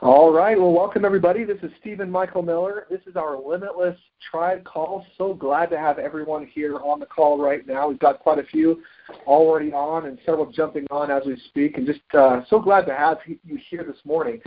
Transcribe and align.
All 0.00 0.32
right. 0.32 0.56
Well, 0.56 0.72
welcome 0.72 1.04
everybody. 1.04 1.42
This 1.42 1.58
is 1.64 1.72
Stephen 1.80 2.08
Michael 2.08 2.40
Miller. 2.40 2.86
This 2.88 3.00
is 3.08 3.16
our 3.16 3.36
Limitless 3.36 3.98
Tribe 4.30 4.62
call. 4.62 5.04
So 5.16 5.34
glad 5.34 5.70
to 5.70 5.78
have 5.78 5.98
everyone 5.98 6.46
here 6.46 6.76
on 6.76 7.00
the 7.00 7.06
call 7.06 7.36
right 7.36 7.66
now. 7.66 7.88
We've 7.88 7.98
got 7.98 8.20
quite 8.20 8.38
a 8.38 8.44
few 8.44 8.80
already 9.26 9.72
on 9.72 10.06
and 10.06 10.16
several 10.24 10.52
jumping 10.52 10.86
on 10.92 11.10
as 11.10 11.24
we 11.26 11.36
speak, 11.48 11.78
and 11.78 11.84
just 11.84 11.98
uh, 12.16 12.42
so 12.48 12.60
glad 12.60 12.86
to 12.86 12.94
have 12.94 13.18
you 13.26 13.58
here 13.68 13.82
this 13.82 13.98
morning. 14.04 14.40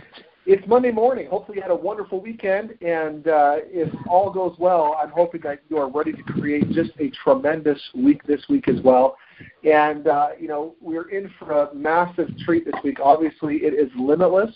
It's 0.46 0.66
Monday 0.66 0.90
morning. 0.90 1.28
Hopefully, 1.28 1.58
you 1.58 1.62
had 1.62 1.70
a 1.70 1.76
wonderful 1.76 2.22
weekend, 2.22 2.70
and 2.80 3.28
uh, 3.28 3.56
if 3.64 3.92
all 4.08 4.30
goes 4.30 4.56
well, 4.58 4.96
I'm 4.98 5.10
hoping 5.10 5.42
that 5.42 5.60
you 5.68 5.76
are 5.76 5.90
ready 5.90 6.14
to 6.14 6.22
create 6.22 6.70
just 6.70 6.92
a 6.98 7.10
tremendous 7.22 7.78
week 7.94 8.24
this 8.24 8.40
week 8.48 8.68
as 8.68 8.80
well. 8.82 9.18
And 9.64 10.06
uh, 10.06 10.28
you 10.40 10.48
know, 10.48 10.76
we're 10.80 11.10
in 11.10 11.30
for 11.38 11.52
a 11.52 11.74
massive 11.74 12.30
treat 12.38 12.64
this 12.64 12.74
week. 12.82 13.00
Obviously, 13.02 13.56
it 13.56 13.74
is 13.74 13.90
Limitless. 13.98 14.50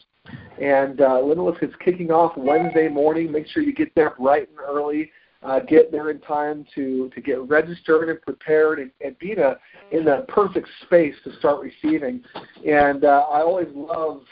And 0.61 1.01
uh, 1.01 1.21
Limitless 1.21 1.59
is 1.63 1.75
kicking 1.85 2.11
off 2.11 2.37
Wednesday 2.37 2.89
morning. 2.89 3.31
Make 3.31 3.47
sure 3.49 3.63
you 3.63 3.75
get 3.75 3.95
there 3.95 4.15
bright 4.19 4.49
and 4.49 4.59
early. 4.59 5.11
Uh, 5.43 5.61
get 5.61 5.93
there 5.93 6.11
in 6.11 6.19
time 6.21 6.65
to, 6.75 7.11
to 7.15 7.21
get 7.21 7.41
registered 7.43 8.09
and 8.09 8.21
prepared 8.23 8.79
and, 8.79 8.91
and 9.05 9.17
be 9.19 9.33
in, 9.33 9.39
a, 9.39 9.57
in 9.93 10.05
the 10.05 10.25
perfect 10.29 10.67
space 10.85 11.15
to 11.25 11.37
start 11.39 11.61
receiving. 11.61 12.23
And 12.67 13.05
uh, 13.05 13.27
I 13.31 13.43
always 13.43 13.69
love 13.73 14.23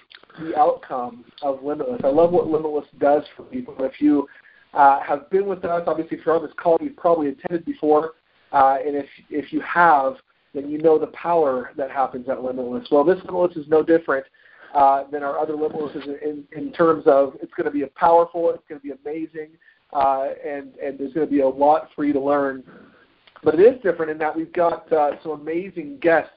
the 0.41 0.59
outcome 0.59 1.25
of 1.43 1.63
Limitless. 1.63 2.01
I 2.03 2.09
love 2.09 2.33
what 2.33 2.49
Limitless 2.49 2.87
does 2.99 3.23
for 3.37 3.45
people. 3.45 3.77
If 3.81 4.01
you 4.01 4.27
uh, 4.73 5.01
have 5.01 5.31
been 5.31 5.47
with 5.47 5.65
us, 5.65 5.85
obviously, 5.87 6.19
if 6.19 6.27
you're 6.27 6.35
on 6.35 6.43
this 6.43 6.53
call, 6.57 6.79
you've 6.81 6.97
probably 6.97 7.29
attended 7.29 7.65
before. 7.65 8.13
Uh, 8.51 8.79
and 8.85 8.97
if, 8.97 9.07
if 9.31 9.53
you 9.53 9.61
have, 9.61 10.15
then 10.55 10.69
you 10.71 10.79
know 10.79 10.99
the 10.99 11.09
power 11.09 11.71
that 11.77 11.91
happens 11.91 12.29
at 12.29 12.43
Limitless. 12.43 12.89
Well, 12.91 13.05
this 13.05 13.19
Limitless 13.25 13.57
is 13.57 13.69
no 13.69 13.83
different 13.83 14.25
uh, 14.75 15.05
than 15.11 15.23
our 15.23 15.39
other 15.39 15.55
liberals 15.55 15.93
in, 15.95 16.45
in 16.57 16.73
terms 16.73 17.05
of 17.07 17.35
it's 17.41 17.53
going 17.55 17.65
to 17.65 17.71
be 17.71 17.83
a 17.83 17.87
powerful, 17.89 18.51
it's 18.51 18.63
going 18.69 18.81
to 18.81 18.85
be 18.85 18.93
amazing, 18.93 19.51
uh, 19.93 20.31
and, 20.45 20.75
and 20.77 20.99
there's 20.99 21.13
going 21.13 21.27
to 21.27 21.31
be 21.31 21.41
a 21.41 21.49
lot 21.49 21.89
for 21.95 22.05
you 22.05 22.13
to 22.13 22.21
learn. 22.21 22.65
But 23.45 23.55
it 23.55 23.61
is 23.61 23.81
different 23.83 24.11
in 24.11 24.19
that 24.19 24.35
we've 24.35 24.53
got 24.53 24.93
uh, 24.93 25.13
some 25.23 25.33
amazing 25.33 25.99
guests 26.01 26.31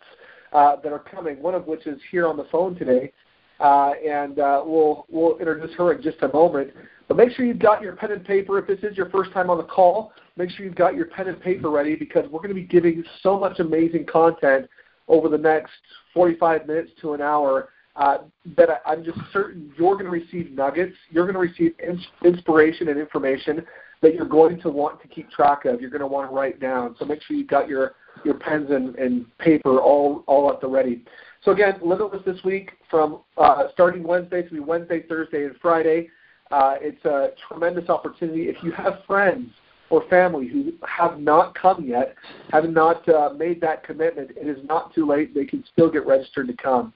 uh, 0.53 0.75
that 0.83 0.91
are 0.93 0.99
coming, 0.99 1.41
one 1.41 1.55
of 1.55 1.65
which 1.65 1.87
is 1.87 1.99
here 2.11 2.27
on 2.27 2.37
the 2.37 2.45
phone 2.51 2.75
today. 2.75 3.11
Uh, 3.59 3.93
and 4.07 4.37
uh, 4.37 4.61
we'll, 4.63 5.07
we'll 5.09 5.37
introduce 5.39 5.75
her 5.75 5.93
in 5.93 6.03
just 6.03 6.21
a 6.21 6.27
moment. 6.27 6.71
But 7.07 7.17
make 7.17 7.31
sure 7.31 7.43
you've 7.43 7.57
got 7.57 7.81
your 7.81 7.95
pen 7.95 8.11
and 8.11 8.23
paper. 8.23 8.59
If 8.59 8.67
this 8.67 8.79
is 8.83 8.95
your 8.95 9.09
first 9.09 9.31
time 9.31 9.49
on 9.49 9.57
the 9.57 9.63
call, 9.63 10.13
make 10.35 10.51
sure 10.51 10.63
you've 10.63 10.75
got 10.75 10.93
your 10.93 11.07
pen 11.07 11.27
and 11.27 11.41
paper 11.41 11.71
ready 11.71 11.95
because 11.95 12.25
we're 12.29 12.41
going 12.41 12.49
to 12.49 12.53
be 12.53 12.63
giving 12.63 13.03
so 13.23 13.39
much 13.39 13.59
amazing 13.59 14.05
content 14.05 14.69
over 15.07 15.27
the 15.27 15.37
next 15.37 15.71
45 16.13 16.67
minutes 16.67 16.91
to 17.01 17.13
an 17.13 17.21
hour 17.21 17.69
uh, 17.97 18.19
that 18.55 18.69
I, 18.69 18.91
I'm 18.91 19.03
just 19.03 19.17
certain 19.33 19.73
you're 19.77 19.93
going 19.93 20.05
to 20.05 20.11
receive 20.11 20.51
nuggets. 20.51 20.95
You're 21.09 21.25
going 21.25 21.33
to 21.33 21.39
receive 21.39 21.73
in, 21.79 21.99
inspiration 22.23 22.87
and 22.89 22.99
information 22.99 23.65
that 24.01 24.13
you're 24.13 24.25
going 24.27 24.61
to 24.61 24.69
want 24.69 25.01
to 25.01 25.07
keep 25.07 25.29
track 25.31 25.65
of. 25.65 25.81
You're 25.81 25.89
going 25.89 26.01
to 26.01 26.07
want 26.07 26.29
to 26.29 26.35
write 26.35 26.59
down. 26.59 26.95
So 26.99 27.05
make 27.05 27.21
sure 27.23 27.35
you've 27.35 27.47
got 27.47 27.67
your, 27.67 27.95
your 28.23 28.35
pens 28.35 28.67
and, 28.69 28.95
and 28.95 29.25
paper 29.39 29.79
all, 29.79 30.23
all 30.27 30.51
at 30.51 30.61
the 30.61 30.67
ready. 30.67 31.03
So 31.43 31.51
again, 31.51 31.79
Limitless 31.83 32.23
this 32.23 32.43
week 32.43 32.71
from 32.89 33.21
uh, 33.37 33.63
starting 33.73 34.03
Wednesday 34.03 34.43
to 34.43 34.49
be 34.49 34.59
Wednesday, 34.59 35.03
Thursday, 35.07 35.45
and 35.45 35.55
Friday. 35.61 36.09
Uh, 36.51 36.75
it's 36.79 37.03
a 37.05 37.29
tremendous 37.47 37.89
opportunity. 37.89 38.43
If 38.43 38.57
you 38.63 38.71
have 38.71 38.99
friends 39.07 39.49
or 39.89 40.07
family 40.09 40.47
who 40.47 40.73
have 40.87 41.19
not 41.19 41.55
come 41.55 41.83
yet, 41.85 42.15
have 42.51 42.69
not 42.69 43.07
uh, 43.09 43.29
made 43.35 43.59
that 43.61 43.83
commitment, 43.83 44.31
it 44.31 44.47
is 44.47 44.63
not 44.65 44.93
too 44.93 45.07
late. 45.07 45.33
They 45.33 45.45
can 45.45 45.63
still 45.73 45.89
get 45.89 46.05
registered 46.05 46.47
to 46.47 46.53
come. 46.53 46.93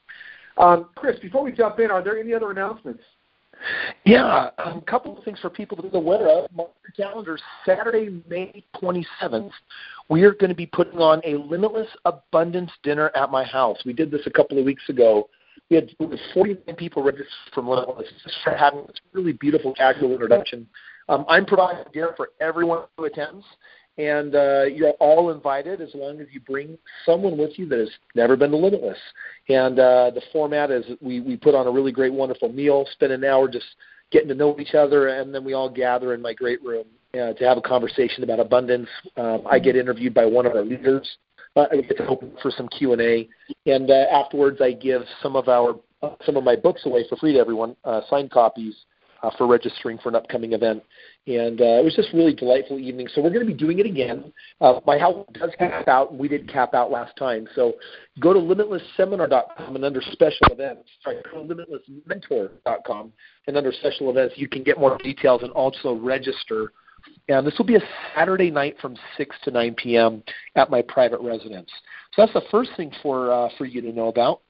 Um, 0.57 0.89
Chris, 0.95 1.19
before 1.19 1.43
we 1.43 1.51
jump 1.51 1.79
in, 1.79 1.91
are 1.91 2.03
there 2.03 2.17
any 2.17 2.33
other 2.33 2.51
announcements? 2.51 3.01
Yeah, 4.05 4.49
um, 4.57 4.79
a 4.79 4.81
couple 4.81 5.17
of 5.17 5.23
things 5.23 5.39
for 5.39 5.49
people 5.49 5.77
to 5.77 5.83
be 5.83 5.95
aware 5.95 6.27
of. 6.27 6.51
Mark 6.51 6.71
your 6.83 7.07
calendars. 7.07 7.41
Saturday, 7.65 8.21
May 8.27 8.63
27th, 8.81 9.51
we 10.09 10.23
are 10.23 10.33
going 10.33 10.49
to 10.49 10.55
be 10.55 10.65
putting 10.65 10.99
on 10.99 11.21
a 11.23 11.35
limitless 11.35 11.87
abundance 12.05 12.71
dinner 12.83 13.11
at 13.15 13.29
my 13.29 13.43
house. 13.43 13.77
We 13.85 13.93
did 13.93 14.09
this 14.09 14.21
a 14.25 14.31
couple 14.31 14.57
of 14.57 14.65
weeks 14.65 14.83
ago. 14.89 15.29
We 15.69 15.75
had 15.75 15.89
49 16.33 16.75
people 16.75 17.03
registered 17.03 17.27
from 17.53 17.69
Limitless 17.69 18.07
for 18.43 18.55
having 18.55 18.81
this 18.87 18.97
really 19.13 19.33
beautiful 19.33 19.73
casual 19.73 20.11
introduction. 20.11 20.67
Um, 21.07 21.25
I'm 21.29 21.45
providing 21.45 21.85
dinner 21.93 22.13
for 22.17 22.29
everyone 22.41 22.85
who 22.97 23.05
attends 23.05 23.45
and 23.97 24.35
uh, 24.35 24.63
you're 24.63 24.91
all 24.99 25.31
invited 25.31 25.81
as 25.81 25.89
long 25.93 26.19
as 26.21 26.27
you 26.31 26.39
bring 26.39 26.77
someone 27.05 27.37
with 27.37 27.57
you 27.57 27.67
that 27.67 27.79
has 27.79 27.89
never 28.15 28.35
been 28.35 28.51
to 28.51 28.57
Limitless. 28.57 28.97
And 29.49 29.79
uh, 29.79 30.11
the 30.13 30.21
format 30.31 30.71
is 30.71 30.85
we, 31.01 31.19
we 31.19 31.37
put 31.37 31.55
on 31.55 31.67
a 31.67 31.71
really 31.71 31.91
great, 31.91 32.13
wonderful 32.13 32.49
meal, 32.49 32.85
spend 32.93 33.11
an 33.11 33.23
hour 33.23 33.47
just 33.47 33.65
getting 34.11 34.29
to 34.29 34.35
know 34.35 34.57
each 34.59 34.75
other, 34.75 35.09
and 35.09 35.33
then 35.33 35.43
we 35.43 35.53
all 35.53 35.69
gather 35.69 36.13
in 36.13 36.21
my 36.21 36.33
great 36.33 36.63
room 36.63 36.85
uh, 37.13 37.33
to 37.33 37.43
have 37.43 37.57
a 37.57 37.61
conversation 37.61 38.23
about 38.23 38.39
abundance. 38.39 38.89
Um, 39.17 39.43
I 39.49 39.59
get 39.59 39.75
interviewed 39.75 40.13
by 40.13 40.25
one 40.25 40.45
of 40.45 40.55
our 40.55 40.63
leaders. 40.63 41.09
Uh, 41.55 41.65
I 41.71 41.81
get 41.81 41.97
to 41.97 42.07
open 42.07 42.31
for 42.41 42.51
some 42.51 42.69
Q 42.69 42.93
and 42.93 43.01
A, 43.01 43.27
and 43.65 43.89
uh, 43.89 44.05
afterwards 44.11 44.61
I 44.61 44.71
give 44.71 45.01
some 45.21 45.35
of 45.35 45.49
our 45.49 45.75
some 46.25 46.35
of 46.35 46.43
my 46.43 46.55
books 46.55 46.81
away 46.85 47.05
for 47.07 47.15
free 47.17 47.33
to 47.33 47.39
everyone, 47.39 47.75
uh, 47.83 48.01
signed 48.09 48.31
copies 48.31 48.73
uh, 49.23 49.29
for 49.37 49.47
registering 49.47 49.97
for 49.97 50.09
an 50.09 50.15
upcoming 50.15 50.53
event. 50.53 50.83
And 51.27 51.61
uh, 51.61 51.79
it 51.79 51.83
was 51.83 51.95
just 51.95 52.13
really 52.13 52.33
delightful 52.33 52.79
evening. 52.79 53.07
So 53.13 53.21
we're 53.21 53.29
going 53.29 53.45
to 53.45 53.51
be 53.51 53.57
doing 53.57 53.79
it 53.79 53.85
again. 53.85 54.33
Uh, 54.59 54.79
my 54.85 54.97
house 54.97 55.25
does 55.33 55.51
cap 55.59 55.87
out. 55.87 56.15
We 56.15 56.27
did 56.27 56.51
cap 56.51 56.73
out 56.73 56.91
last 56.91 57.15
time. 57.17 57.47
So 57.55 57.73
go 58.19 58.33
to 58.33 58.39
limitlessseminar.com 58.39 59.75
and 59.75 59.85
under 59.85 60.01
special 60.01 60.47
events, 60.51 60.89
sorry, 61.03 61.17
go 61.31 61.45
to 61.45 61.53
limitlessmentor.com 61.53 63.13
and 63.47 63.57
under 63.57 63.71
special 63.71 64.09
events, 64.09 64.35
you 64.37 64.47
can 64.47 64.63
get 64.63 64.79
more 64.79 64.97
details 64.97 65.43
and 65.43 65.51
also 65.51 65.93
register. 65.93 66.71
And 67.29 67.45
this 67.45 67.55
will 67.57 67.65
be 67.65 67.75
a 67.75 67.81
Saturday 68.15 68.51
night 68.51 68.77
from 68.81 68.95
6 69.17 69.35
to 69.43 69.51
9 69.51 69.75
p.m. 69.75 70.23
at 70.55 70.69
my 70.69 70.81
private 70.83 71.19
residence. 71.21 71.69
So 72.13 72.21
that's 72.23 72.33
the 72.33 72.43
first 72.51 72.71
thing 72.77 72.91
for 73.01 73.31
uh, 73.31 73.49
for 73.57 73.65
you 73.65 73.81
to 73.81 73.91
know 73.91 74.07
about. 74.07 74.41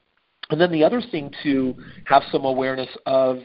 And 0.50 0.60
then 0.60 0.70
the 0.70 0.84
other 0.84 1.00
thing 1.00 1.32
to 1.44 1.74
have 2.04 2.22
some 2.30 2.44
awareness 2.44 2.88
of 3.06 3.38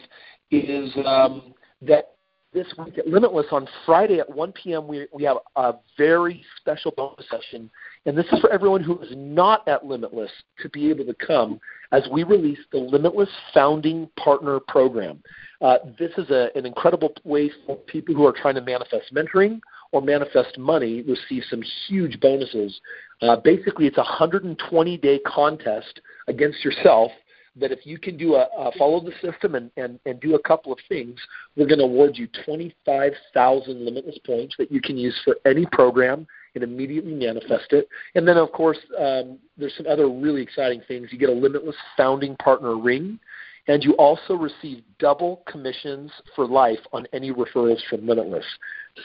is 0.51 0.91
um, 1.05 1.53
that 1.81 2.11
this 2.53 2.67
week 2.77 2.97
at 2.97 3.07
Limitless 3.07 3.47
on 3.51 3.67
Friday 3.85 4.19
at 4.19 4.29
1 4.29 4.51
p.m. 4.53 4.87
we 4.87 5.07
we 5.13 5.23
have 5.23 5.37
a 5.55 5.75
very 5.97 6.43
special 6.59 6.91
bonus 6.95 7.25
session, 7.29 7.69
and 8.05 8.17
this 8.17 8.25
is 8.31 8.39
for 8.39 8.51
everyone 8.51 8.81
who 8.81 8.99
is 8.99 9.11
not 9.15 9.67
at 9.67 9.85
Limitless 9.85 10.31
to 10.61 10.69
be 10.69 10.89
able 10.89 11.05
to 11.05 11.13
come 11.13 11.59
as 11.91 12.07
we 12.11 12.23
release 12.23 12.59
the 12.71 12.77
Limitless 12.77 13.29
Founding 13.53 14.09
Partner 14.17 14.59
Program. 14.67 15.21
Uh, 15.61 15.77
this 15.99 16.11
is 16.17 16.29
a, 16.29 16.49
an 16.55 16.65
incredible 16.65 17.13
way 17.23 17.51
for 17.65 17.75
people 17.75 18.15
who 18.15 18.25
are 18.25 18.33
trying 18.33 18.55
to 18.55 18.61
manifest 18.61 19.13
mentoring 19.13 19.59
or 19.91 20.01
manifest 20.01 20.57
money 20.57 21.03
to 21.03 21.11
receive 21.11 21.43
some 21.49 21.61
huge 21.87 22.19
bonuses. 22.19 22.79
Uh, 23.21 23.35
basically, 23.35 23.87
it's 23.87 23.97
a 23.97 24.01
120 24.01 24.97
day 24.97 25.19
contest 25.25 26.01
against 26.27 26.63
yourself 26.63 27.11
that 27.59 27.71
if 27.71 27.85
you 27.85 27.97
can 27.97 28.17
do 28.17 28.35
a, 28.35 28.71
follow 28.77 28.99
the 28.99 29.11
system 29.21 29.55
and, 29.55 29.71
and, 29.77 29.99
and 30.05 30.19
do 30.19 30.35
a 30.35 30.41
couple 30.43 30.71
of 30.71 30.79
things, 30.87 31.19
we're 31.55 31.67
going 31.67 31.79
to 31.79 31.85
award 31.85 32.17
you 32.17 32.27
25,000 32.45 33.85
limitless 33.85 34.17
points 34.25 34.55
that 34.57 34.71
you 34.71 34.81
can 34.81 34.97
use 34.97 35.19
for 35.23 35.35
any 35.45 35.65
program 35.67 36.27
and 36.55 36.63
immediately 36.63 37.13
manifest 37.13 37.71
it. 37.71 37.87
And 38.15 38.27
then, 38.27 38.37
of 38.37 38.51
course, 38.51 38.77
um, 38.99 39.37
there's 39.57 39.75
some 39.77 39.87
other 39.87 40.09
really 40.09 40.41
exciting 40.41 40.81
things. 40.87 41.09
You 41.11 41.17
get 41.17 41.29
a 41.29 41.33
limitless 41.33 41.75
founding 41.95 42.35
partner 42.37 42.77
ring, 42.77 43.19
and 43.67 43.83
you 43.83 43.93
also 43.93 44.33
receive 44.33 44.81
double 44.97 45.43
commissions 45.47 46.11
for 46.35 46.47
life 46.47 46.79
on 46.93 47.05
any 47.13 47.31
referrals 47.31 47.79
from 47.89 48.07
Limitless. 48.07 48.45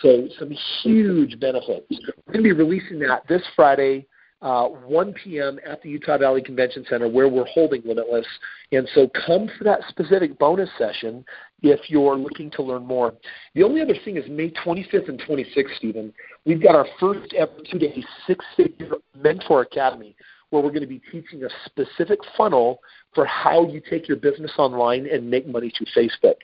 So, 0.00 0.28
some 0.38 0.50
huge 0.82 1.38
benefits. 1.40 1.86
We're 1.90 2.32
going 2.32 2.36
to 2.36 2.42
be 2.42 2.52
releasing 2.52 2.98
that 3.00 3.26
this 3.28 3.42
Friday 3.56 4.06
uh, 4.42 4.66
1 4.66 5.14
p.m. 5.14 5.58
at 5.64 5.80
the 5.82 5.88
Utah 5.88 6.18
Valley 6.18 6.42
Convention 6.42 6.84
Center 6.88 7.08
where 7.08 7.28
we're 7.28 7.46
holding 7.46 7.82
Limitless. 7.84 8.26
And 8.72 8.88
so 8.94 9.08
come 9.26 9.48
for 9.56 9.64
that 9.64 9.80
specific 9.88 10.38
bonus 10.38 10.68
session 10.76 11.24
if 11.62 11.88
you're 11.88 12.16
looking 12.16 12.50
to 12.52 12.62
learn 12.62 12.84
more. 12.84 13.14
The 13.54 13.62
only 13.62 13.80
other 13.80 13.94
thing 14.04 14.16
is 14.16 14.24
May 14.28 14.50
25th 14.50 15.08
and 15.08 15.20
26th, 15.22 15.76
Stephen. 15.76 16.12
We've 16.44 16.62
got 16.62 16.74
our 16.74 16.86
first 16.98 17.32
ever 17.34 17.52
two 17.70 17.78
day 17.78 18.04
six 18.26 18.44
figure 18.56 18.96
mentor 19.16 19.62
academy 19.62 20.16
where 20.52 20.62
we're 20.62 20.68
going 20.68 20.82
to 20.82 20.86
be 20.86 21.00
teaching 21.10 21.42
a 21.44 21.48
specific 21.64 22.18
funnel 22.36 22.80
for 23.14 23.24
how 23.24 23.66
you 23.66 23.80
take 23.80 24.06
your 24.06 24.18
business 24.18 24.52
online 24.58 25.08
and 25.10 25.28
make 25.28 25.48
money 25.48 25.72
through 25.76 25.86
Facebook. 25.96 26.34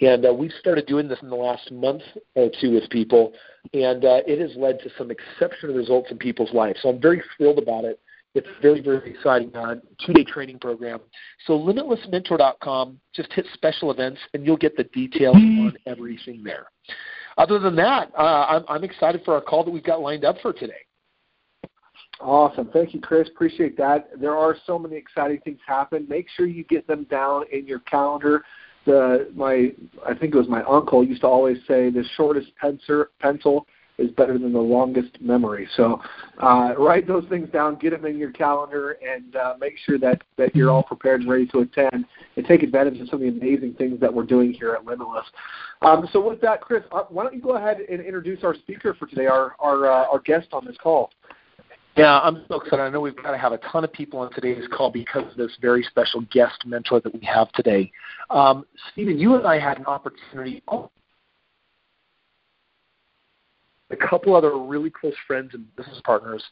And 0.00 0.24
uh, 0.24 0.32
we've 0.32 0.52
started 0.60 0.86
doing 0.86 1.08
this 1.08 1.18
in 1.20 1.28
the 1.28 1.36
last 1.36 1.70
month 1.72 2.02
or 2.34 2.50
two 2.60 2.74
with 2.74 2.88
people, 2.90 3.32
and 3.74 4.04
uh, 4.04 4.20
it 4.26 4.40
has 4.40 4.56
led 4.56 4.78
to 4.80 4.90
some 4.96 5.10
exceptional 5.10 5.74
results 5.74 6.10
in 6.10 6.18
people's 6.18 6.52
lives. 6.52 6.78
So 6.82 6.90
I'm 6.90 7.00
very 7.00 7.22
thrilled 7.36 7.58
about 7.58 7.84
it. 7.84 7.98
It's 8.34 8.46
very, 8.60 8.82
very 8.82 9.10
exciting 9.10 9.54
uh, 9.56 9.76
two-day 10.04 10.24
training 10.24 10.58
program. 10.58 11.00
So 11.46 11.58
limitlessmentor.com, 11.58 13.00
just 13.14 13.32
hit 13.32 13.46
special 13.54 13.90
events, 13.90 14.20
and 14.34 14.44
you'll 14.44 14.58
get 14.58 14.76
the 14.76 14.84
details 14.84 15.36
on 15.36 15.76
everything 15.86 16.44
there. 16.44 16.66
Other 17.38 17.58
than 17.58 17.74
that, 17.76 18.12
uh, 18.16 18.46
I'm, 18.48 18.64
I'm 18.68 18.84
excited 18.84 19.22
for 19.24 19.34
our 19.34 19.40
call 19.40 19.64
that 19.64 19.70
we've 19.70 19.82
got 19.82 20.00
lined 20.00 20.24
up 20.24 20.36
for 20.42 20.52
today. 20.52 20.85
Awesome. 22.20 22.70
Thank 22.72 22.94
you, 22.94 23.00
Chris. 23.00 23.28
Appreciate 23.28 23.76
that. 23.76 24.08
There 24.18 24.36
are 24.36 24.56
so 24.66 24.78
many 24.78 24.96
exciting 24.96 25.40
things 25.40 25.58
happen. 25.66 26.06
Make 26.08 26.28
sure 26.34 26.46
you 26.46 26.64
get 26.64 26.86
them 26.86 27.04
down 27.04 27.44
in 27.52 27.66
your 27.66 27.80
calendar 27.80 28.44
the 28.86 29.28
my 29.34 29.72
I 30.06 30.14
think 30.14 30.34
it 30.34 30.38
was 30.38 30.48
my 30.48 30.62
uncle 30.62 31.04
used 31.04 31.20
to 31.22 31.26
always 31.26 31.58
say 31.68 31.90
the 31.90 32.04
shortest 32.16 32.48
pencil 32.56 33.06
pencil 33.20 33.66
is 33.98 34.10
better 34.10 34.38
than 34.38 34.52
the 34.52 34.58
longest 34.58 35.20
memory. 35.20 35.66
So 35.76 36.00
uh, 36.42 36.74
write 36.78 37.06
those 37.06 37.24
things 37.28 37.48
down, 37.50 37.76
get 37.76 37.90
them 37.90 38.04
in 38.04 38.18
your 38.18 38.30
calendar, 38.30 38.98
and 39.02 39.34
uh, 39.36 39.54
make 39.58 39.78
sure 39.86 39.98
that, 39.98 40.22
that 40.36 40.54
you're 40.54 40.70
all 40.70 40.82
prepared 40.82 41.22
and 41.22 41.30
ready 41.30 41.46
to 41.46 41.60
attend 41.60 42.04
and 42.36 42.46
take 42.46 42.62
advantage 42.62 43.00
of 43.00 43.08
some 43.08 43.22
of 43.22 43.22
the 43.22 43.28
amazing 43.28 43.72
things 43.74 43.98
that 44.00 44.12
we're 44.12 44.24
doing 44.24 44.52
here 44.52 44.74
at 44.74 44.84
Limitless. 44.84 45.24
Um, 45.80 46.06
so 46.12 46.26
with 46.26 46.42
that, 46.42 46.60
Chris, 46.60 46.82
uh, 46.92 47.04
why 47.08 47.22
don't 47.22 47.34
you 47.34 47.40
go 47.40 47.56
ahead 47.56 47.78
and 47.80 48.00
introduce 48.00 48.44
our 48.44 48.54
speaker 48.54 48.92
for 48.92 49.06
today, 49.06 49.26
our 49.26 49.56
our, 49.60 49.90
uh, 49.90 50.04
our 50.12 50.20
guest 50.20 50.48
on 50.52 50.66
this 50.66 50.76
call. 50.76 51.10
Yeah, 51.96 52.20
I'm 52.20 52.44
so 52.48 52.60
excited. 52.60 52.82
I 52.82 52.90
know 52.90 53.00
we've 53.00 53.16
got 53.16 53.30
to 53.30 53.38
have 53.38 53.52
a 53.52 53.58
ton 53.58 53.82
of 53.82 53.92
people 53.92 54.20
on 54.20 54.30
today's 54.32 54.68
call 54.70 54.90
because 54.90 55.30
of 55.30 55.36
this 55.38 55.52
very 55.62 55.82
special 55.82 56.20
guest 56.30 56.62
mentor 56.66 57.00
that 57.00 57.14
we 57.14 57.24
have 57.26 57.50
today. 57.52 57.90
Um, 58.28 58.66
Stephen, 58.92 59.18
you 59.18 59.34
and 59.34 59.46
I 59.46 59.58
had 59.58 59.78
an 59.78 59.86
opportunity. 59.86 60.62
Oh, 60.68 60.90
a 63.90 63.96
couple 63.96 64.34
other 64.34 64.58
really 64.58 64.90
close 64.90 65.14
friends 65.26 65.50
and 65.54 65.74
business 65.76 66.00
partners 66.04 66.42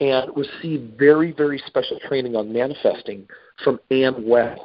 and 0.00 0.30
received 0.36 0.98
very, 0.98 1.32
very 1.32 1.62
special 1.66 1.98
training 2.08 2.36
on 2.36 2.52
manifesting 2.52 3.26
from 3.62 3.78
Ann 3.90 4.26
Webb. 4.26 4.58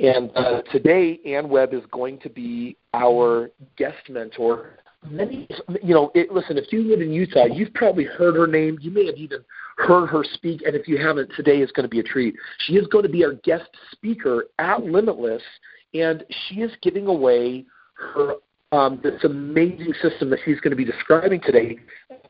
And 0.00 0.30
uh, 0.34 0.62
today, 0.72 1.18
Ann 1.26 1.48
Webb 1.48 1.74
is 1.74 1.82
going 1.92 2.18
to 2.20 2.30
be 2.30 2.76
our 2.94 3.50
guest 3.76 4.08
mentor. 4.08 4.78
Many, 5.08 5.46
you 5.82 5.94
know, 5.94 6.10
it, 6.14 6.32
listen, 6.32 6.58
if 6.58 6.72
you 6.72 6.82
live 6.82 7.00
in 7.00 7.12
Utah, 7.12 7.44
you've 7.44 7.72
probably 7.74 8.04
heard 8.04 8.34
her 8.34 8.46
name. 8.46 8.78
You 8.80 8.90
may 8.90 9.06
have 9.06 9.16
even 9.16 9.44
heard 9.76 10.06
her 10.08 10.24
speak. 10.34 10.62
And 10.62 10.74
if 10.74 10.88
you 10.88 10.98
haven't, 10.98 11.30
today 11.36 11.58
is 11.58 11.70
going 11.72 11.84
to 11.84 11.88
be 11.88 12.00
a 12.00 12.02
treat. 12.02 12.34
She 12.66 12.74
is 12.74 12.86
going 12.88 13.04
to 13.04 13.08
be 13.08 13.24
our 13.24 13.34
guest 13.34 13.68
speaker 13.92 14.46
at 14.58 14.84
Limitless, 14.84 15.42
and 15.94 16.24
she 16.28 16.56
is 16.56 16.72
giving 16.82 17.06
away 17.06 17.66
her 17.94 18.34
um, 18.72 19.00
this 19.02 19.22
amazing 19.24 19.94
system 20.02 20.28
that 20.30 20.40
she's 20.44 20.60
going 20.60 20.70
to 20.70 20.76
be 20.76 20.84
describing 20.84 21.40
today 21.40 21.78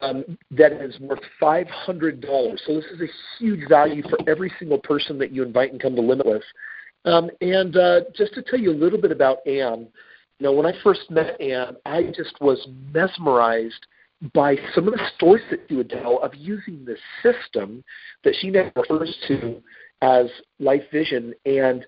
um, 0.03 0.39
that 0.51 0.73
is 0.73 0.99
worth 1.01 1.21
$500. 1.41 1.69
So 2.67 2.75
this 2.75 2.85
is 2.93 3.01
a 3.01 3.09
huge 3.39 3.69
value 3.69 4.03
for 4.03 4.19
every 4.29 4.53
single 4.59 4.79
person 4.79 5.19
that 5.19 5.33
you 5.33 5.43
invite 5.43 5.73
and 5.73 5.81
come 5.81 5.97
to 5.97 6.03
Limitless. 6.03 6.45
Um, 7.07 7.31
and 7.41 7.77
uh, 7.77 8.01
just 8.15 8.35
to 8.35 8.43
tell 8.43 8.59
you 8.59 8.73
a 8.73 8.75
little 8.75 9.01
bit 9.01 9.13
about 9.13 9.47
Ann, 9.47 9.89
you 10.39 10.45
know, 10.45 10.53
when 10.53 10.67
I 10.67 10.73
first 10.83 11.11
met 11.11 11.41
Ann, 11.41 11.77
I 11.85 12.05
just 12.05 12.41
was 12.41 12.67
mesmerized 12.93 13.87
by 14.33 14.57
some 14.75 14.89
of 14.89 14.95
the 14.95 15.11
stories 15.17 15.45
that 15.51 15.61
she 15.69 15.77
would 15.77 15.91
tell 15.91 16.19
of 16.19 16.35
using 16.35 16.85
this 16.85 16.99
system 17.23 17.85
that 18.25 18.35
she 18.41 18.51
now 18.51 18.71
refers 18.75 19.15
to 19.29 19.63
as 20.03 20.27
Life 20.59 20.83
Vision. 20.93 21.35
And 21.45 21.87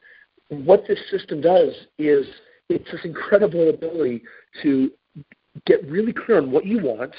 what 0.49 0.85
this 0.87 1.01
system 1.11 1.41
does 1.41 1.75
is– 1.99 2.27
it's 2.69 2.91
this 2.91 3.01
incredible 3.05 3.71
ability 3.71 4.23
to 4.63 4.91
get 5.67 5.85
really 5.89 6.13
clear 6.13 6.39
on 6.39 6.51
what 6.51 6.67
you 6.67 6.79
want 6.83 7.15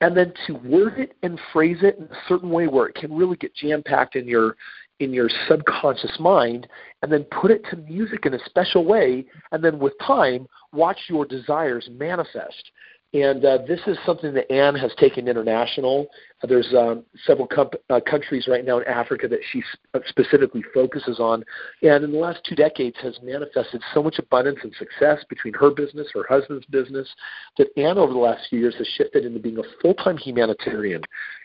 and 0.00 0.16
then 0.16 0.32
to 0.46 0.54
word 0.54 0.98
it 0.98 1.14
and 1.22 1.38
phrase 1.52 1.78
it 1.82 1.98
in 1.98 2.04
a 2.04 2.18
certain 2.28 2.50
way 2.50 2.66
where 2.66 2.88
it 2.88 2.94
can 2.94 3.14
really 3.14 3.36
get 3.36 3.54
jam 3.54 3.82
packed 3.82 4.16
in 4.16 4.26
your 4.26 4.56
in 5.00 5.12
your 5.12 5.28
subconscious 5.48 6.16
mind 6.18 6.66
and 7.02 7.12
then 7.12 7.24
put 7.24 7.50
it 7.50 7.64
to 7.70 7.76
music 7.76 8.26
in 8.26 8.34
a 8.34 8.38
special 8.46 8.84
way 8.84 9.24
and 9.52 9.62
then 9.62 9.78
with 9.78 9.92
time 10.04 10.46
watch 10.72 10.98
your 11.08 11.24
desires 11.24 11.88
manifest 11.92 12.70
and 13.14 13.44
uh, 13.44 13.58
this 13.68 13.78
is 13.86 13.96
something 14.04 14.34
that 14.34 14.50
Ann 14.52 14.74
has 14.74 14.92
taken 14.98 15.28
international. 15.28 16.08
Uh, 16.42 16.48
there's 16.48 16.74
um, 16.76 17.04
several 17.24 17.46
comp- 17.46 17.76
uh, 17.88 18.00
countries 18.00 18.48
right 18.48 18.64
now 18.64 18.78
in 18.78 18.84
Africa 18.88 19.28
that 19.28 19.38
she 19.52 19.62
sp- 19.70 20.02
specifically 20.08 20.64
focuses 20.74 21.20
on. 21.20 21.44
And 21.82 22.02
in 22.02 22.10
the 22.10 22.18
last 22.18 22.40
two 22.44 22.56
decades 22.56 22.96
has 23.02 23.16
manifested 23.22 23.82
so 23.94 24.02
much 24.02 24.18
abundance 24.18 24.58
and 24.64 24.74
success 24.76 25.24
between 25.28 25.54
her 25.54 25.70
business, 25.70 26.08
her 26.12 26.26
husband's 26.28 26.66
business, 26.66 27.08
that 27.56 27.68
Ann 27.76 27.98
over 27.98 28.12
the 28.12 28.18
last 28.18 28.48
few 28.50 28.58
years 28.58 28.74
has 28.78 28.86
shifted 28.96 29.24
into 29.24 29.38
being 29.38 29.58
a 29.58 29.80
full-time 29.80 30.16
humanitarian. 30.16 31.00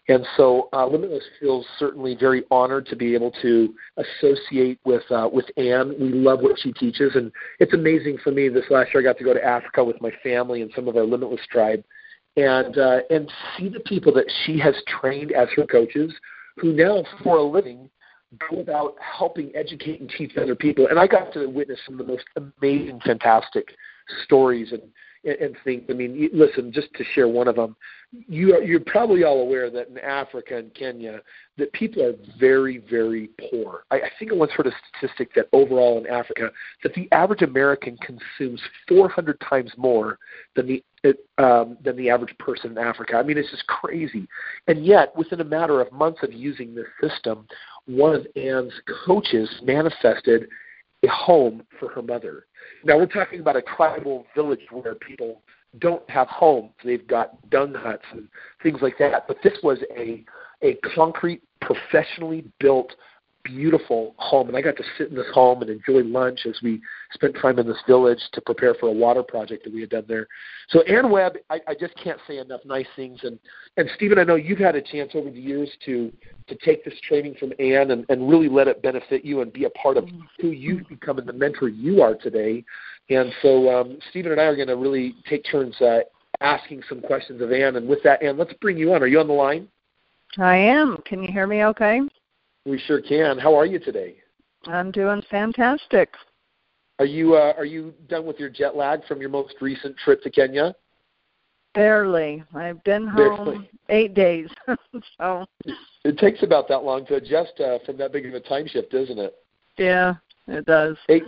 And 0.07 0.25
so 0.37 0.69
uh, 0.73 0.87
Limitless 0.87 1.23
feels 1.39 1.65
certainly 1.77 2.15
very 2.15 2.43
honored 2.49 2.87
to 2.87 2.95
be 2.95 3.13
able 3.13 3.31
to 3.41 3.73
associate 3.97 4.79
with 4.83 5.03
uh, 5.11 5.29
with 5.31 5.45
Ann. 5.57 5.93
We 5.99 6.09
love 6.09 6.39
what 6.41 6.59
she 6.59 6.71
teaches, 6.73 7.15
and 7.15 7.31
it's 7.59 7.73
amazing 7.73 8.17
for 8.23 8.31
me. 8.31 8.49
This 8.49 8.65
last 8.69 8.93
year, 8.93 9.01
I 9.01 9.03
got 9.03 9.17
to 9.19 9.23
go 9.23 9.33
to 9.33 9.45
Africa 9.45 9.83
with 9.83 10.01
my 10.01 10.11
family 10.23 10.61
and 10.61 10.71
some 10.75 10.87
of 10.87 10.95
our 10.95 11.03
Limitless 11.03 11.41
tribe, 11.51 11.83
and 12.37 12.77
uh, 12.77 12.99
and 13.11 13.31
see 13.57 13.69
the 13.69 13.81
people 13.81 14.11
that 14.13 14.31
she 14.45 14.57
has 14.59 14.73
trained 14.99 15.31
as 15.31 15.47
her 15.55 15.67
coaches, 15.67 16.11
who 16.57 16.73
now 16.73 17.03
for 17.23 17.37
a 17.37 17.43
living 17.43 17.89
go 18.49 18.59
about 18.59 18.95
helping 18.99 19.51
educate 19.55 19.99
and 20.01 20.09
teach 20.17 20.37
other 20.37 20.55
people. 20.55 20.87
And 20.87 20.99
I 20.99 21.07
got 21.07 21.33
to 21.33 21.47
witness 21.47 21.79
some 21.85 21.99
of 21.99 22.05
the 22.05 22.11
most 22.11 22.25
amazing, 22.35 22.99
fantastic 23.03 23.69
stories 24.23 24.71
and 24.71 24.81
and 25.24 25.56
think. 25.63 25.86
I 25.89 25.94
mean, 25.94 26.30
listen, 26.33 26.71
just 26.71 26.94
to 26.95 27.04
share 27.13 27.27
one 27.27 27.48
of 27.48 27.56
them, 27.56 27.75
you 28.12 28.56
are, 28.56 28.62
you're 28.62 28.80
probably 28.80 29.24
all 29.24 29.42
aware 29.42 29.69
that 29.69 29.89
in 29.89 29.98
Africa 30.00 30.57
and 30.57 30.74
Kenya, 30.74 31.21
that 31.57 31.71
people 31.74 32.04
are 32.04 32.13
very, 32.39 32.80
very 32.89 33.30
poor. 33.50 33.83
I, 33.92 33.98
I 33.98 34.10
think 34.18 34.31
I 34.31 34.36
once 34.36 34.51
heard 34.51 34.68
a 34.68 34.71
statistic 34.98 35.33
that 35.36 35.48
overall 35.54 35.98
in 36.00 36.07
Africa, 36.07 36.51
that 36.83 36.94
the 36.94 37.07
average 37.12 37.42
American 37.42 37.98
consumes 37.98 38.62
400 38.88 39.39
times 39.42 39.71
more 39.77 40.18
than 40.56 40.68
the 40.68 40.83
um, 41.38 41.77
than 41.81 41.95
the 41.95 42.10
average 42.10 42.38
person 42.39 42.71
in 42.71 42.77
Africa. 42.77 43.16
I 43.16 43.24
mean, 43.24 43.38
it's 43.38 43.51
just 43.51 43.66
crazy. 43.68 44.27
And 44.68 44.86
yet, 44.86 45.16
within 45.16 45.39
a 45.39 45.45
matter 45.45 45.80
of 45.80 45.92
months 45.94 46.19
of 46.24 46.33
using 46.33 46.75
this 46.75 46.88
system, 47.01 47.48
one 47.86 48.16
of 48.16 48.27
Ann's 48.36 48.74
coaches 49.06 49.50
manifested 49.63 50.50
a 51.03 51.07
home 51.07 51.63
for 51.79 51.89
her 51.89 52.01
mother. 52.01 52.45
Now 52.83 52.97
we're 52.97 53.05
talking 53.05 53.39
about 53.39 53.55
a 53.55 53.61
tribal 53.61 54.25
village 54.35 54.65
where 54.71 54.95
people 54.95 55.41
don't 55.79 56.07
have 56.09 56.27
homes. 56.27 56.71
They've 56.83 57.07
got 57.07 57.49
dung 57.49 57.73
huts 57.73 58.05
and 58.11 58.27
things 58.63 58.79
like 58.81 58.97
that. 58.99 59.27
But 59.27 59.37
this 59.43 59.57
was 59.63 59.79
a 59.95 60.23
a 60.61 60.75
concrete, 60.95 61.41
professionally 61.61 62.43
built 62.59 62.93
beautiful 63.44 64.13
home. 64.18 64.47
And 64.47 64.57
I 64.57 64.62
got 64.62 64.77
to 64.77 64.83
sit 64.97 65.09
in 65.09 65.15
this 65.15 65.25
home 65.33 65.62
and 65.62 65.69
enjoy 65.69 66.01
lunch 66.03 66.41
as 66.45 66.59
we 66.62 66.81
spent 67.13 67.36
time 67.41 67.59
in 67.59 67.68
this 67.68 67.81
village 67.88 68.19
to 68.33 68.41
prepare 68.41 68.74
for 68.75 68.88
a 68.88 68.91
water 68.91 69.24
project 69.24 69.63
that 69.63 69.74
we 69.74 69.81
had 69.81 69.89
done 69.89 70.06
there. 70.07 70.27
So 70.69 70.81
Ann 70.83 71.09
Webb, 71.09 71.33
I, 71.50 71.59
I 71.68 71.74
just 71.74 71.94
can't 72.01 72.19
say 72.27 72.38
enough 72.38 72.62
nice 72.65 72.88
things. 72.95 73.19
And 73.24 73.39
and 73.77 73.89
Stephen, 73.95 74.19
I 74.19 74.24
know 74.24 74.36
you've 74.36 74.59
had 74.59 74.75
a 74.75 74.81
chance 74.81 75.12
over 75.15 75.30
the 75.30 75.39
years 75.39 75.69
to 75.86 76.12
to 76.47 76.56
take 76.56 76.83
this 76.83 77.00
training 77.07 77.36
from 77.39 77.53
Ann 77.59 77.91
and, 77.91 78.06
and 78.09 78.30
really 78.30 78.50
let 78.50 78.68
it 78.68 78.81
benefit 78.81 79.24
you 79.24 79.42
and 79.42 79.51
be 79.53 79.65
a 79.65 79.69
part 79.71 79.97
of 79.97 80.07
who 80.39 80.50
you've 80.50 80.88
become 80.88 81.18
and 81.19 81.27
the 81.27 81.33
mentor 81.33 81.69
you 81.69 82.01
are 82.01 82.15
today. 82.15 82.63
And 83.09 83.33
so 83.42 83.69
um, 83.75 83.97
Stephen 84.09 84.31
and 84.31 84.42
I 84.42 84.45
are 84.45 84.56
going 84.56 84.68
to 84.68 84.75
really 84.75 85.16
take 85.28 85.44
turns 85.49 85.80
uh, 85.81 85.99
asking 86.42 86.83
some 86.87 87.02
questions 87.02 87.42
of 87.42 87.52
Ann. 87.52 87.75
And 87.75 87.87
with 87.87 88.04
that, 88.04 88.21
Ann, 88.21 88.37
let's 88.37 88.54
bring 88.61 88.78
you 88.78 88.94
on. 88.94 89.02
Are 89.02 89.07
you 89.07 89.19
on 89.19 89.28
the 89.28 89.33
line? 89.33 89.68
I 90.37 90.57
am. 90.57 90.97
Can 91.06 91.23
you 91.23 91.31
hear 91.31 91.47
me 91.47 91.63
okay? 91.66 92.02
We 92.69 92.78
sure 92.85 93.02
can. 93.02 93.40
How 93.40 93.56
are 93.56 93.66
you 93.66 93.80
today? 93.80 94.18
I'm 94.68 94.92
doing 94.92 95.23
fantastic. 95.31 96.14
Are 96.99 97.06
you 97.06 97.33
uh, 97.33 97.54
are 97.57 97.66
you 97.66 97.95
done 98.07 98.28
with 98.28 98.38
your 98.40 98.49
jet 98.49 98.76
lag 98.76 99.04
from 99.07 99.19
your 99.19 99.31
most 99.31 99.56
recent 99.59 99.97
trip 99.97 100.21
to 100.21 100.30
Kenya? 100.30 100.76
Barely. 101.73 102.44
I've 102.54 102.83
been 102.83 103.07
home 103.07 103.45
Barely. 103.45 103.69
eight 103.90 104.14
days. 104.14 104.49
so 105.18 105.45
it 106.06 106.19
takes 106.19 106.44
about 106.44 106.68
that 106.68 106.83
long 106.83 107.07
to 107.07 107.16
adjust 107.16 107.59
uh, 107.59 107.80
from 107.88 107.97
that 107.97 108.11
big 108.11 108.28
of 108.28 108.35
a 108.35 108.40
time 108.40 108.68
shift, 108.68 108.92
doesn't 108.92 109.18
it? 109.18 109.33
Yeah, 109.78 110.16
it 110.47 110.66
does. 110.66 110.95
Hey, 111.07 111.21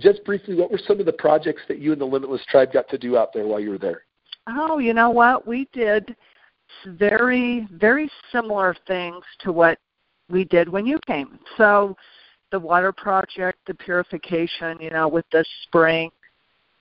just 0.00 0.22
briefly, 0.24 0.54
what 0.54 0.70
were 0.70 0.80
some 0.86 1.00
of 1.00 1.06
the 1.06 1.12
projects 1.12 1.62
that 1.68 1.78
you 1.78 1.92
and 1.92 2.00
the 2.00 2.06
Limitless 2.06 2.44
Tribe 2.50 2.72
got 2.72 2.90
to 2.90 2.98
do 2.98 3.16
out 3.16 3.32
there 3.32 3.46
while 3.46 3.60
you 3.60 3.70
were 3.70 3.78
there? 3.78 4.02
Oh, 4.48 4.78
you 4.78 4.92
know 4.92 5.08
what? 5.08 5.46
We 5.46 5.66
did 5.72 6.14
very, 6.86 7.66
very 7.72 8.10
similar 8.30 8.76
things 8.86 9.24
to 9.40 9.52
what 9.52 9.78
we 10.30 10.44
did 10.44 10.68
when 10.68 10.86
you 10.86 10.98
came. 11.06 11.38
So 11.56 11.96
the 12.50 12.58
water 12.58 12.92
project, 12.92 13.58
the 13.66 13.74
purification, 13.74 14.78
you 14.80 14.90
know, 14.90 15.08
with 15.08 15.24
the 15.32 15.44
spring, 15.64 16.10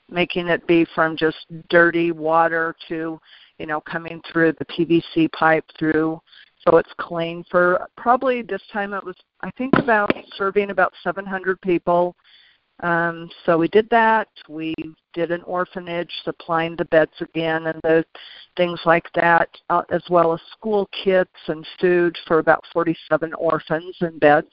making 0.10 0.48
it 0.48 0.66
be 0.68 0.86
from 0.94 1.18
just 1.18 1.38
dirty 1.70 2.12
water 2.12 2.76
to, 2.88 3.20
you 3.58 3.66
know, 3.66 3.82
coming 3.82 4.22
through 4.32 4.54
the 4.54 4.66
PVC 4.66 5.32
pipe 5.32 5.66
through 5.80 6.20
so 6.66 6.78
it's 6.78 6.92
clean 6.98 7.44
for 7.52 7.88
probably 7.98 8.42
this 8.42 8.62
time 8.72 8.94
it 8.94 9.04
was 9.04 9.16
I 9.42 9.52
think 9.52 9.74
about 9.78 10.14
serving 10.38 10.70
about 10.70 10.94
700 11.04 11.60
people. 11.62 12.16
Um, 12.84 13.30
so 13.46 13.58
we 13.58 13.70
did 13.70 13.90
that. 13.92 14.28
We 14.50 14.76
did 15.14 15.32
an 15.32 15.42
orphanage, 15.44 16.12
supplying 16.26 16.76
the 16.76 16.86
beds 16.86 17.14
again 17.22 17.68
and 17.68 17.80
the 17.84 18.04
things 18.58 18.80
like 18.86 19.08
that, 19.16 19.50
uh, 19.70 19.84
as 19.90 20.04
well 20.10 20.34
as 20.34 20.42
school 20.52 20.90
kits 21.04 21.32
and 21.48 21.66
food 21.80 22.18
for 22.28 22.40
about 22.40 22.64
47 22.74 23.34
orphans 23.36 23.96
and 24.02 24.20
beds. 24.20 24.52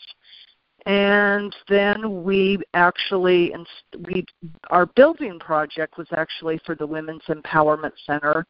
And 0.86 1.54
then 1.68 2.22
we 2.22 2.58
actually, 2.72 3.52
we 4.06 4.24
our 4.70 4.86
building 4.86 5.38
project 5.38 5.98
was 5.98 6.06
actually 6.12 6.58
for 6.64 6.74
the 6.74 6.86
Women's 6.86 7.24
Empowerment 7.28 7.92
Center, 8.06 8.46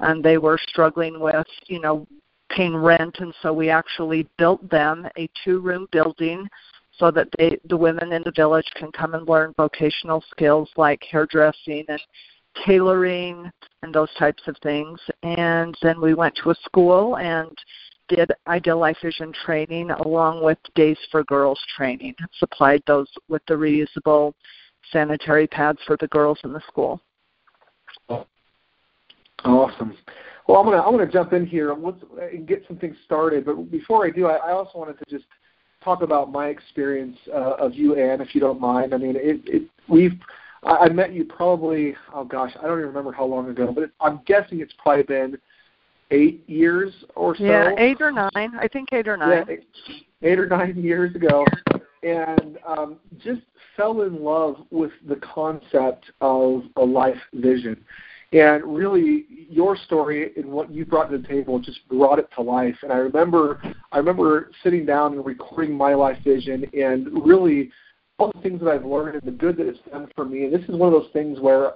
and 0.00 0.24
they 0.24 0.38
were 0.38 0.58
struggling 0.68 1.20
with, 1.20 1.46
you 1.66 1.80
know, 1.80 2.06
paying 2.50 2.76
rent, 2.76 3.16
and 3.18 3.34
so 3.42 3.52
we 3.52 3.68
actually 3.68 4.26
built 4.38 4.68
them 4.70 5.06
a 5.18 5.28
two-room 5.44 5.86
building 5.92 6.48
so 6.98 7.10
that 7.10 7.28
they 7.38 7.58
the 7.68 7.76
women 7.76 8.12
in 8.12 8.22
the 8.24 8.32
village 8.32 8.70
can 8.74 8.92
come 8.92 9.14
and 9.14 9.28
learn 9.28 9.54
vocational 9.56 10.22
skills 10.30 10.70
like 10.76 11.02
hairdressing 11.10 11.84
and 11.88 12.00
tailoring 12.64 13.50
and 13.82 13.94
those 13.94 14.12
types 14.18 14.42
of 14.46 14.56
things. 14.62 15.00
And 15.22 15.76
then 15.82 16.00
we 16.00 16.14
went 16.14 16.34
to 16.42 16.50
a 16.50 16.54
school 16.64 17.16
and 17.16 17.50
did 18.08 18.30
Ideal 18.46 18.78
Life 18.78 18.98
Vision 19.02 19.32
training 19.44 19.90
along 19.90 20.42
with 20.42 20.58
Days 20.74 20.98
for 21.10 21.24
Girls 21.24 21.60
training. 21.76 22.14
Supplied 22.38 22.82
those 22.86 23.08
with 23.28 23.42
the 23.48 23.54
reusable 23.54 24.34
sanitary 24.92 25.46
pads 25.46 25.78
for 25.86 25.96
the 25.98 26.08
girls 26.08 26.38
in 26.44 26.52
the 26.52 26.60
school. 26.68 27.00
Awesome. 29.44 29.96
Well, 30.46 30.60
I'm 30.60 30.66
gonna 30.66 30.82
I'm 30.82 30.92
gonna 30.92 31.10
jump 31.10 31.32
in 31.32 31.46
here 31.46 31.72
and 31.72 32.46
get 32.46 32.64
some 32.68 32.76
things 32.76 32.96
started. 33.04 33.46
But 33.46 33.70
before 33.70 34.06
I 34.06 34.10
do, 34.10 34.26
I, 34.26 34.36
I 34.36 34.52
also 34.52 34.78
wanted 34.78 34.98
to 34.98 35.04
just 35.08 35.24
talk 35.84 36.02
about 36.02 36.32
my 36.32 36.48
experience 36.48 37.16
uh, 37.32 37.54
of 37.54 37.74
you, 37.74 37.96
Ann, 37.96 38.20
if 38.20 38.34
you 38.34 38.40
don't 38.40 38.60
mind. 38.60 38.94
I 38.94 38.96
mean, 38.96 39.16
it, 39.16 39.42
it 39.46 39.62
we've 39.88 40.18
I, 40.62 40.76
I 40.76 40.88
met 40.88 41.12
you 41.12 41.24
probably 41.24 41.94
oh 42.12 42.24
gosh, 42.24 42.52
I 42.58 42.62
don't 42.66 42.78
even 42.78 42.88
remember 42.88 43.12
how 43.12 43.26
long 43.26 43.48
ago, 43.48 43.70
but 43.72 43.84
it, 43.84 43.90
I'm 44.00 44.20
guessing 44.26 44.60
it's 44.60 44.74
probably 44.82 45.04
been 45.04 45.38
eight 46.10 46.48
years 46.48 46.92
or 47.14 47.36
so. 47.36 47.44
Yeah, 47.44 47.74
eight 47.78 48.00
or 48.00 48.10
nine. 48.10 48.30
I 48.34 48.68
think 48.72 48.92
eight 48.92 49.08
or 49.08 49.16
nine. 49.16 49.44
Yeah, 49.48 49.54
eight, 49.54 49.66
eight 50.22 50.38
or 50.38 50.46
nine 50.46 50.82
years 50.82 51.14
ago, 51.14 51.44
and 52.02 52.58
um, 52.66 52.96
just 53.22 53.42
fell 53.76 54.02
in 54.02 54.22
love 54.22 54.56
with 54.70 54.92
the 55.08 55.16
concept 55.16 56.10
of 56.20 56.62
a 56.76 56.84
life 56.84 57.20
vision. 57.34 57.84
And 58.34 58.64
really, 58.64 59.26
your 59.48 59.76
story 59.76 60.32
and 60.36 60.46
what 60.46 60.68
you 60.68 60.84
brought 60.84 61.08
to 61.12 61.18
the 61.18 61.28
table 61.28 61.60
just 61.60 61.86
brought 61.88 62.18
it 62.18 62.28
to 62.34 62.42
life. 62.42 62.74
And 62.82 62.92
I 62.92 62.96
remember, 62.96 63.62
I 63.92 63.98
remember 63.98 64.50
sitting 64.64 64.84
down 64.84 65.12
and 65.12 65.24
recording 65.24 65.72
my 65.76 65.94
life 65.94 66.18
vision, 66.24 66.68
and 66.74 67.24
really, 67.24 67.70
all 68.18 68.32
the 68.34 68.40
things 68.40 68.60
that 68.60 68.68
I've 68.68 68.84
learned 68.84 69.14
and 69.14 69.22
the 69.22 69.38
good 69.38 69.56
that 69.58 69.68
it's 69.68 69.78
done 69.88 70.10
for 70.16 70.24
me. 70.24 70.44
And 70.44 70.52
this 70.52 70.68
is 70.68 70.74
one 70.74 70.92
of 70.92 71.00
those 71.00 71.12
things 71.12 71.38
where 71.38 71.74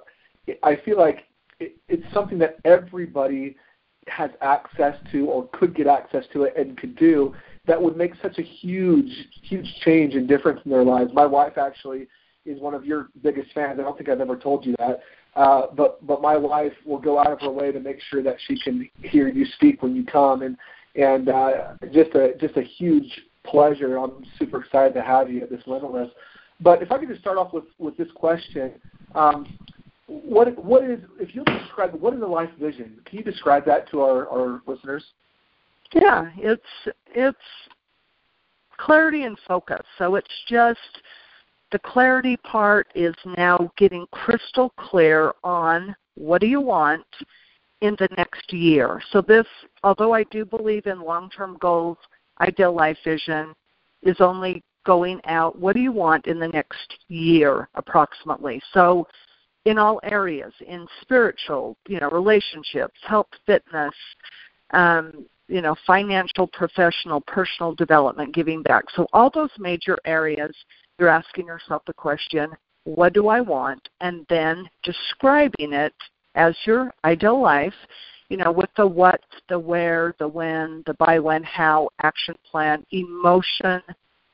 I 0.64 0.74
feel 0.84 0.98
like 0.98 1.26
it, 1.60 1.76
it's 1.88 2.12
something 2.12 2.38
that 2.38 2.56
everybody 2.64 3.54
has 4.08 4.30
access 4.40 4.96
to 5.12 5.26
or 5.26 5.48
could 5.52 5.76
get 5.76 5.86
access 5.86 6.24
to 6.32 6.42
it 6.42 6.56
and 6.56 6.76
could 6.76 6.96
do 6.96 7.36
that 7.66 7.80
would 7.80 7.96
make 7.96 8.14
such 8.20 8.38
a 8.38 8.42
huge, 8.42 9.10
huge 9.42 9.66
change 9.84 10.14
and 10.14 10.26
difference 10.26 10.60
in 10.64 10.72
their 10.72 10.84
lives. 10.84 11.12
My 11.12 11.26
wife 11.26 11.56
actually 11.56 12.08
is 12.44 12.60
one 12.60 12.74
of 12.74 12.84
your 12.84 13.08
biggest 13.22 13.52
fans. 13.52 13.78
I 13.78 13.82
don't 13.82 13.96
think 13.96 14.08
I've 14.08 14.20
ever 14.20 14.36
told 14.36 14.64
you 14.66 14.74
that. 14.78 15.00
Uh, 15.38 15.68
but 15.76 16.04
but 16.04 16.20
my 16.20 16.36
wife 16.36 16.72
will 16.84 16.98
go 16.98 17.16
out 17.20 17.30
of 17.30 17.40
her 17.40 17.50
way 17.50 17.70
to 17.70 17.78
make 17.78 18.00
sure 18.10 18.24
that 18.24 18.34
she 18.48 18.58
can 18.58 18.90
hear 19.04 19.28
you 19.28 19.46
speak 19.54 19.80
when 19.84 19.94
you 19.94 20.04
come, 20.04 20.42
and 20.42 20.56
and 20.96 21.28
uh, 21.28 21.74
just 21.92 22.12
a 22.16 22.34
just 22.40 22.56
a 22.56 22.62
huge 22.62 23.20
pleasure. 23.44 23.98
I'm 23.98 24.26
super 24.36 24.60
excited 24.64 24.94
to 24.94 25.02
have 25.02 25.30
you 25.30 25.40
at 25.42 25.48
this 25.48 25.62
Limitless. 25.64 26.10
But 26.60 26.82
if 26.82 26.90
I 26.90 26.98
could 26.98 27.08
just 27.08 27.20
start 27.20 27.38
off 27.38 27.52
with 27.52 27.66
with 27.78 27.96
this 27.96 28.08
question, 28.16 28.72
um, 29.14 29.56
what 30.08 30.62
what 30.64 30.82
is 30.82 30.98
if 31.20 31.36
you 31.36 31.44
describe 31.44 31.94
what 31.94 32.14
is 32.14 32.20
a 32.20 32.26
life 32.26 32.50
vision? 32.60 32.98
Can 33.04 33.18
you 33.18 33.24
describe 33.24 33.64
that 33.66 33.88
to 33.92 34.00
our, 34.00 34.26
our 34.26 34.60
listeners? 34.66 35.04
Yeah, 35.92 36.30
it's 36.36 36.62
it's 37.14 37.38
clarity 38.76 39.22
and 39.22 39.38
focus. 39.46 39.86
So 39.98 40.16
it's 40.16 40.26
just 40.48 40.80
the 41.70 41.78
clarity 41.80 42.36
part 42.38 42.88
is 42.94 43.14
now 43.36 43.70
getting 43.76 44.06
crystal 44.10 44.72
clear 44.78 45.32
on 45.44 45.94
what 46.14 46.40
do 46.40 46.46
you 46.46 46.60
want 46.60 47.04
in 47.80 47.94
the 47.98 48.08
next 48.16 48.52
year. 48.52 49.00
So 49.12 49.20
this, 49.20 49.46
although 49.84 50.12
I 50.12 50.24
do 50.24 50.44
believe 50.44 50.86
in 50.86 51.00
long-term 51.00 51.58
goals, 51.60 51.98
ideal 52.40 52.74
life 52.74 52.98
vision 53.04 53.54
is 54.02 54.16
only 54.20 54.62
going 54.84 55.20
out, 55.26 55.58
what 55.58 55.74
do 55.74 55.80
you 55.80 55.92
want 55.92 56.26
in 56.26 56.38
the 56.38 56.48
next 56.48 56.94
year 57.08 57.68
approximately? 57.74 58.60
So 58.72 59.06
in 59.64 59.78
all 59.78 60.00
areas, 60.02 60.52
in 60.66 60.86
spiritual, 61.02 61.76
you 61.86 62.00
know, 62.00 62.08
relationships, 62.10 62.98
health, 63.02 63.28
fitness, 63.44 63.94
um, 64.70 65.26
you 65.48 65.60
know, 65.60 65.74
financial, 65.86 66.46
professional, 66.46 67.20
personal 67.22 67.74
development, 67.74 68.34
giving 68.34 68.62
back. 68.62 68.84
So 68.94 69.06
all 69.12 69.30
those 69.30 69.50
major 69.58 69.98
areas 70.04 70.54
you're 70.98 71.08
asking 71.08 71.46
yourself 71.46 71.82
the 71.86 71.92
question, 71.92 72.50
what 72.84 73.12
do 73.12 73.28
I 73.28 73.40
want? 73.40 73.88
And 74.00 74.26
then 74.28 74.68
describing 74.82 75.72
it 75.72 75.94
as 76.34 76.54
your 76.64 76.92
ideal 77.04 77.40
life, 77.40 77.74
you 78.28 78.36
know, 78.36 78.52
with 78.52 78.70
the 78.76 78.86
what, 78.86 79.20
the 79.48 79.58
where, 79.58 80.14
the 80.18 80.28
when, 80.28 80.82
the 80.86 80.94
by 80.94 81.18
when, 81.18 81.42
how, 81.42 81.88
action 82.02 82.34
plan, 82.50 82.84
emotion, 82.90 83.80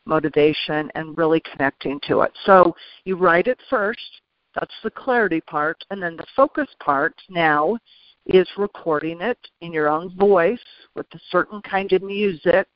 motivation, 0.06 0.90
and 0.94 1.16
really 1.16 1.42
connecting 1.52 2.00
to 2.08 2.20
it. 2.20 2.32
So 2.44 2.74
you 3.04 3.16
write 3.16 3.46
it 3.46 3.58
first, 3.70 4.20
that's 4.54 4.74
the 4.82 4.90
clarity 4.90 5.40
part, 5.40 5.84
and 5.90 6.02
then 6.02 6.16
the 6.16 6.26
focus 6.36 6.68
part 6.80 7.14
now 7.28 7.78
is 8.26 8.48
recording 8.56 9.20
it 9.20 9.38
in 9.60 9.72
your 9.72 9.88
own 9.88 10.16
voice 10.16 10.58
with 10.94 11.06
a 11.14 11.20
certain 11.30 11.60
kind 11.62 11.92
of 11.92 12.02
music 12.02 12.66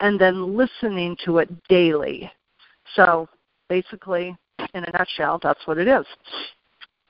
and 0.00 0.20
then 0.20 0.56
listening 0.56 1.16
to 1.24 1.38
it 1.38 1.48
daily. 1.68 2.30
So 2.94 3.28
basically, 3.68 4.36
in 4.74 4.84
a 4.84 4.90
nutshell, 4.92 5.38
that's 5.42 5.60
what 5.66 5.78
it 5.78 5.88
is. 5.88 6.06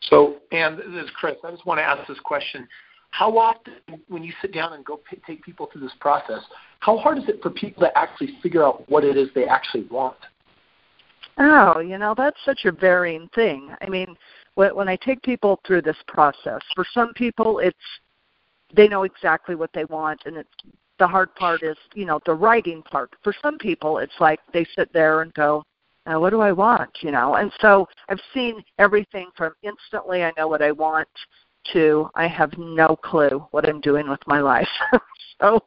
So, 0.02 0.36
and 0.52 0.78
this 0.78 1.04
is 1.04 1.10
Chris. 1.18 1.36
I 1.44 1.50
just 1.50 1.66
want 1.66 1.78
to 1.78 1.84
ask 1.84 2.06
this 2.08 2.20
question. 2.20 2.66
How 3.10 3.36
often, 3.38 3.74
when 4.08 4.22
you 4.22 4.32
sit 4.42 4.52
down 4.52 4.74
and 4.74 4.84
go 4.84 5.00
p- 5.10 5.20
take 5.26 5.42
people 5.42 5.68
through 5.72 5.80
this 5.80 5.94
process, 5.98 6.40
how 6.80 6.98
hard 6.98 7.18
is 7.18 7.24
it 7.28 7.40
for 7.42 7.50
people 7.50 7.82
to 7.82 7.98
actually 7.98 8.38
figure 8.42 8.62
out 8.64 8.88
what 8.88 9.02
it 9.02 9.16
is 9.16 9.28
they 9.34 9.46
actually 9.46 9.84
want? 9.90 10.16
Oh, 11.38 11.78
you 11.80 11.98
know, 11.98 12.14
that's 12.16 12.36
such 12.44 12.64
a 12.64 12.72
varying 12.72 13.28
thing. 13.34 13.70
I 13.80 13.88
mean, 13.88 14.16
when, 14.54 14.74
when 14.74 14.88
I 14.88 14.96
take 14.96 15.22
people 15.22 15.60
through 15.66 15.82
this 15.82 15.96
process, 16.06 16.60
for 16.74 16.84
some 16.92 17.12
people, 17.14 17.60
it's 17.60 17.76
they 18.74 18.88
know 18.88 19.04
exactly 19.04 19.54
what 19.54 19.70
they 19.72 19.84
want, 19.86 20.20
and 20.26 20.36
it's 20.36 20.48
the 20.98 21.06
hard 21.06 21.34
part 21.34 21.62
is, 21.62 21.76
you 21.94 22.04
know, 22.04 22.20
the 22.26 22.34
writing 22.34 22.82
part. 22.82 23.10
For 23.22 23.34
some 23.42 23.58
people, 23.58 23.98
it's 23.98 24.20
like 24.20 24.40
they 24.52 24.66
sit 24.76 24.92
there 24.92 25.22
and 25.22 25.32
go, 25.34 25.64
uh, 26.06 26.18
what 26.18 26.30
do 26.30 26.40
I 26.40 26.52
want? 26.52 26.90
You 27.02 27.10
know, 27.10 27.34
and 27.34 27.52
so 27.60 27.86
I've 28.08 28.20
seen 28.32 28.62
everything 28.78 29.30
from 29.36 29.52
instantly 29.62 30.24
I 30.24 30.32
know 30.36 30.48
what 30.48 30.62
I 30.62 30.72
want 30.72 31.08
to 31.72 32.08
I 32.14 32.26
have 32.26 32.56
no 32.56 32.96
clue 32.96 33.46
what 33.50 33.68
I'm 33.68 33.80
doing 33.80 34.08
with 34.08 34.20
my 34.26 34.40
life. 34.40 34.68
so 35.40 35.60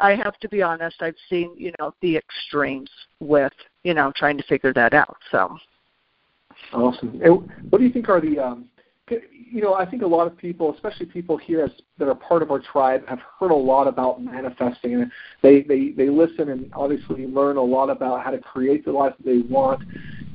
I 0.00 0.14
have 0.14 0.38
to 0.40 0.48
be 0.48 0.62
honest, 0.62 0.96
I've 1.00 1.14
seen, 1.30 1.54
you 1.56 1.72
know, 1.78 1.94
the 2.02 2.16
extremes 2.16 2.90
with, 3.20 3.52
you 3.84 3.94
know, 3.94 4.12
trying 4.16 4.36
to 4.38 4.44
figure 4.44 4.72
that 4.72 4.92
out. 4.92 5.16
So 5.30 5.56
Awesome. 6.72 7.20
And 7.22 7.48
what 7.70 7.78
do 7.78 7.84
you 7.84 7.92
think 7.92 8.08
are 8.08 8.20
the 8.20 8.38
um 8.38 8.66
you 9.08 9.62
know, 9.62 9.74
I 9.74 9.86
think 9.86 10.02
a 10.02 10.06
lot 10.06 10.26
of 10.26 10.36
people, 10.36 10.74
especially 10.74 11.06
people 11.06 11.36
here 11.36 11.62
as, 11.62 11.70
that 11.98 12.08
are 12.08 12.14
part 12.14 12.42
of 12.42 12.50
our 12.50 12.58
tribe, 12.58 13.06
have 13.06 13.20
heard 13.38 13.52
a 13.52 13.54
lot 13.54 13.86
about 13.86 14.22
manifesting, 14.22 14.94
and 14.94 15.12
they 15.42 15.62
they 15.62 15.90
they 15.90 16.08
listen 16.08 16.48
and 16.48 16.70
obviously 16.74 17.26
learn 17.26 17.56
a 17.56 17.62
lot 17.62 17.88
about 17.88 18.24
how 18.24 18.30
to 18.30 18.38
create 18.38 18.84
the 18.84 18.90
life 18.90 19.14
that 19.16 19.24
they 19.24 19.38
want. 19.48 19.82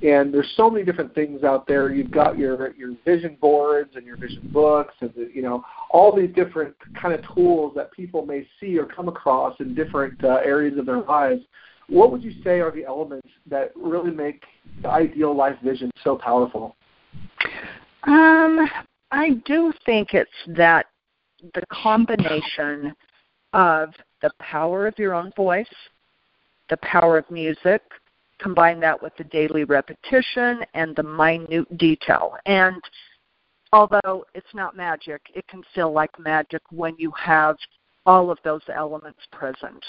And 0.04 0.34
there's 0.34 0.52
so 0.56 0.70
many 0.70 0.86
different 0.86 1.14
things 1.14 1.44
out 1.44 1.68
there. 1.68 1.92
You've 1.92 2.12
got 2.12 2.38
your 2.38 2.74
your 2.76 2.96
vision 3.04 3.38
boards 3.42 3.92
and 3.96 4.06
your 4.06 4.16
vision 4.16 4.50
books, 4.54 4.94
and 5.02 5.12
the, 5.16 5.30
you 5.34 5.42
know 5.42 5.64
all 5.90 6.16
these 6.16 6.34
different 6.34 6.74
kind 7.00 7.14
of 7.14 7.22
tools 7.36 7.74
that 7.76 7.92
people 7.92 8.26
may 8.26 8.48
see 8.60 8.78
or 8.78 8.86
come 8.86 9.10
across 9.10 9.60
in 9.60 9.76
different 9.76 10.24
uh, 10.24 10.40
areas 10.46 10.78
of 10.78 10.86
their 10.86 11.02
lives. 11.02 11.42
What 11.88 12.12
would 12.14 12.24
you 12.24 12.34
say 12.42 12.62
are 12.62 12.72
the 12.72 12.86
elements 12.86 13.28
that 13.48 13.74
really 13.76 14.12
make 14.12 14.44
the 14.82 14.88
ideal 14.88 15.36
life 15.36 15.58
vision 15.62 15.92
so 16.06 16.16
powerful? 16.16 16.78
Um, 18.04 18.70
I 19.12 19.42
do 19.46 19.74
think 19.86 20.14
it's 20.14 20.30
that 20.48 20.88
the 21.54 21.64
combination 21.72 22.94
of 23.54 23.90
the 24.22 24.32
power 24.40 24.88
of 24.88 24.98
your 24.98 25.14
own 25.14 25.32
voice, 25.36 25.66
the 26.70 26.78
power 26.78 27.18
of 27.18 27.30
music, 27.30 27.82
combine 28.40 28.80
that 28.80 29.02
with 29.02 29.16
the 29.18 29.24
daily 29.26 29.64
repetition 29.64 30.64
and 30.74 30.96
the 30.96 31.04
minute 31.04 31.78
detail. 31.78 32.36
And 32.46 32.82
although 33.72 34.26
it's 34.34 34.54
not 34.54 34.76
magic, 34.76 35.22
it 35.36 35.48
can 35.48 35.64
feel 35.76 35.92
like 35.92 36.18
magic 36.20 36.62
when 36.72 36.96
you 36.98 37.12
have 37.12 37.56
all 38.06 38.32
of 38.32 38.40
those 38.44 38.64
elements 38.74 39.20
present. 39.32 39.84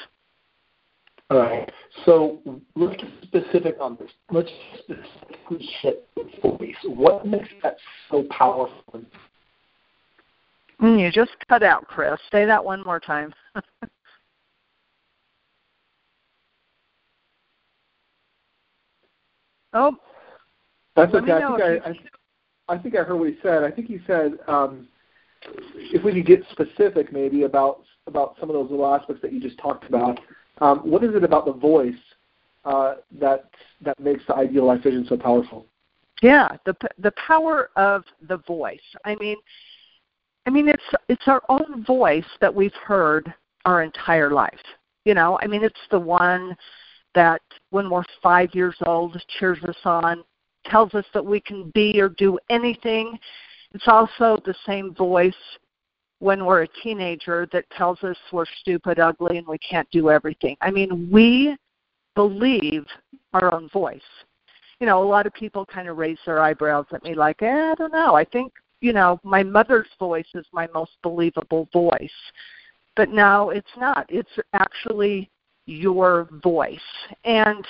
All 1.33 1.39
right. 1.39 1.73
So 2.05 2.41
let's 2.77 3.01
get 3.03 3.11
specific 3.23 3.77
on 3.81 3.97
this. 3.99 4.11
Let's 4.31 4.51
specifically 4.81 5.67
hit 5.81 6.07
voice. 6.43 6.77
What 6.85 7.27
makes 7.27 7.49
that 7.63 7.77
so 8.11 8.25
powerful? 8.29 9.03
Mm, 10.83 11.01
you 11.01 11.11
just 11.11 11.31
cut 11.49 11.63
out, 11.63 11.87
Chris. 11.87 12.21
Say 12.31 12.45
that 12.45 12.63
one 12.63 12.85
more 12.85 13.01
time. 13.01 13.33
oh. 19.73 19.97
That's 20.95 21.15
okay. 21.15 21.33
I 21.33 21.39
think 21.39 21.63
I, 21.63 21.77
I, 21.89 21.95
I 22.75 22.79
think 22.79 22.95
I 22.95 23.05
heard 23.05 23.17
what 23.17 23.31
he 23.31 23.39
said. 23.43 23.65
I 23.65 23.71
think 23.71 23.87
he 23.87 24.01
said 24.07 24.33
um, 24.49 24.87
if 25.77 26.05
we 26.05 26.13
could 26.13 26.27
get 26.27 26.45
specific, 26.51 27.11
maybe 27.11 27.45
about 27.45 27.85
about 28.07 28.37
some 28.39 28.51
of 28.51 28.55
those 28.55 28.71
little 28.71 28.95
aspects 28.95 29.23
that 29.23 29.33
you 29.33 29.41
just 29.41 29.57
talked 29.57 29.89
about. 29.89 30.21
Um, 30.61 30.79
what 30.79 31.03
is 31.03 31.15
it 31.15 31.25
about 31.25 31.47
the 31.47 31.53
voice 31.53 31.95
uh, 32.65 32.95
that 33.21 33.51
that 33.81 33.99
makes 33.99 34.23
the 34.27 34.35
ideal 34.35 34.67
life 34.67 34.83
vision 34.83 35.05
so 35.09 35.17
powerful. 35.17 35.67
Yeah, 36.23 36.57
the 36.65 36.77
the 36.99 37.13
power 37.27 37.71
of 37.77 38.05
the 38.29 38.39
voice. 38.39 38.81
I 39.05 39.17
mean, 39.17 39.37
I 40.47 40.51
mean 40.51 40.69
it's 40.69 40.83
it's 41.09 41.27
our 41.27 41.43
own 41.49 41.85
voice 41.85 42.25
that 42.41 42.55
we've 42.55 42.75
heard 42.75 43.33
our 43.65 43.83
entire 43.83 44.31
life. 44.31 44.61
You 45.05 45.15
know, 45.15 45.39
I 45.43 45.47
mean 45.47 45.65
it's 45.65 45.81
the 45.91 45.99
one 45.99 46.57
that 47.15 47.43
when 47.71 47.91
we're 47.91 48.05
5 48.23 48.55
years 48.55 48.77
old 48.87 49.21
cheers 49.39 49.59
us 49.65 49.77
on, 49.85 50.25
tells 50.65 50.95
us 50.95 51.05
that 51.13 51.25
we 51.25 51.41
can 51.41 51.71
be 51.75 52.01
or 52.01 52.09
do 52.11 52.39
anything. 52.49 53.19
It's 53.75 53.89
also 53.89 54.41
the 54.45 54.55
same 54.65 54.95
voice 54.95 55.35
when 56.23 56.45
we're 56.45 56.63
a 56.63 56.69
teenager 56.85 57.49
that 57.53 57.69
tells 57.77 58.01
us 58.05 58.17
we're 58.31 58.45
stupid, 58.61 59.01
ugly, 59.01 59.39
and 59.39 59.47
we 59.47 59.59
can't 59.59 59.91
do 59.91 60.09
everything. 60.09 60.57
I 60.61 60.71
mean, 60.71 61.09
we 61.11 61.57
believe 62.15 62.87
our 63.33 63.53
own 63.53 63.69
voice. 63.71 64.01
You 64.79 64.87
know, 64.87 65.03
a 65.03 65.09
lot 65.09 65.27
of 65.27 65.35
people 65.35 65.67
kind 65.67 65.89
of 65.89 65.97
raise 65.97 66.19
their 66.25 66.39
eyebrows 66.39 66.87
at 66.93 67.03
me 67.03 67.17
like, 67.17 67.43
eh, 67.43 67.73
I 67.73 67.75
don't 67.75 67.93
know. 67.93 68.15
I 68.15 68.25
think, 68.25 68.53
you 68.81 68.93
know, 68.93 69.19
my 69.25 69.43
mother's 69.43 69.89
voice 69.99 70.29
is 70.37 70.47
my 70.53 70.69
most 70.73 70.93
believable 71.03 71.69
voice. 71.73 72.09
But 72.95 73.09
no, 73.09 73.51
it's 73.51 73.77
not. 73.77 74.07
It's 74.09 74.31
actually 74.53 75.29
your 75.67 76.29
voice. 76.41 76.79
And 77.25 77.67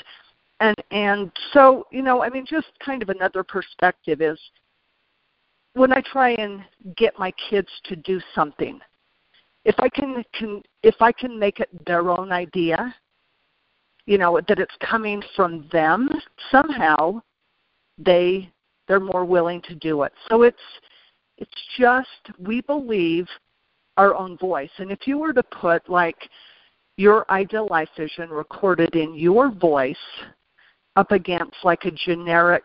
and 0.60 0.76
and 0.90 1.32
so, 1.54 1.86
you 1.90 2.02
know, 2.02 2.22
I 2.22 2.28
mean 2.28 2.44
just 2.44 2.68
kind 2.84 3.02
of 3.02 3.08
another 3.08 3.42
perspective 3.42 4.20
is 4.20 4.38
when 5.74 5.92
I 5.92 6.02
try 6.02 6.30
and 6.30 6.62
get 6.96 7.18
my 7.18 7.32
kids 7.50 7.68
to 7.84 7.96
do 7.96 8.20
something, 8.34 8.80
if 9.64 9.74
I 9.78 9.88
can, 9.88 10.24
can 10.34 10.62
if 10.82 10.96
I 11.00 11.12
can 11.12 11.38
make 11.38 11.60
it 11.60 11.68
their 11.86 12.10
own 12.10 12.32
idea, 12.32 12.94
you 14.06 14.18
know 14.18 14.40
that 14.48 14.58
it's 14.58 14.74
coming 14.80 15.22
from 15.36 15.68
them 15.72 16.08
somehow 16.50 17.22
they 17.98 18.50
they're 18.88 19.00
more 19.00 19.24
willing 19.24 19.62
to 19.62 19.74
do 19.76 20.02
it. 20.02 20.12
So 20.28 20.42
it's 20.42 20.56
it's 21.38 21.50
just 21.78 22.36
we 22.38 22.60
believe 22.62 23.26
our 23.96 24.14
own 24.14 24.36
voice. 24.38 24.70
And 24.78 24.90
if 24.90 25.06
you 25.06 25.18
were 25.18 25.32
to 25.32 25.42
put 25.42 25.88
like 25.88 26.28
your 26.96 27.30
ideal 27.30 27.68
life 27.70 27.88
vision 27.96 28.30
recorded 28.30 28.94
in 28.96 29.14
your 29.14 29.50
voice 29.50 29.96
up 30.96 31.10
against 31.12 31.56
like 31.64 31.84
a 31.84 31.90
generic 31.90 32.64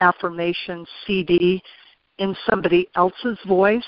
affirmation 0.00 0.86
cd 1.06 1.62
in 2.18 2.36
somebody 2.48 2.88
else's 2.94 3.38
voice 3.46 3.82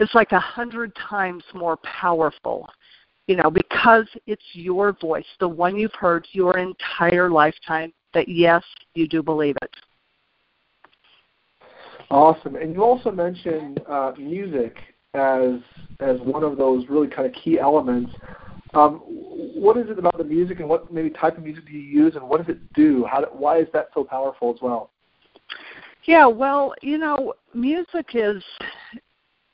it's 0.00 0.14
like 0.14 0.32
a 0.32 0.40
hundred 0.40 0.92
times 0.96 1.44
more 1.54 1.76
powerful 1.78 2.68
you 3.26 3.36
know, 3.36 3.50
because 3.50 4.06
it's 4.26 4.42
your 4.52 4.92
voice, 4.92 5.24
the 5.40 5.48
one 5.48 5.76
you've 5.76 5.94
heard 5.94 6.26
your 6.32 6.58
entire 6.58 7.30
lifetime, 7.30 7.92
that 8.12 8.28
yes, 8.28 8.62
you 8.94 9.08
do 9.08 9.22
believe 9.22 9.56
it. 9.62 9.70
Awesome. 12.10 12.56
And 12.56 12.74
you 12.74 12.84
also 12.84 13.10
mentioned 13.10 13.80
uh, 13.88 14.12
music 14.18 14.76
as 15.14 15.54
as 16.00 16.20
one 16.20 16.42
of 16.42 16.58
those 16.58 16.86
really 16.88 17.08
kind 17.08 17.26
of 17.26 17.32
key 17.32 17.58
elements. 17.58 18.12
Um, 18.74 18.96
what 18.98 19.76
is 19.78 19.88
it 19.88 19.98
about 19.98 20.18
the 20.18 20.24
music, 20.24 20.60
and 20.60 20.68
what 20.68 20.92
maybe 20.92 21.08
type 21.08 21.38
of 21.38 21.44
music 21.44 21.64
do 21.64 21.72
you 21.72 22.04
use, 22.04 22.16
and 22.16 22.28
what 22.28 22.44
does 22.44 22.54
it 22.54 22.72
do? 22.74 23.06
How, 23.10 23.24
why 23.32 23.58
is 23.58 23.68
that 23.72 23.88
so 23.94 24.04
powerful 24.04 24.52
as 24.52 24.60
well? 24.60 24.90
Yeah, 26.06 26.26
well, 26.26 26.74
you 26.82 26.98
know, 26.98 27.34
music 27.54 28.10
is 28.14 28.42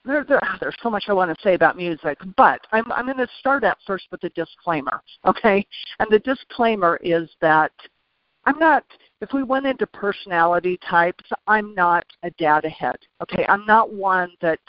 there, 0.05 0.25
there, 0.25 0.41
ah, 0.43 0.57
there's 0.61 0.77
so 0.83 0.91
much 0.91 1.05
I 1.09 1.13
want 1.13 1.37
to 1.37 1.43
say 1.43 1.55
about 1.55 1.77
music, 1.77 2.19
but 2.37 2.61
I'm, 2.73 2.91
I'm 2.93 3.05
going 3.05 3.19
to 3.19 3.29
start 3.39 3.65
out 3.65 3.77
first 3.87 4.07
with 4.11 4.25
a 4.25 4.31
disclaimer, 4.31 5.03
okay? 5.27 5.67
And 5.99 6.11
the 6.11 6.19
disclaimer 6.21 6.99
is 7.03 7.29
that 7.41 7.73
I'm 8.47 8.59
not, 8.59 8.85
if 9.21 9.33
we 9.33 9.43
went 9.43 9.67
into 9.67 9.87
personality 9.87 10.79
types, 10.89 11.25
I'm 11.47 11.75
not 11.75 12.05
a 12.23 12.31
data 12.33 12.71
head, 12.71 12.97
okay? 13.23 13.45
I'm 13.49 13.67
not 13.67 13.93
one 13.93 14.33
that 14.41 14.61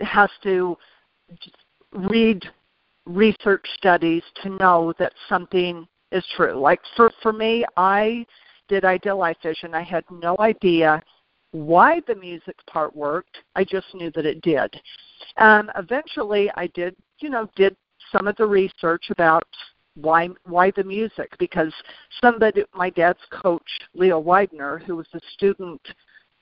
has 0.00 0.30
to 0.42 0.76
read 1.92 2.44
research 3.04 3.64
studies 3.76 4.22
to 4.42 4.48
know 4.48 4.94
that 4.98 5.12
something 5.28 5.86
is 6.12 6.24
true. 6.34 6.58
Like 6.58 6.80
for, 6.96 7.12
for 7.22 7.32
me, 7.32 7.64
I 7.76 8.24
did 8.68 8.84
Ideal 8.84 9.18
Life 9.18 9.38
Vision. 9.42 9.74
I 9.74 9.82
had 9.82 10.04
no 10.10 10.36
idea 10.38 11.02
why 11.52 12.00
the 12.06 12.14
music 12.14 12.56
part 12.66 12.94
worked. 12.94 13.38
I 13.54 13.64
just 13.64 13.86
knew 13.94 14.10
that 14.12 14.26
it 14.26 14.40
did. 14.42 14.74
And 15.36 15.70
eventually, 15.76 16.50
I 16.56 16.66
did, 16.68 16.94
you 17.20 17.30
know, 17.30 17.48
did 17.56 17.76
some 18.12 18.26
of 18.26 18.36
the 18.36 18.46
research 18.46 19.06
about 19.10 19.46
why 19.94 20.28
why 20.44 20.70
the 20.72 20.84
music 20.84 21.30
because 21.38 21.72
somebody, 22.20 22.64
my 22.74 22.90
dad's 22.90 23.18
coach, 23.30 23.68
Leo 23.94 24.18
Widener, 24.18 24.78
who 24.78 24.96
was 24.96 25.06
a 25.14 25.20
student 25.32 25.80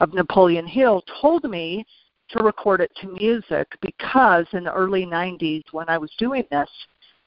of 0.00 0.12
Napoleon 0.12 0.66
Hill, 0.66 1.02
told 1.20 1.44
me 1.44 1.86
to 2.30 2.42
record 2.42 2.80
it 2.80 2.90
to 3.00 3.08
music 3.08 3.68
because 3.80 4.46
in 4.52 4.64
the 4.64 4.72
early 4.72 5.06
90s 5.06 5.62
when 5.72 5.88
I 5.88 5.98
was 5.98 6.10
doing 6.18 6.44
this, 6.50 6.70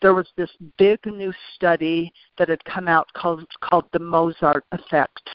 there 0.01 0.13
was 0.13 0.27
this 0.37 0.51
big 0.77 0.99
new 1.05 1.33
study 1.55 2.11
that 2.37 2.49
had 2.49 2.63
come 2.65 2.87
out 2.87 3.07
called 3.13 3.45
called 3.61 3.85
the 3.93 3.99
Mozart 3.99 4.63
effect 4.71 5.29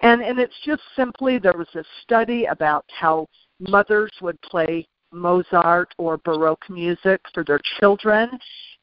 and 0.00 0.22
and 0.22 0.38
it's 0.38 0.54
just 0.64 0.82
simply 0.96 1.38
there 1.38 1.56
was 1.56 1.74
a 1.74 1.84
study 2.02 2.44
about 2.46 2.84
how 2.88 3.26
mothers 3.60 4.12
would 4.20 4.40
play 4.42 4.86
Mozart 5.12 5.94
or 5.98 6.18
Baroque 6.18 6.68
music 6.68 7.20
for 7.32 7.44
their 7.44 7.60
children 7.78 8.28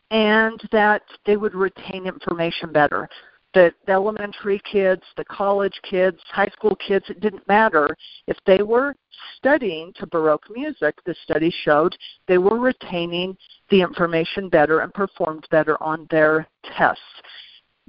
and 0.09 0.59
that 0.71 1.03
they 1.25 1.37
would 1.37 1.55
retain 1.55 2.05
information 2.05 2.71
better. 2.71 3.07
The 3.53 3.73
elementary 3.87 4.61
kids, 4.71 5.01
the 5.17 5.25
college 5.25 5.77
kids, 5.83 6.17
high 6.29 6.49
school 6.49 6.75
kids, 6.75 7.05
it 7.09 7.19
didn't 7.19 7.47
matter. 7.47 7.95
If 8.27 8.37
they 8.45 8.63
were 8.63 8.95
studying 9.37 9.91
to 9.95 10.07
Baroque 10.07 10.49
music, 10.49 10.95
the 11.05 11.15
study 11.23 11.53
showed 11.63 11.97
they 12.27 12.37
were 12.37 12.59
retaining 12.59 13.35
the 13.69 13.81
information 13.81 14.47
better 14.47 14.79
and 14.79 14.93
performed 14.93 15.47
better 15.51 15.81
on 15.83 16.07
their 16.09 16.47
tests. 16.77 17.03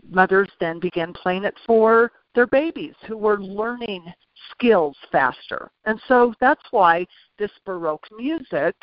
Mothers 0.08 0.50
then 0.58 0.80
began 0.80 1.12
playing 1.12 1.44
it 1.44 1.54
for 1.64 2.10
their 2.34 2.46
babies 2.46 2.94
who 3.06 3.16
were 3.16 3.40
learning 3.40 4.12
skills 4.50 4.96
faster. 5.12 5.70
And 5.84 6.00
so 6.08 6.34
that's 6.40 6.62
why 6.70 7.06
this 7.38 7.52
Baroque 7.64 8.06
music 8.16 8.74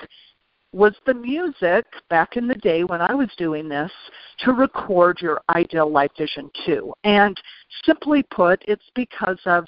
was 0.72 0.94
the 1.06 1.14
music 1.14 1.86
back 2.10 2.38
in 2.38 2.48
the 2.48 2.56
day 2.56 2.84
when 2.84 3.02
I 3.02 3.14
was 3.14 3.30
doing 3.38 3.68
this 3.68 3.92
to 4.40 4.52
record 4.52 5.20
your 5.22 5.42
ideal 5.50 5.92
life 5.92 6.12
vision 6.18 6.50
too. 6.66 6.94
And 7.04 7.40
simply 7.86 8.24
put, 8.32 8.64
it's 8.68 8.90
because 8.94 9.40
of 9.46 9.66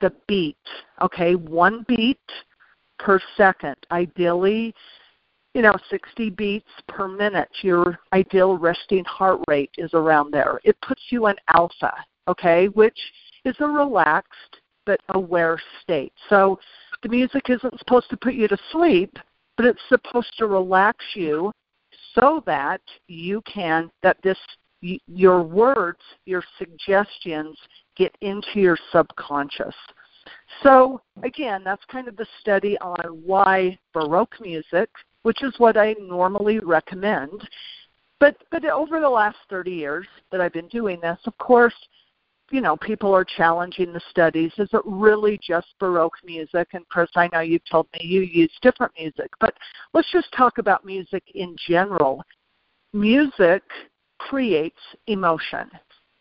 the 0.00 0.12
beat. 0.26 0.56
Okay, 1.00 1.34
one 1.36 1.84
beat 1.86 2.18
per 2.98 3.20
second. 3.36 3.76
Ideally, 3.92 4.74
you 5.54 5.62
know, 5.62 5.76
60 5.90 6.30
beats 6.30 6.70
per 6.88 7.06
minute. 7.06 7.50
Your 7.62 7.98
ideal 8.12 8.58
resting 8.58 9.04
heart 9.04 9.40
rate 9.46 9.70
is 9.78 9.90
around 9.94 10.32
there. 10.32 10.60
It 10.64 10.76
puts 10.80 11.02
you 11.10 11.28
in 11.28 11.36
alpha 11.48 11.92
okay, 12.28 12.68
which 12.68 12.98
is 13.44 13.56
a 13.60 13.66
relaxed 13.66 14.60
but 14.86 15.00
aware 15.10 15.60
state. 15.82 16.12
So 16.28 16.58
the 17.02 17.08
music 17.08 17.48
isn't 17.48 17.78
supposed 17.78 18.10
to 18.10 18.16
put 18.16 18.34
you 18.34 18.48
to 18.48 18.58
sleep, 18.70 19.16
but 19.56 19.66
it's 19.66 19.80
supposed 19.88 20.32
to 20.38 20.46
relax 20.46 21.04
you 21.14 21.52
so 22.14 22.42
that 22.46 22.80
you 23.08 23.42
can 23.46 23.90
that 24.02 24.16
this 24.22 24.38
your 25.06 25.42
words, 25.42 26.00
your 26.26 26.42
suggestions 26.58 27.56
get 27.96 28.14
into 28.20 28.60
your 28.60 28.76
subconscious. 28.90 29.74
So 30.62 31.00
again, 31.22 31.62
that's 31.64 31.84
kind 31.90 32.08
of 32.08 32.16
the 32.16 32.26
study 32.40 32.76
on 32.78 33.22
why 33.24 33.78
baroque 33.92 34.34
music, 34.40 34.90
which 35.22 35.42
is 35.42 35.54
what 35.58 35.76
I 35.76 35.94
normally 36.00 36.58
recommend. 36.58 37.48
But 38.20 38.36
but 38.50 38.64
over 38.64 39.00
the 39.00 39.08
last 39.08 39.38
30 39.50 39.70
years 39.70 40.06
that 40.30 40.40
I've 40.40 40.52
been 40.52 40.68
doing 40.68 41.00
this, 41.00 41.18
of 41.26 41.36
course, 41.38 41.74
you 42.52 42.60
know, 42.60 42.76
people 42.76 43.14
are 43.14 43.24
challenging 43.24 43.92
the 43.92 44.00
studies. 44.10 44.52
Is 44.58 44.68
it 44.74 44.82
really 44.84 45.40
just 45.42 45.68
Baroque 45.80 46.18
music? 46.22 46.68
And 46.74 46.86
Chris, 46.90 47.08
I 47.16 47.28
know 47.32 47.40
you've 47.40 47.64
told 47.68 47.86
me 47.94 48.06
you 48.06 48.20
use 48.20 48.52
different 48.60 48.92
music, 48.96 49.30
but 49.40 49.54
let's 49.94 50.12
just 50.12 50.30
talk 50.36 50.58
about 50.58 50.84
music 50.84 51.22
in 51.34 51.56
general. 51.66 52.22
Music 52.92 53.62
creates 54.18 54.78
emotion, 55.06 55.70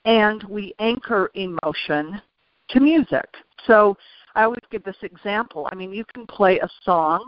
and 0.05 0.41
we 0.43 0.73
anchor 0.79 1.29
emotion 1.35 2.21
to 2.69 2.79
music. 2.79 3.27
So 3.67 3.97
I 4.33 4.43
always 4.43 4.63
give 4.71 4.85
this 4.85 4.95
example. 5.01 5.67
I 5.69 5.75
mean, 5.75 5.91
you 5.91 6.05
can 6.13 6.25
play 6.25 6.59
a 6.59 6.69
song 6.83 7.27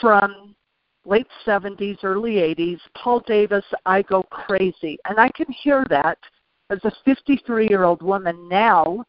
from 0.00 0.56
late 1.04 1.28
70s, 1.46 1.98
early 2.02 2.36
80s, 2.36 2.80
Paul 2.96 3.20
Davis, 3.26 3.64
I 3.84 4.00
Go 4.00 4.22
Crazy, 4.22 4.98
and 5.04 5.20
I 5.20 5.28
can 5.28 5.46
hear 5.52 5.84
that 5.90 6.16
as 6.74 6.84
a 6.84 6.92
53 7.04 7.68
year 7.68 7.84
old 7.84 8.02
woman 8.02 8.48
now, 8.48 9.04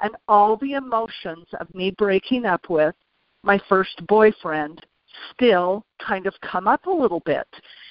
and 0.00 0.16
all 0.28 0.56
the 0.56 0.74
emotions 0.74 1.46
of 1.60 1.72
me 1.74 1.90
breaking 1.90 2.46
up 2.46 2.70
with 2.70 2.94
my 3.42 3.60
first 3.68 4.06
boyfriend 4.06 4.84
still 5.32 5.84
kind 6.04 6.26
of 6.26 6.34
come 6.40 6.68
up 6.68 6.86
a 6.86 6.90
little 6.90 7.20
bit. 7.20 7.46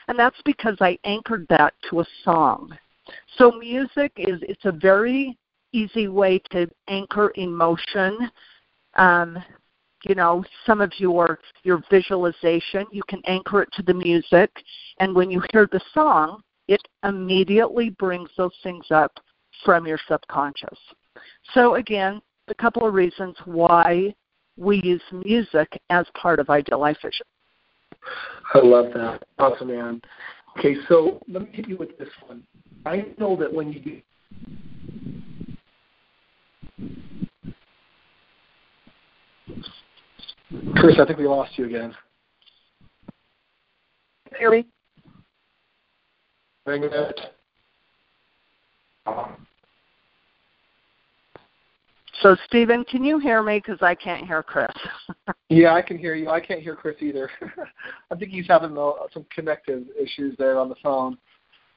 And 0.08 0.18
that's 0.18 0.40
because 0.46 0.78
I 0.80 0.98
anchored 1.04 1.46
that 1.50 1.74
to 1.90 2.00
a 2.00 2.06
song. 2.24 2.78
So 3.38 3.52
music 3.52 4.14
is 4.16 4.40
it's 4.42 4.66
a 4.66 4.72
very 4.72 5.38
easy 5.74 6.08
way 6.08 6.42
to 6.52 6.70
anchor 6.88 7.34
emotion. 7.36 8.30
Um, 8.96 9.38
you 10.08 10.16
know, 10.16 10.46
some 10.66 10.80
of 10.80 10.92
your 10.98 11.40
your 11.64 11.84
visualization, 11.90 12.86
you 12.92 13.04
can 13.10 13.22
anchor 13.26 13.64
it 13.64 13.70
to 13.74 13.84
the 13.84 13.94
music, 13.94 14.50
and 15.00 15.14
when 15.14 15.30
you 15.30 15.42
hear 15.52 15.68
the 15.70 15.82
song, 15.94 16.42
it 16.68 16.82
immediately 17.04 17.90
brings 17.92 18.30
those 18.38 18.56
things 18.64 18.86
up 18.92 19.20
from 19.64 19.86
your 19.88 20.00
subconscious. 20.08 20.78
So 21.54 21.76
again, 21.76 22.22
a 22.48 22.56
couple 22.56 22.86
of 22.88 22.94
reasons 22.94 23.36
why 23.46 24.14
we 24.58 24.82
use 24.84 25.02
music 25.12 25.68
as 25.90 26.06
part 26.20 26.40
of 26.40 26.50
Ideal 26.50 26.80
Life 26.80 26.98
Vision. 27.02 27.26
I 28.54 28.60
love 28.60 28.88
that. 28.94 29.24
Awesome, 29.40 29.68
man. 29.68 30.02
Okay, 30.58 30.76
so 30.88 31.22
let 31.28 31.44
me 31.44 31.50
hit 31.52 31.68
you 31.68 31.78
with 31.78 31.98
this 31.98 32.10
one. 32.26 32.44
I 32.86 33.06
know 33.18 33.36
that 33.36 33.54
when 33.54 33.72
you 33.72 33.80
do 33.80 34.02
Chris, 40.76 40.98
I 41.00 41.06
think 41.06 41.20
we 41.20 41.28
lost 41.28 41.58
you 41.58 41.66
again. 41.66 41.94
Hear 44.38 44.52
me? 44.52 44.66
Hang 46.68 46.84
it. 46.84 47.20
So, 52.22 52.36
Stephen, 52.46 52.84
can 52.84 53.06
you 53.06 53.20
hear 53.20 53.42
me? 53.42 53.60
Because 53.60 53.82
I 53.82 53.96
can't 53.96 54.26
hear 54.28 54.44
Chris. 54.44 54.68
yeah, 55.50 55.74
I 55.74 55.82
can 55.82 55.98
hear 55.98 56.14
you. 56.14 56.30
I 56.30 56.42
can't 56.42 56.62
hear 56.62 56.76
Chris 56.76 56.98
either. 57.00 57.30
I 58.12 58.16
think 58.16 58.32
he's 58.32 58.48
having 58.48 58.78
uh, 58.78 58.92
some 59.14 59.26
connective 59.34 59.86
issues 59.98 60.36
there 60.38 60.60
on 60.60 60.68
the 60.68 60.76
phone. 60.84 61.18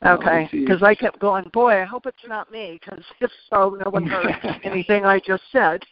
Okay, 0.04 0.48
because 0.50 0.82
uh, 0.82 0.86
I 0.86 0.94
kept 0.96 1.20
going, 1.20 1.44
boy, 1.52 1.82
I 1.82 1.84
hope 1.84 2.06
it's 2.06 2.16
not 2.26 2.50
me, 2.50 2.80
because 2.80 3.04
if 3.20 3.30
so, 3.48 3.78
no 3.84 3.90
one 3.90 4.06
heard 4.06 4.34
anything 4.64 5.04
I 5.04 5.20
just 5.24 5.44
said. 5.52 5.84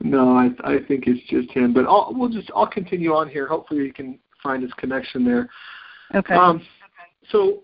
no, 0.00 0.34
I 0.34 0.50
I 0.64 0.78
think 0.88 1.04
it's 1.08 1.28
just 1.28 1.50
him. 1.50 1.74
But 1.74 1.84
I'll 1.86 2.14
we'll 2.14 2.30
just 2.30 2.50
I'll 2.54 2.66
continue 2.66 3.12
on 3.12 3.28
here. 3.28 3.46
Hopefully, 3.46 3.84
you 3.84 3.92
can 3.92 4.18
find 4.42 4.62
his 4.62 4.72
connection 4.74 5.26
there. 5.26 5.50
Okay. 6.14 6.34
Um, 6.34 6.62
so 7.30 7.62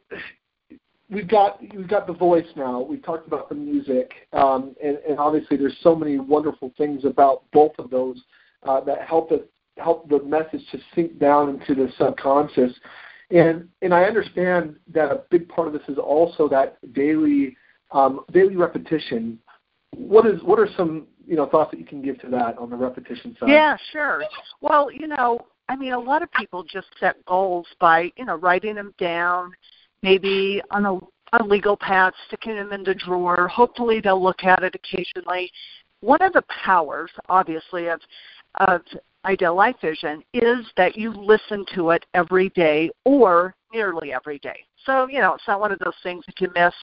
we've 1.11 1.29
got 1.29 1.61
we've 1.75 1.89
got 1.89 2.07
the 2.07 2.13
voice 2.13 2.47
now. 2.57 2.81
We've 2.81 3.03
talked 3.03 3.27
about 3.27 3.49
the 3.49 3.55
music, 3.55 4.13
um, 4.33 4.75
and, 4.83 4.99
and 5.09 5.19
obviously 5.19 5.57
there's 5.57 5.77
so 5.83 5.95
many 5.95 6.19
wonderful 6.19 6.73
things 6.77 7.05
about 7.05 7.45
both 7.53 7.73
of 7.79 7.91
those 7.91 8.21
uh, 8.63 8.81
that 8.83 9.03
help 9.03 9.31
it 9.33 9.51
help 9.79 10.09
the 10.09 10.23
message 10.23 10.63
to 10.71 10.79
sink 10.95 11.19
down 11.19 11.49
into 11.49 11.75
the 11.75 11.93
subconscious. 11.99 12.73
And 13.31 13.69
and 13.83 13.95
I 13.95 14.05
understand 14.05 14.77
that 14.93 15.11
a 15.11 15.23
big 15.31 15.49
part 15.49 15.67
of 15.69 15.73
this 15.73 15.83
is 15.89 15.99
also 15.99 16.49
that 16.49 16.79
daily 16.93 17.57
um, 17.91 18.25
daily 18.33 18.57
repetition. 18.57 19.39
What 19.95 20.27
is 20.27 20.43
what 20.43 20.59
are 20.59 20.69
some 20.77 21.07
you 21.27 21.37
know 21.37 21.47
thoughts 21.47 21.71
that 21.71 21.81
you 21.81 21.87
can 21.87 22.03
give 22.03 22.21
to 22.23 22.29
that 22.29 22.59
on 22.59 22.71
the 22.71 22.77
repetition 22.77 23.37
side? 23.39 23.51
Yeah, 23.51 23.77
sure. 23.93 24.25
Well, 24.61 24.91
you 24.91 25.07
know, 25.07 25.47
I 25.69 25.77
mean, 25.77 25.93
a 25.93 25.99
lot 25.99 26.23
of 26.23 26.31
people 26.33 26.65
just 26.65 26.89
set 27.01 27.25
goals 27.25 27.67
by 27.81 28.13
you 28.17 28.25
know 28.25 28.37
writing 28.37 28.75
them 28.75 28.95
down 28.99 29.53
maybe 30.03 30.61
on 30.71 30.87
a, 30.87 30.99
a 31.39 31.45
legal 31.45 31.77
pad, 31.77 32.13
sticking 32.27 32.57
them 32.57 32.73
in 32.73 32.83
the 32.83 32.95
drawer. 32.95 33.49
Hopefully, 33.49 34.01
they'll 34.01 34.23
look 34.23 34.45
at 34.45 34.63
it 34.63 34.75
occasionally. 34.75 35.51
One 36.01 36.21
of 36.21 36.33
the 36.33 36.43
powers, 36.65 37.11
obviously, 37.29 37.89
of 37.89 38.01
of 38.57 38.83
Ideal 39.25 39.55
Life 39.55 39.77
Vision 39.81 40.23
is 40.35 40.67
that 40.77 40.97
you 40.97 41.13
listen 41.13 41.65
to 41.75 41.91
it 41.91 42.05
every 42.13 42.49
day 42.51 42.91
or 43.05 43.55
nearly 43.73 44.13
every 44.13 44.39
day. 44.41 44.65
So, 44.85 45.09
you 45.09 45.21
know, 45.21 45.35
it's 45.35 45.47
not 45.47 45.61
one 45.61 45.73
of 45.73 45.79
those 45.79 45.95
things 46.03 46.25
if 46.27 46.41
you 46.41 46.51
miss 46.55 46.75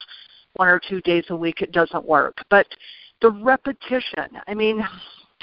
one 0.54 0.68
or 0.68 0.80
two 0.80 1.02
days 1.02 1.26
a 1.30 1.36
week, 1.36 1.62
it 1.62 1.72
doesn't 1.72 2.06
work. 2.06 2.38
But 2.50 2.66
the 3.22 3.30
repetition, 3.30 4.30
I 4.48 4.54
mean, 4.54 4.82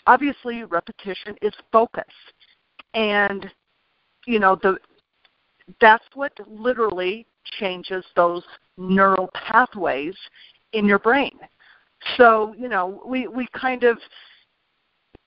obviously, 0.07 0.65
repetition 0.65 1.37
is 1.43 1.53
focus. 1.71 2.05
And, 2.97 3.49
you 4.27 4.41
know, 4.41 4.59
the 4.61 4.79
that's 5.81 6.05
what 6.15 6.33
literally 6.49 7.27
changes 7.59 8.05
those 8.15 8.43
neural 8.77 9.31
pathways 9.35 10.15
in 10.73 10.87
your 10.87 10.99
brain. 10.99 11.39
So, 12.17 12.55
you 12.59 12.69
know, 12.69 13.03
we, 13.07 13.27
we 13.27 13.47
kind 13.53 13.85
of 13.85 13.99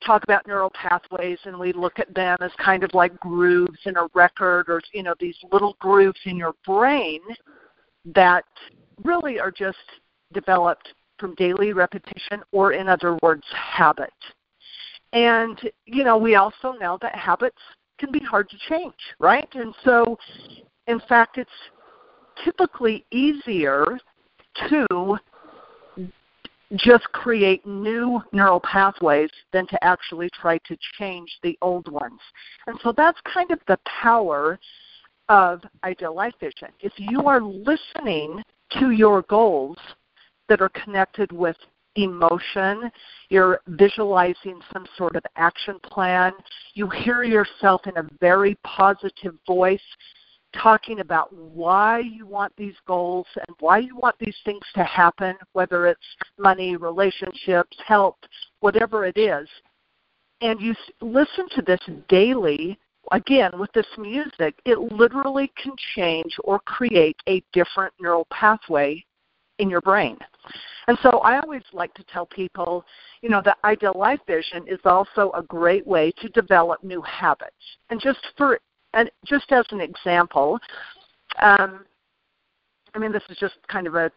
talk 0.06 0.24
about 0.24 0.48
neural 0.48 0.72
pathways 0.72 1.38
and 1.44 1.60
we 1.60 1.74
look 1.74 2.00
at 2.00 2.14
them 2.14 2.38
as 2.42 2.52
kind 2.64 2.84
of 2.84 2.94
like 2.94 3.18
grooves 3.20 3.80
in 3.86 3.98
a 3.98 4.08
record 4.14 4.70
or, 4.70 4.82
you 4.94 5.04
know, 5.04 5.14
these 5.20 5.36
little 5.52 5.76
grooves 5.80 6.20
in 6.26 6.38
your 6.38 6.54
brain 6.66 7.20
that 8.06 8.46
really 9.04 9.40
are 9.40 9.52
just 9.52 9.78
developed 10.34 10.90
from 11.20 11.36
daily 11.36 11.74
repetition 11.74 12.42
or, 12.52 12.72
in 12.72 12.88
other 12.88 13.18
words, 13.22 13.44
habit. 13.54 14.14
And, 15.14 15.60
you 15.86 16.04
know, 16.04 16.18
we 16.18 16.36
also 16.36 16.74
know 16.74 16.98
that 17.02 17.16
habits 17.16 17.58
can 18.00 18.12
be 18.12 18.20
hard 18.20 18.50
to 18.50 18.58
change, 18.70 18.94
right? 19.20 19.50
And 19.54 19.74
so, 19.84 20.18
in 20.88 21.00
fact, 21.08 21.38
it's 21.38 21.50
typically 22.44 23.06
easier 23.12 23.86
to 24.70 25.18
just 26.76 27.12
create 27.12 27.66
new 27.66 28.22
neural 28.32 28.60
pathways 28.60 29.32
than 29.52 29.66
to 29.68 29.84
actually 29.84 30.30
try 30.40 30.60
to 30.60 30.78
change 31.00 31.30
the 31.42 31.58
old 31.62 31.92
ones. 31.92 32.20
And 32.68 32.80
so 32.84 32.94
that's 32.96 33.20
kind 33.34 33.50
of 33.52 33.60
the 33.68 33.80
power 34.02 34.60
of 35.30 35.62
Ideal 35.84 36.16
Life 36.16 36.36
Vision. 36.40 36.70
If 36.80 36.94
you 36.98 37.26
are 37.26 37.42
listening 37.42 38.44
to 38.80 38.92
your 38.92 39.24
goals 39.24 39.78
that 40.48 40.62
are 40.62 40.70
connected 40.70 41.32
with 41.32 41.58
emotion, 42.04 42.92
you're 43.30 43.62
visualizing 43.68 44.60
some 44.74 44.86
sort 44.98 45.16
of 45.16 45.24
action 45.36 45.80
plan, 45.84 46.34
you 46.74 46.90
hear 46.90 47.24
yourself 47.24 47.82
in 47.88 47.98
a 47.98 48.08
very 48.20 48.58
positive 48.64 49.36
voice 49.48 49.82
talking 50.54 51.00
about 51.00 51.34
why 51.34 52.00
you 52.00 52.26
want 52.26 52.52
these 52.58 52.76
goals 52.88 53.28
and 53.36 53.56
why 53.60 53.78
you 53.78 53.96
want 53.96 54.16
these 54.20 54.36
things 54.46 54.64
to 54.74 54.84
happen, 54.84 55.36
whether 55.54 55.88
it's 55.88 56.00
money, 56.38 56.76
relationships, 56.76 57.78
health, 57.86 58.18
whatever 58.60 59.06
it 59.06 59.18
is. 59.18 59.48
And 60.42 60.60
you 60.60 60.74
listen 61.02 61.48
to 61.56 61.62
this 61.62 61.82
daily, 62.08 62.80
again, 63.12 63.52
with 63.60 63.72
this 63.74 63.88
music, 63.98 64.56
it 64.66 64.80
literally 64.80 65.52
can 65.62 65.74
change 65.96 66.36
or 66.44 66.60
create 66.60 67.18
a 67.28 67.44
different 67.54 67.94
neural 68.00 68.26
pathway 68.32 69.04
in 69.60 69.70
your 69.70 69.82
brain. 69.82 70.18
And 70.88 70.98
so 71.04 71.20
I 71.20 71.40
always 71.40 71.62
like 71.72 71.94
to 71.94 72.04
tell 72.12 72.26
people, 72.26 72.84
you 73.22 73.30
know, 73.30 73.42
the 73.44 73.56
ideal 73.64 73.94
life 73.96 74.20
vision 74.26 74.66
is 74.68 74.80
also 74.86 75.32
a 75.36 75.44
great 75.44 75.86
way 75.86 76.12
to 76.20 76.30
develop 76.30 76.84
new 76.84 77.02
habits. 77.02 77.56
And 77.92 78.02
just 78.02 78.20
for 78.38 78.60
and 78.94 79.12
just 79.24 79.52
as 79.52 79.66
an 79.70 79.82
example, 79.82 80.58
um, 81.44 81.86
I 82.96 82.98
mean, 82.98 83.12
this 83.12 83.22
is 83.30 83.38
just 83.38 83.56
kind 83.68 83.86
of 83.86 83.94
a 83.94 84.12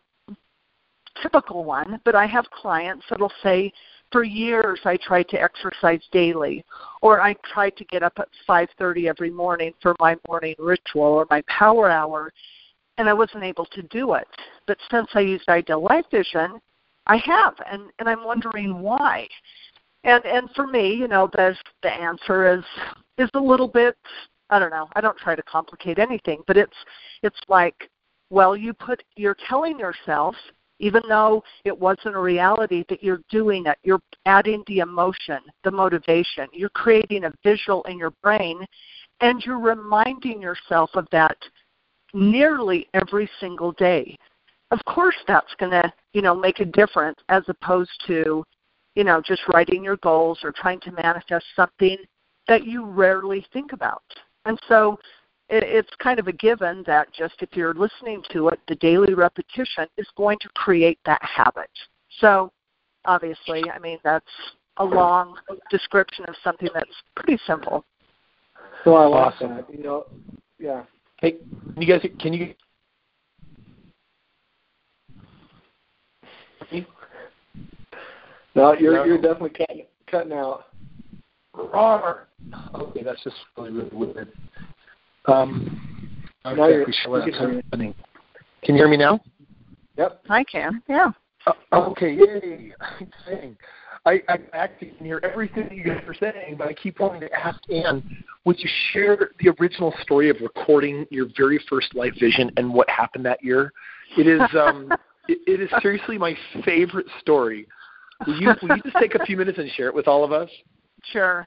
typical 1.21 1.65
one, 1.65 2.01
but 2.07 2.15
I 2.15 2.25
have 2.27 2.47
clients 2.51 3.05
that'll 3.11 3.33
say, 3.43 3.71
for 4.11 4.25
years 4.25 4.81
I 4.85 4.97
tried 4.97 5.29
to 5.29 5.43
exercise 5.43 6.01
daily, 6.11 6.65
or 7.03 7.21
I 7.21 7.35
tried 7.53 7.77
to 7.79 7.85
get 7.85 8.03
up 8.03 8.15
at 8.19 8.29
5:30 8.47 9.09
every 9.09 9.31
morning 9.31 9.73
for 9.81 9.95
my 10.01 10.17
morning 10.27 10.55
ritual 10.59 11.03
or 11.03 11.27
my 11.31 11.43
power 11.49 11.91
hour, 11.91 12.33
and 13.03 13.09
I 13.09 13.15
wasn't 13.15 13.43
able 13.43 13.67
to 13.67 13.83
do 13.83 14.15
it. 14.15 14.29
But 14.69 14.79
since 14.89 15.09
I 15.15 15.21
used 15.21 15.49
Ideal 15.49 15.83
Life 15.83 16.05
Vision, 16.13 16.61
I 17.09 17.17
have, 17.17 17.55
and 17.69 17.91
and 17.99 18.09
I'm 18.09 18.23
wondering 18.25 18.79
why. 18.81 19.27
And 20.05 20.25
and 20.25 20.49
for 20.55 20.69
me, 20.69 20.95
you 20.95 21.09
know, 21.09 21.29
the 21.33 21.57
the 21.83 21.93
answer 21.93 22.55
is 22.55 22.65
is 23.19 23.29
a 23.35 23.41
little 23.41 23.67
bit 23.67 23.97
I 24.51 24.61
don't 24.61 24.71
know. 24.71 24.89
I 24.95 25.01
don't 25.01 25.19
try 25.19 25.35
to 25.35 25.43
complicate 25.43 25.99
anything, 25.99 26.43
but 26.47 26.57
it's 26.57 26.77
it's 27.25 27.41
like, 27.49 27.91
well, 28.31 28.57
you 28.57 28.73
put 28.73 29.03
you're 29.17 29.37
telling 29.49 29.81
yourself 29.81 30.37
even 30.79 31.03
though 31.09 31.43
it 31.65 31.77
wasn't 31.77 32.15
a 32.15 32.21
reality 32.21 32.85
that 32.89 33.03
you're 33.03 33.23
doing 33.31 33.67
it 33.67 33.79
you're 33.85 34.01
adding 34.27 34.65
the 34.67 34.79
emotion 34.79 35.39
the 35.63 35.71
motivation 35.71 36.49
you're 36.53 36.71
creating 36.71 37.25
a 37.25 37.33
visual 37.45 37.85
in 37.85 37.99
your 37.99 38.13
brain 38.23 38.59
and 39.21 39.45
you're 39.45 39.61
reminding 39.61 40.43
yourself 40.43 40.91
of 40.95 41.07
that 41.13 41.37
nearly 42.15 42.89
every 42.95 43.29
single 43.41 43.73
day 43.73 44.17
of 44.71 44.79
course 44.85 45.17
that's 45.27 45.55
going 45.59 45.73
to 45.73 45.93
you 46.13 46.23
know 46.23 46.35
make 46.35 46.61
a 46.61 46.65
difference 46.65 47.19
as 47.29 47.43
opposed 47.49 47.91
to 48.07 48.45
you 48.95 49.05
know 49.05 49.21
just 49.21 49.43
writing 49.53 49.83
your 49.83 49.97
goals 49.99 50.39
or 50.43 50.53
trying 50.53 50.81
to 50.81 50.93
manifest 50.93 51.45
something 51.57 51.97
that 52.49 52.65
you 52.65 52.85
rarely 52.85 53.47
think 53.53 53.73
about 53.73 54.03
and 54.45 54.59
so 54.69 54.99
it, 55.49 55.63
it's 55.65 55.91
kind 56.03 56.19
of 56.19 56.29
a 56.29 56.33
given 56.33 56.83
that 56.87 57.13
just 57.13 57.35
if 57.41 57.51
you're 57.55 57.75
listening 57.75 58.23
to 58.33 58.49
it, 58.49 58.61
the 58.69 58.75
daily 58.77 59.15
repetition 59.15 59.87
is 59.97 60.09
going 60.17 60.39
to 60.41 60.49
create 60.55 60.99
that 61.05 61.23
habit. 61.23 61.71
So 62.21 62.51
obviously, 63.05 63.63
I 63.71 63.79
mean, 63.79 63.99
that's 64.03 64.25
a 64.79 64.85
long 64.85 65.37
description 65.71 66.25
of 66.27 66.35
something 66.43 66.69
that's 66.75 66.91
pretty 67.15 67.41
simple. 67.47 67.85
So 68.85 68.95
I 68.95 69.05
like 69.07 69.35
awesome. 69.35 69.57
that. 69.57 69.73
You 69.73 69.83
know, 69.83 70.07
yeah. 70.59 70.85
Hey, 71.23 71.37
can 71.75 71.81
you 71.81 71.87
guys 71.87 72.05
can 72.19 72.33
you? 72.33 72.55
No, 78.57 78.73
you're 78.75 78.93
no. 78.95 79.05
you're 79.05 79.23
definitely 79.23 79.51
cutting 79.51 79.87
cutting 80.11 80.33
out. 80.33 80.65
Rawr. 81.57 82.25
Okay, 82.75 83.05
that's 83.05 83.23
just 83.23 83.37
really 83.57 83.71
really 83.71 83.91
weird. 83.93 84.33
Um, 85.27 86.27
okay, 86.45 86.57
now 86.57 86.67
you're, 86.67 86.89
you 86.89 87.33
can, 87.33 87.63
can 87.71 88.75
you 88.75 88.75
hear 88.75 88.89
me 88.89 88.97
now? 88.97 89.21
Yep. 89.97 90.25
I 90.29 90.43
can. 90.43 90.83
Yeah. 90.89 91.13
Uh, 91.47 91.53
okay, 91.73 92.15
yay! 92.15 92.73
I, 94.05 94.21
I 94.29 94.39
actually 94.53 94.89
can 94.89 95.07
hear 95.07 95.21
everything 95.23 95.65
that 95.65 95.77
you 95.77 95.85
guys 95.85 96.03
are 96.07 96.15
saying, 96.15 96.57
but 96.59 96.67
I 96.67 96.73
keep 96.73 96.99
wanting 96.99 97.21
to 97.21 97.33
ask 97.33 97.61
Ann, 97.71 98.25
would 98.45 98.59
you 98.59 98.69
share 98.93 99.31
the 99.39 99.51
original 99.61 99.95
story 100.03 100.29
of 100.29 100.37
recording 100.41 101.07
your 101.11 101.29
very 101.37 101.61
first 101.69 101.95
Life 101.95 102.15
Vision 102.19 102.51
and 102.57 102.73
what 102.73 102.91
happened 102.91 103.25
that 103.27 103.43
year? 103.45 103.73
It 104.19 104.27
is 104.27 104.43
um, 104.59 104.93
it, 105.29 105.39
it 105.47 105.61
is 105.61 105.71
seriously 105.81 106.19
my 106.19 106.37
favorite 106.65 107.07
story. 107.21 107.69
Will 108.27 108.41
you, 108.41 108.55
will 108.63 108.77
you 108.77 108.83
just 108.83 108.97
take 108.99 109.15
a 109.15 109.25
few 109.25 109.37
minutes 109.37 109.59
and 109.59 109.71
share 109.71 109.87
it 109.87 109.95
with 109.95 110.09
all 110.09 110.25
of 110.25 110.33
us? 110.33 110.51
Sure. 111.05 111.47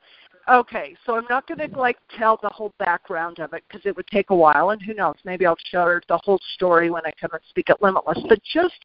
Okay, 0.50 0.96
so 1.06 1.16
I'm 1.16 1.26
not 1.30 1.48
going 1.48 1.70
to 1.70 1.80
like 1.80 1.98
tell 2.18 2.38
the 2.42 2.50
whole 2.50 2.72
background 2.78 3.40
of 3.40 3.54
it 3.54 3.64
because 3.68 3.86
it 3.86 3.96
would 3.96 4.08
take 4.08 4.30
a 4.30 4.36
while, 4.36 4.70
and 4.70 4.82
who 4.82 4.94
knows, 4.94 5.16
maybe 5.26 5.46
I'll 5.46 5.58
share 5.72 6.02
the 6.08 6.20
whole 6.24 6.40
story 6.54 6.90
when 6.90 7.06
I 7.06 7.12
come 7.20 7.32
and 7.34 7.42
speak 7.50 7.70
at 7.70 7.82
Limitless. 7.82 8.20
But 8.30 8.40
just 8.54 8.76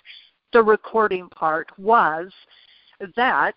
the 0.52 0.62
recording 0.62 1.28
part 1.28 1.68
was 1.78 2.32
that 3.16 3.54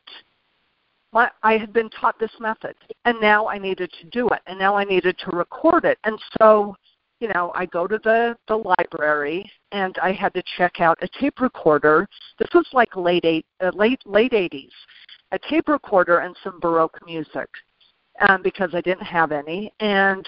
my, 1.12 1.30
I 1.44 1.58
had 1.58 1.74
been 1.74 1.90
taught 1.90 2.20
this 2.20 2.32
method, 2.40 2.76
and 3.06 3.20
now 3.22 3.48
I 3.48 3.58
needed 3.58 3.92
to 4.02 4.08
do 4.10 4.28
it, 4.30 4.42
and 4.48 4.58
now 4.58 4.76
I 4.76 4.84
needed 4.84 5.18
to 5.20 5.36
record 5.36 5.86
it, 5.86 6.00
and 6.04 6.20
so 6.40 6.76
you 7.24 7.30
know, 7.30 7.54
I 7.56 7.66
go 7.66 7.88
to 7.88 7.98
the 8.04 8.36
the 8.50 8.58
library 8.78 9.50
and 9.72 9.98
I 10.04 10.12
had 10.12 10.34
to 10.34 10.44
check 10.58 10.82
out 10.82 11.00
a 11.02 11.08
tape 11.22 11.40
recorder. 11.40 12.06
This 12.38 12.50
was 12.54 12.68
like 12.74 12.98
late 12.98 13.24
eight, 13.24 13.46
uh, 13.64 13.72
late 13.74 14.02
late 14.06 14.34
eighties, 14.34 14.74
a 15.32 15.40
tape 15.50 15.70
recorder 15.70 16.20
and 16.20 16.36
some 16.44 16.60
Baroque 16.60 17.00
music, 17.06 17.48
um, 18.28 18.42
because 18.44 18.72
I 18.74 18.82
didn't 18.82 19.06
have 19.06 19.32
any. 19.32 19.72
And 19.80 20.28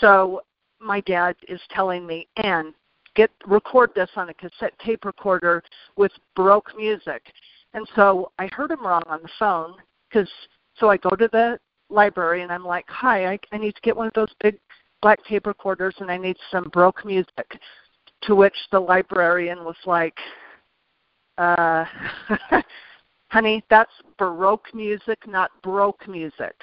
so 0.00 0.42
my 0.78 1.00
dad 1.00 1.34
is 1.48 1.60
telling 1.70 2.06
me, 2.06 2.28
Ann, 2.36 2.72
get 3.16 3.32
record 3.44 3.90
this 3.96 4.10
on 4.14 4.28
a 4.28 4.34
cassette 4.34 4.78
tape 4.84 5.04
recorder 5.04 5.64
with 5.96 6.12
Baroque 6.36 6.70
music. 6.76 7.22
And 7.76 7.86
so 7.94 8.32
I 8.38 8.48
heard 8.52 8.70
him 8.70 8.84
wrong 8.84 9.02
on 9.06 9.20
the 9.22 9.28
phone 9.38 9.74
because 10.08 10.28
so 10.78 10.88
I 10.88 10.96
go 10.96 11.10
to 11.10 11.28
the 11.30 11.58
library 11.90 12.42
and 12.42 12.50
I'm 12.50 12.64
like, 12.64 12.86
hi, 12.88 13.26
I, 13.26 13.38
I 13.52 13.58
need 13.58 13.74
to 13.74 13.80
get 13.82 13.94
one 13.94 14.06
of 14.06 14.14
those 14.14 14.32
big 14.42 14.58
black 15.02 15.22
tape 15.26 15.46
recorders 15.46 15.94
and 15.98 16.10
I 16.10 16.16
need 16.16 16.38
some 16.50 16.70
Baroque 16.72 17.04
music. 17.04 17.60
To 18.22 18.34
which 18.34 18.56
the 18.72 18.80
librarian 18.80 19.62
was 19.62 19.76
like, 19.84 20.16
uh, 21.36 21.84
honey, 23.28 23.62
that's 23.68 23.92
Baroque 24.18 24.74
music, 24.74 25.18
not 25.26 25.50
broke 25.62 26.08
music. 26.08 26.54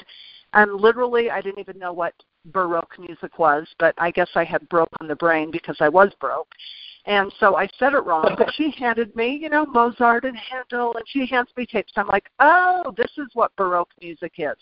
And 0.53 0.73
literally, 0.73 1.29
I 1.29 1.41
didn't 1.41 1.59
even 1.59 1.77
know 1.77 1.93
what 1.93 2.15
Baroque 2.47 2.97
music 2.99 3.37
was, 3.37 3.67
but 3.77 3.93
I 3.99 4.09
guess 4.09 4.29
I 4.33 4.43
had 4.43 4.67
broke 4.67 4.89
on 4.99 5.07
the 5.07 5.15
brain 5.15 5.51
because 5.51 5.77
I 5.79 5.89
was 5.89 6.11
broke. 6.19 6.49
And 7.05 7.33
so 7.39 7.55
I 7.57 7.67
said 7.77 7.93
it 7.93 8.05
wrong, 8.05 8.35
but 8.37 8.53
she 8.55 8.71
handed 8.71 9.15
me, 9.15 9.37
you 9.41 9.49
know, 9.49 9.65
Mozart 9.65 10.25
and 10.25 10.37
Handel, 10.37 10.95
and 10.95 11.05
she 11.07 11.25
hands 11.25 11.49
me 11.57 11.65
tapes. 11.65 11.91
I'm 11.95 12.07
like, 12.07 12.29
oh, 12.39 12.93
this 12.97 13.11
is 13.17 13.27
what 13.33 13.55
Baroque 13.57 13.91
music 14.01 14.33
is. 14.37 14.57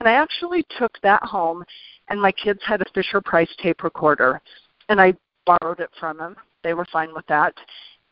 And 0.00 0.08
I 0.08 0.12
actually 0.12 0.64
took 0.78 0.98
that 1.02 1.22
home 1.22 1.64
and 2.08 2.20
my 2.20 2.32
kids 2.32 2.60
had 2.66 2.80
a 2.80 2.84
Fisher 2.94 3.20
Price 3.20 3.48
tape 3.62 3.82
recorder, 3.82 4.40
and 4.88 5.00
I 5.00 5.14
borrowed 5.46 5.80
it 5.80 5.90
from 5.98 6.18
them. 6.18 6.36
They 6.62 6.74
were 6.74 6.86
fine 6.92 7.14
with 7.14 7.26
that. 7.26 7.54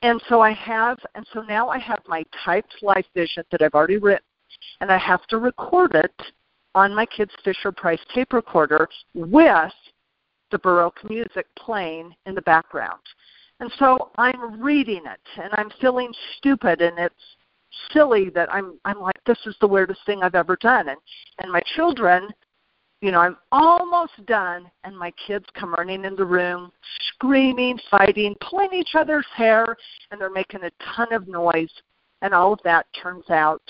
And 0.03 0.21
so 0.29 0.41
I 0.41 0.53
have, 0.53 0.99
and 1.15 1.27
so 1.33 1.43
now 1.43 1.69
I 1.69 1.79
have 1.79 2.01
my 2.09 2.25
typed 2.45 2.75
life 2.83 3.07
vision 3.15 3.45
that 3.51 3.63
I've 3.63 3.75
already 3.75 3.99
written, 3.99 4.25
and 4.81 4.91
I 4.91 4.99
have 4.99 5.27
to 5.29 5.39
record 5.39 5.95
it 5.95 6.15
on 6.75 6.95
my 6.95 7.07
kids' 7.07 7.33
Fisher 7.45 7.71
Price 7.71 8.01
tape 8.15 8.33
recorder 8.33 8.89
with 9.15 9.73
the 10.51 10.59
Baroque 10.59 10.99
music 11.09 11.47
playing 11.57 12.15
in 12.27 12.35
the 12.35 12.43
background. 12.43 13.01
And 13.63 13.71
so 13.79 14.11
I'm 14.19 14.61
reading 14.61 15.05
it, 15.07 15.41
and 15.41 15.51
I'm 15.53 15.71
feeling 15.81 16.13
stupid, 16.37 16.83
and 16.83 16.99
it's 16.99 17.15
silly 17.93 18.29
that 18.31 18.53
I'm 18.53 18.77
I'm 18.85 19.01
like 19.01 19.23
this 19.25 19.39
is 19.47 19.55
the 19.61 19.69
weirdest 19.69 20.01
thing 20.05 20.21
I've 20.21 20.35
ever 20.35 20.57
done, 20.57 20.89
and 20.89 20.99
and 21.39 21.53
my 21.53 21.63
children 21.77 22.29
you 23.03 23.11
know, 23.11 23.19
I'm 23.19 23.37
almost 23.51 24.13
done, 24.27 24.71
and 24.85 24.97
my 24.97 25.13
kids 25.27 25.45
come 25.55 25.75
running 25.75 26.05
in 26.05 26.15
the 26.15 26.25
room, 26.25 26.71
screaming, 27.09 27.79
fighting, 27.91 28.37
pulling 28.41 28.73
each 28.73 28.95
other's 28.95 29.27
hair, 29.35 29.77
and 30.11 30.21
they're 30.21 30.31
making 30.31 30.63
a 30.63 30.71
ton 30.95 31.13
of 31.13 31.27
noise. 31.27 31.73
And 32.23 32.33
all 32.33 32.53
of 32.53 32.61
that 32.63 32.87
turns 33.03 33.29
out, 33.29 33.63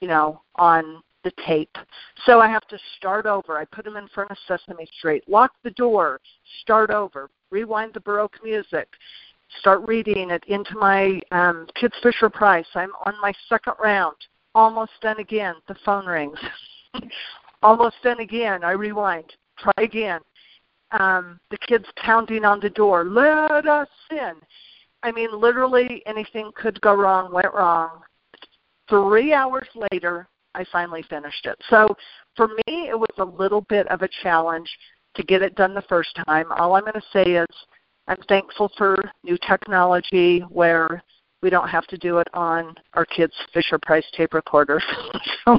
you 0.00 0.08
know, 0.08 0.40
on 0.56 1.02
the 1.22 1.32
tape. 1.46 1.76
So 2.24 2.40
I 2.40 2.48
have 2.48 2.66
to 2.68 2.78
start 2.96 3.26
over. 3.26 3.58
I 3.58 3.66
put 3.66 3.84
them 3.84 3.96
in 3.96 4.08
front 4.08 4.30
of 4.30 4.38
Sesame 4.48 4.88
Street, 4.98 5.22
lock 5.28 5.52
the 5.62 5.70
door, 5.72 6.18
start 6.62 6.88
over, 6.88 7.28
rewind 7.52 7.92
the 7.94 8.00
Baroque 8.00 8.38
music, 8.42 8.88
start 9.60 9.86
reading 9.86 10.30
it 10.30 10.42
into 10.48 10.74
my 10.76 11.20
um, 11.30 11.68
Kids 11.78 11.94
Fisher 12.02 12.30
Price. 12.30 12.66
I'm 12.74 12.90
on 13.06 13.14
my 13.20 13.32
second 13.48 13.74
round, 13.80 14.16
almost 14.54 14.92
done 15.02 15.20
again. 15.20 15.54
The 15.68 15.76
phone 15.84 16.06
rings. 16.06 16.38
Almost 17.62 17.94
done 18.02 18.18
again. 18.18 18.64
I 18.64 18.72
rewind. 18.72 19.32
Try 19.56 19.84
again. 19.84 20.20
Um, 20.90 21.38
the 21.52 21.58
kids 21.58 21.84
pounding 21.96 22.44
on 22.44 22.58
the 22.58 22.70
door. 22.70 23.04
Let 23.04 23.68
us 23.68 23.88
in. 24.10 24.32
I 25.04 25.12
mean, 25.12 25.28
literally 25.32 26.02
anything 26.06 26.50
could 26.56 26.80
go 26.80 26.94
wrong, 26.94 27.32
went 27.32 27.54
wrong. 27.54 28.00
Three 28.88 29.32
hours 29.32 29.68
later, 29.92 30.26
I 30.56 30.64
finally 30.72 31.04
finished 31.08 31.46
it. 31.46 31.56
So 31.70 31.96
for 32.36 32.48
me, 32.48 32.88
it 32.88 32.98
was 32.98 33.14
a 33.18 33.24
little 33.24 33.62
bit 33.62 33.86
of 33.86 34.02
a 34.02 34.08
challenge 34.24 34.68
to 35.14 35.22
get 35.22 35.42
it 35.42 35.54
done 35.54 35.74
the 35.74 35.82
first 35.82 36.18
time. 36.26 36.50
All 36.52 36.74
I'm 36.74 36.82
going 36.82 36.94
to 36.94 37.02
say 37.12 37.22
is 37.22 37.46
I'm 38.08 38.20
thankful 38.28 38.70
for 38.76 39.10
new 39.24 39.38
technology 39.46 40.40
where 40.40 41.02
we 41.42 41.50
don't 41.50 41.68
have 41.68 41.86
to 41.88 41.98
do 41.98 42.18
it 42.18 42.28
on 42.34 42.74
our 42.94 43.04
kids' 43.04 43.34
Fisher 43.52 43.78
Price 43.78 44.04
tape 44.16 44.32
recorders. 44.34 44.84
so 45.44 45.58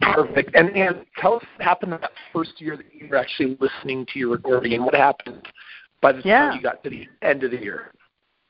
Perfect. 0.00 0.54
And, 0.54 0.70
and 0.70 1.06
tell 1.18 1.34
us 1.34 1.44
what 1.56 1.64
happened 1.64 1.92
that 1.92 2.10
first 2.32 2.60
year 2.60 2.76
that 2.76 2.86
you 2.92 3.08
were 3.08 3.16
actually 3.16 3.56
listening 3.60 4.06
to 4.12 4.18
your 4.18 4.30
recording 4.30 4.74
and 4.74 4.84
what 4.84 4.94
happened 4.94 5.46
by 6.00 6.12
the 6.12 6.22
yeah. 6.24 6.48
time 6.48 6.56
you 6.56 6.62
got 6.62 6.82
to 6.84 6.90
the 6.90 7.06
end 7.22 7.44
of 7.44 7.50
the 7.50 7.58
year. 7.58 7.92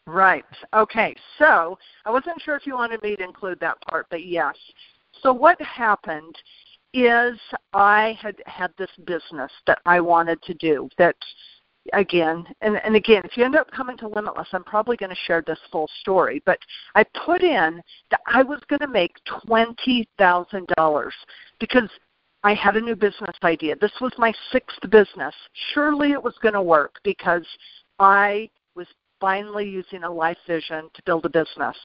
Right. 0.07 0.45
Okay. 0.75 1.15
So 1.39 1.79
I 2.05 2.11
wasn't 2.11 2.41
sure 2.43 2.57
if 2.57 2.67
you 2.67 2.75
wanted 2.75 3.03
me 3.03 3.17
to 3.17 3.23
include 3.23 3.61
that 3.61 3.81
part, 3.83 4.07
but 4.11 4.25
yes. 4.25 4.55
So 5.23 5.33
what 5.33 5.61
happened 5.61 6.35
is 6.93 7.39
I 7.73 8.19
had 8.21 8.37
had 8.47 8.73
this 8.79 8.91
business 9.05 9.51
that 9.67 9.79
I 9.87 10.01
wanted 10.01 10.43
to 10.43 10.55
do 10.55 10.89
that 10.99 11.17
again, 11.93 12.45
and, 12.61 12.77
and 12.85 12.97
again, 12.97 13.23
if 13.25 13.37
you 13.37 13.45
end 13.45 13.57
up 13.57 13.71
coming 13.71 13.97
to 13.99 14.09
Limitless, 14.09 14.49
I'm 14.53 14.65
probably 14.65 14.97
going 14.97 15.11
to 15.11 15.17
share 15.27 15.43
this 15.47 15.59
full 15.71 15.89
story, 16.01 16.43
but 16.45 16.59
I 16.95 17.05
put 17.25 17.43
in 17.43 17.81
that 18.11 18.21
I 18.27 18.43
was 18.43 18.61
going 18.69 18.81
to 18.81 18.89
make 18.89 19.15
$20,000 19.47 21.11
because 21.59 21.89
I 22.43 22.55
had 22.55 22.77
a 22.77 22.81
new 22.81 22.97
business 22.97 23.37
idea. 23.43 23.77
This 23.77 23.93
was 24.01 24.13
my 24.19 24.33
sixth 24.51 24.81
business. 24.91 25.35
Surely 25.75 26.13
it 26.13 26.23
was 26.23 26.35
going 26.43 26.55
to 26.55 26.63
work 26.63 26.97
because 27.05 27.47
I 27.99 28.49
was 28.75 28.87
finally 29.21 29.69
using 29.69 30.05
a 30.05 30.11
life 30.11 30.39
vision 30.47 30.89
to 30.95 31.03
build 31.05 31.27
a 31.27 31.29
business. 31.29 31.77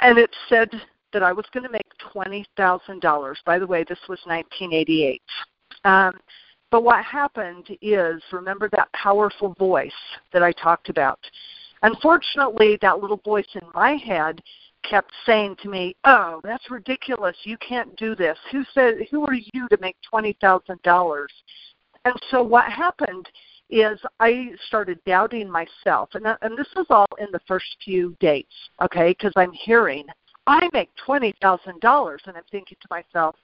And 0.00 0.18
it 0.18 0.30
said 0.48 0.70
that 1.12 1.22
I 1.22 1.32
was 1.32 1.46
going 1.52 1.64
to 1.64 1.70
make 1.70 1.86
$20,000. 2.14 3.36
By 3.44 3.58
the 3.58 3.66
way, 3.66 3.84
this 3.84 3.98
was 4.08 4.18
1988. 4.24 5.22
Um, 5.84 6.18
but 6.70 6.84
what 6.84 7.04
happened 7.04 7.66
is, 7.82 8.22
remember 8.32 8.68
that 8.70 8.92
powerful 8.92 9.54
voice 9.58 9.92
that 10.32 10.42
I 10.42 10.52
talked 10.52 10.88
about? 10.88 11.18
Unfortunately, 11.82 12.78
that 12.82 13.00
little 13.00 13.20
voice 13.24 13.48
in 13.54 13.66
my 13.74 13.96
head 13.96 14.40
kept 14.88 15.10
saying 15.26 15.56
to 15.62 15.68
me, 15.68 15.96
"Oh, 16.04 16.40
that's 16.44 16.70
ridiculous. 16.70 17.36
You 17.44 17.56
can't 17.58 17.94
do 17.96 18.14
this. 18.14 18.38
Who 18.50 18.64
said 18.72 19.06
who 19.10 19.26
are 19.26 19.34
you 19.34 19.68
to 19.68 19.78
make 19.80 19.96
$20,000?" 20.12 21.26
And 22.04 22.14
so 22.30 22.42
what 22.42 22.70
happened 22.70 23.28
is 23.70 24.00
I 24.18 24.50
started 24.66 24.98
doubting 25.06 25.50
myself. 25.50 26.10
And 26.14 26.24
that, 26.24 26.38
and 26.42 26.58
this 26.58 26.68
was 26.74 26.86
all 26.90 27.06
in 27.18 27.28
the 27.32 27.40
first 27.46 27.76
few 27.84 28.16
dates, 28.20 28.54
okay? 28.82 29.10
Because 29.10 29.32
I'm 29.36 29.52
hearing, 29.52 30.06
"I 30.46 30.68
make 30.72 30.90
$20,000." 31.06 32.26
And 32.26 32.36
I'm 32.36 32.42
thinking 32.50 32.78
to 32.80 32.88
myself, 32.90 33.36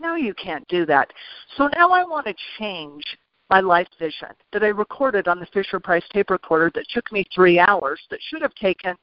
no, 0.00 0.14
you 0.14 0.34
can't 0.34 0.66
do 0.68 0.86
that. 0.86 1.12
So 1.56 1.68
now 1.74 1.90
I 1.90 2.02
want 2.04 2.26
to 2.26 2.34
change 2.58 3.04
my 3.50 3.60
life 3.60 3.88
vision 3.98 4.28
that 4.52 4.62
I 4.62 4.68
recorded 4.68 5.28
on 5.28 5.40
the 5.40 5.46
Fisher 5.46 5.78
Price 5.78 6.04
tape 6.12 6.30
recorder 6.30 6.70
that 6.74 6.86
took 6.88 7.10
me 7.12 7.24
three 7.34 7.58
hours, 7.58 8.00
that 8.10 8.20
should 8.22 8.42
have 8.42 8.54
taken 8.54 8.96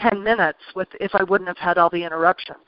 10 0.00 0.22
minutes 0.22 0.60
with 0.74 0.88
if 1.00 1.14
I 1.14 1.22
wouldn't 1.24 1.48
have 1.48 1.58
had 1.58 1.78
all 1.78 1.90
the 1.90 2.02
interruptions. 2.02 2.66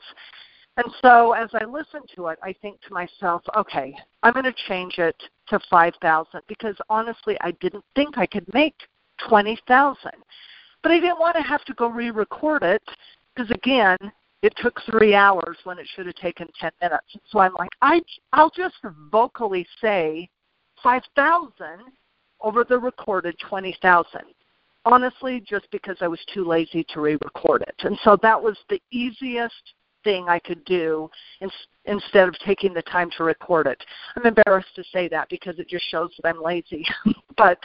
And 0.77 0.93
so 1.01 1.31
as 1.31 1.49
I 1.53 1.63
listen 1.63 2.01
to 2.15 2.27
it, 2.27 2.39
I 2.43 2.53
think 2.61 2.81
to 2.81 2.93
myself, 2.93 3.41
okay, 3.55 3.95
I'm 4.23 4.33
going 4.33 4.45
to 4.45 4.53
change 4.67 4.97
it 4.97 5.15
to 5.47 5.59
5,000 5.69 6.41
because 6.47 6.75
honestly, 6.89 7.37
I 7.41 7.51
didn't 7.61 7.85
think 7.95 8.17
I 8.17 8.25
could 8.25 8.45
make 8.53 8.75
20,000. 9.27 10.11
but 10.83 10.91
I 10.91 10.99
didn't 10.99 11.19
want 11.19 11.35
to 11.35 11.41
have 11.41 11.65
to 11.65 11.73
go 11.73 11.87
re-record 11.87 12.61
it 12.61 12.83
because 13.35 13.51
again, 13.51 13.97
it 14.41 14.53
took 14.57 14.79
three 14.89 15.15
hours 15.15 15.57
when 15.63 15.79
it 15.79 15.87
should 15.95 16.05
have 16.05 16.15
taken 16.15 16.47
ten 16.59 16.71
minutes. 16.81 17.05
So 17.29 17.39
I'm 17.39 17.53
like, 17.55 17.71
I 17.81 18.01
I'll 18.33 18.51
just 18.51 18.75
vocally 19.11 19.65
say 19.81 20.29
five 20.83 21.03
thousand 21.15 21.91
over 22.41 22.63
the 22.63 22.77
recorded 22.77 23.35
twenty 23.39 23.77
thousand. 23.81 24.25
Honestly, 24.85 25.43
just 25.47 25.65
because 25.71 25.97
I 26.01 26.07
was 26.07 26.19
too 26.31 26.45
lazy 26.45 26.85
to 26.89 27.01
re-record 27.01 27.63
it, 27.63 27.75
and 27.79 27.97
so 28.03 28.17
that 28.21 28.41
was 28.41 28.55
the 28.69 28.79
easiest 28.91 29.55
thing 30.03 30.29
I 30.29 30.37
could 30.37 30.63
do 30.65 31.09
in, 31.41 31.49
instead 31.85 32.27
of 32.27 32.37
taking 32.45 32.71
the 32.71 32.83
time 32.83 33.09
to 33.17 33.23
record 33.23 33.65
it. 33.65 33.83
I'm 34.15 34.27
embarrassed 34.27 34.75
to 34.75 34.83
say 34.93 35.07
that 35.07 35.27
because 35.29 35.57
it 35.57 35.67
just 35.67 35.89
shows 35.89 36.11
that 36.21 36.29
I'm 36.29 36.39
lazy, 36.39 36.85
but 37.37 37.57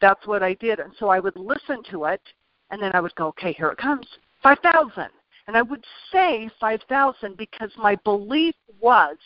that's 0.00 0.26
what 0.26 0.42
I 0.42 0.54
did. 0.54 0.80
And 0.80 0.94
so 0.98 1.10
I 1.10 1.20
would 1.20 1.36
listen 1.36 1.82
to 1.90 2.06
it, 2.06 2.22
and 2.70 2.82
then 2.82 2.92
I 2.94 3.00
would 3.00 3.14
go, 3.16 3.26
okay, 3.26 3.52
here 3.52 3.68
it 3.68 3.76
comes, 3.76 4.06
five 4.44 4.58
thousand 4.60 5.08
and 5.46 5.56
I 5.56 5.62
would 5.62 5.84
say 6.12 6.48
5,000 6.60 7.36
because 7.36 7.70
my 7.76 7.96
belief 7.96 8.54
was 8.80 9.16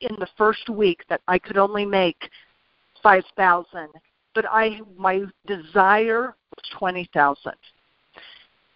in 0.00 0.14
the 0.18 0.28
first 0.36 0.68
week 0.68 1.02
that 1.08 1.20
I 1.28 1.38
could 1.38 1.56
only 1.56 1.84
make 1.84 2.30
5,000, 3.02 3.88
but 4.34 4.44
I 4.50 4.80
my 4.96 5.22
desire 5.46 6.34
was 6.56 6.64
20,000. 6.78 7.52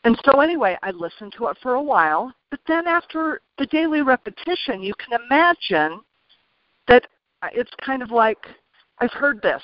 And 0.04 0.20
so 0.24 0.40
anyway, 0.40 0.76
I 0.82 0.90
listened 0.90 1.32
to 1.38 1.46
it 1.48 1.56
for 1.62 1.74
a 1.74 1.82
while, 1.82 2.32
but 2.50 2.60
then 2.66 2.86
after 2.86 3.40
the 3.58 3.66
daily 3.66 4.02
repetition, 4.02 4.82
you 4.82 4.94
can 4.94 5.20
imagine 5.26 6.00
that 6.88 7.06
it's 7.52 7.70
kind 7.84 8.02
of 8.02 8.10
like 8.10 8.46
I've 8.98 9.12
heard 9.12 9.40
this 9.42 9.62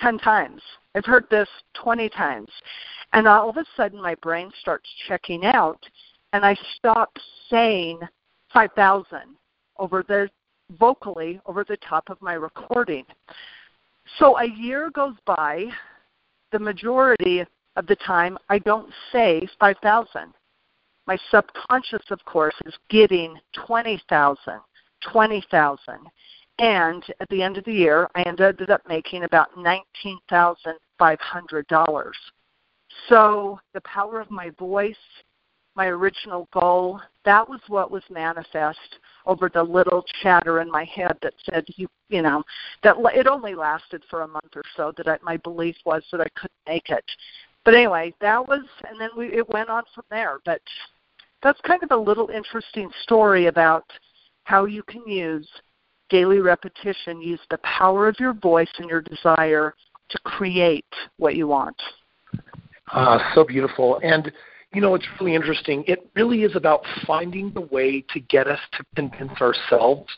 10 0.00 0.18
times. 0.18 0.62
I've 0.94 1.04
heard 1.04 1.26
this 1.30 1.48
20 1.74 2.08
times. 2.10 2.48
And 3.12 3.26
all 3.26 3.50
of 3.50 3.56
a 3.56 3.64
sudden 3.76 4.00
my 4.00 4.14
brain 4.16 4.50
starts 4.60 4.88
checking 5.08 5.44
out 5.44 5.80
and 6.32 6.44
I 6.44 6.56
stop 6.76 7.16
saying 7.48 8.00
5,000 8.52 9.18
over 9.78 10.04
the 10.06 10.28
vocally 10.78 11.40
over 11.46 11.64
the 11.64 11.76
top 11.78 12.08
of 12.10 12.22
my 12.22 12.34
recording. 12.34 13.04
So 14.18 14.38
a 14.38 14.48
year 14.48 14.90
goes 14.90 15.16
by, 15.26 15.66
the 16.52 16.58
majority 16.58 17.44
of 17.76 17.86
the 17.86 17.96
time 17.96 18.38
I 18.48 18.58
don't 18.58 18.92
say 19.12 19.46
5,000. 19.58 20.32
My 21.06 21.18
subconscious, 21.30 22.02
of 22.10 22.24
course, 22.24 22.54
is 22.66 22.74
getting 22.88 23.36
20,000, 23.66 24.38
20,000. 25.12 25.94
And 26.60 27.04
at 27.20 27.28
the 27.30 27.42
end 27.42 27.56
of 27.56 27.64
the 27.64 27.72
year, 27.72 28.08
I 28.14 28.22
ended 28.22 28.70
up 28.70 28.82
making 28.86 29.24
about 29.24 29.48
$19,500. 29.56 32.12
So 33.08 33.58
the 33.74 33.80
power 33.80 34.20
of 34.20 34.30
my 34.30 34.50
voice 34.50 34.94
my 35.76 35.86
original 35.86 36.48
goal, 36.52 37.00
that 37.24 37.48
was 37.48 37.60
what 37.68 37.90
was 37.90 38.02
manifest 38.10 38.98
over 39.26 39.48
the 39.48 39.62
little 39.62 40.04
chatter 40.22 40.60
in 40.60 40.70
my 40.70 40.84
head 40.84 41.16
that 41.22 41.34
said 41.48 41.64
you 41.76 41.86
you 42.08 42.22
know 42.22 42.42
that 42.82 42.96
it 43.14 43.26
only 43.26 43.54
lasted 43.54 44.02
for 44.10 44.22
a 44.22 44.28
month 44.28 44.56
or 44.56 44.64
so 44.76 44.92
that 44.96 45.08
I, 45.08 45.18
my 45.22 45.36
belief 45.38 45.76
was 45.84 46.02
that 46.10 46.20
I 46.20 46.28
couldn't 46.34 46.52
make 46.66 46.90
it. 46.90 47.04
But 47.64 47.74
anyway, 47.74 48.14
that 48.20 48.46
was 48.46 48.64
and 48.88 49.00
then 49.00 49.10
we 49.16 49.28
it 49.28 49.48
went 49.48 49.70
on 49.70 49.84
from 49.94 50.04
there. 50.10 50.38
But 50.44 50.62
that's 51.42 51.60
kind 51.62 51.82
of 51.82 51.92
a 51.92 51.96
little 51.96 52.28
interesting 52.28 52.90
story 53.02 53.46
about 53.46 53.84
how 54.44 54.64
you 54.64 54.82
can 54.82 55.06
use 55.06 55.48
daily 56.10 56.38
repetition, 56.38 57.22
use 57.22 57.40
the 57.50 57.58
power 57.58 58.08
of 58.08 58.16
your 58.18 58.34
voice 58.34 58.70
and 58.78 58.88
your 58.88 59.00
desire 59.00 59.74
to 60.10 60.18
create 60.24 60.84
what 61.18 61.36
you 61.36 61.46
want. 61.46 61.76
Ah, 62.92 63.32
so 63.34 63.44
beautiful. 63.44 64.00
And 64.02 64.30
you 64.72 64.80
know, 64.80 64.94
it's 64.94 65.06
really 65.20 65.34
interesting. 65.34 65.82
It 65.86 66.08
really 66.14 66.44
is 66.44 66.54
about 66.54 66.84
finding 67.06 67.52
the 67.52 67.62
way 67.62 68.04
to 68.12 68.20
get 68.20 68.46
us 68.46 68.60
to 68.72 68.84
convince 68.94 69.40
ourselves 69.40 70.08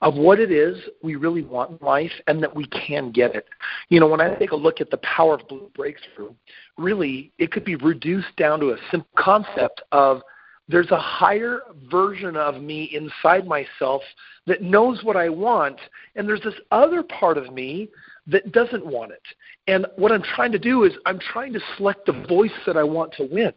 of 0.00 0.14
what 0.14 0.38
it 0.38 0.52
is 0.52 0.78
we 1.02 1.16
really 1.16 1.42
want 1.42 1.72
in 1.72 1.86
life 1.86 2.12
and 2.26 2.42
that 2.42 2.54
we 2.54 2.66
can 2.68 3.10
get 3.10 3.34
it. 3.34 3.46
You 3.88 4.00
know, 4.00 4.06
when 4.06 4.20
I 4.20 4.34
take 4.36 4.52
a 4.52 4.56
look 4.56 4.80
at 4.80 4.90
the 4.90 4.98
power 4.98 5.34
of 5.34 5.46
Belief 5.48 5.72
Breakthrough, 5.74 6.32
really 6.78 7.32
it 7.38 7.50
could 7.50 7.64
be 7.64 7.76
reduced 7.76 8.34
down 8.36 8.60
to 8.60 8.70
a 8.70 8.76
simple 8.90 9.10
concept 9.16 9.82
of 9.92 10.22
there's 10.68 10.90
a 10.90 11.00
higher 11.00 11.62
version 11.90 12.36
of 12.36 12.60
me 12.60 12.90
inside 12.94 13.46
myself 13.46 14.02
that 14.46 14.62
knows 14.62 15.02
what 15.02 15.16
I 15.16 15.28
want, 15.28 15.78
and 16.14 16.28
there's 16.28 16.42
this 16.42 16.54
other 16.70 17.02
part 17.02 17.38
of 17.38 17.52
me 17.52 17.88
that 18.26 18.52
doesn't 18.52 18.84
want 18.84 19.12
it. 19.12 19.22
And 19.66 19.86
what 19.96 20.12
I'm 20.12 20.22
trying 20.22 20.52
to 20.52 20.58
do 20.58 20.84
is 20.84 20.92
I'm 21.06 21.18
trying 21.18 21.52
to 21.54 21.60
select 21.76 22.06
the 22.06 22.24
voice 22.28 22.52
that 22.66 22.76
I 22.76 22.82
want 22.82 23.12
to 23.14 23.24
win. 23.24 23.52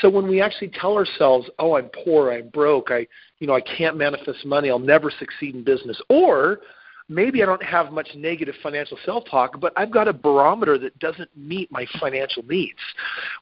So 0.00 0.10
when 0.10 0.26
we 0.26 0.40
actually 0.40 0.68
tell 0.68 0.94
ourselves, 0.96 1.48
"Oh, 1.58 1.76
I'm 1.76 1.90
poor, 2.04 2.32
I'm 2.32 2.48
broke, 2.48 2.90
I, 2.90 3.06
you 3.38 3.46
know, 3.46 3.54
I 3.54 3.60
can't 3.60 3.96
manifest 3.96 4.44
money, 4.44 4.70
I'll 4.70 4.78
never 4.78 5.10
succeed 5.10 5.54
in 5.54 5.62
business," 5.62 6.00
or 6.08 6.60
maybe 7.08 7.42
I 7.42 7.46
don't 7.46 7.62
have 7.62 7.90
much 7.92 8.08
negative 8.14 8.54
financial 8.62 8.98
self 9.04 9.24
talk, 9.30 9.58
but 9.60 9.72
I've 9.76 9.90
got 9.90 10.08
a 10.08 10.12
barometer 10.12 10.78
that 10.78 10.98
doesn't 10.98 11.30
meet 11.36 11.70
my 11.72 11.86
financial 11.98 12.42
needs. 12.44 12.78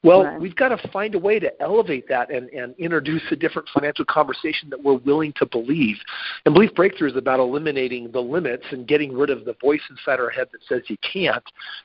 Well, 0.02 0.24
right. 0.24 0.40
we've 0.40 0.54
got 0.54 0.68
to 0.68 0.88
find 0.88 1.14
a 1.14 1.18
way 1.18 1.40
to 1.40 1.50
elevate 1.60 2.08
that 2.08 2.30
and, 2.30 2.48
and 2.50 2.74
introduce 2.78 3.22
a 3.30 3.36
different 3.36 3.68
financial 3.74 4.04
conversation 4.04 4.70
that 4.70 4.82
we're 4.82 4.98
willing 4.98 5.32
to 5.36 5.46
believe. 5.46 5.96
And 6.44 6.54
Belief 6.54 6.74
Breakthrough 6.74 7.10
is 7.10 7.16
about 7.16 7.40
eliminating 7.40 8.10
the 8.12 8.20
limits 8.20 8.64
and 8.70 8.86
getting 8.86 9.12
rid 9.12 9.30
of 9.30 9.44
the 9.44 9.56
voice 9.60 9.82
inside 9.90 10.20
our 10.20 10.30
head 10.30 10.48
that 10.52 10.60
says 10.68 10.82
you 10.88 10.96
can't 11.12 11.44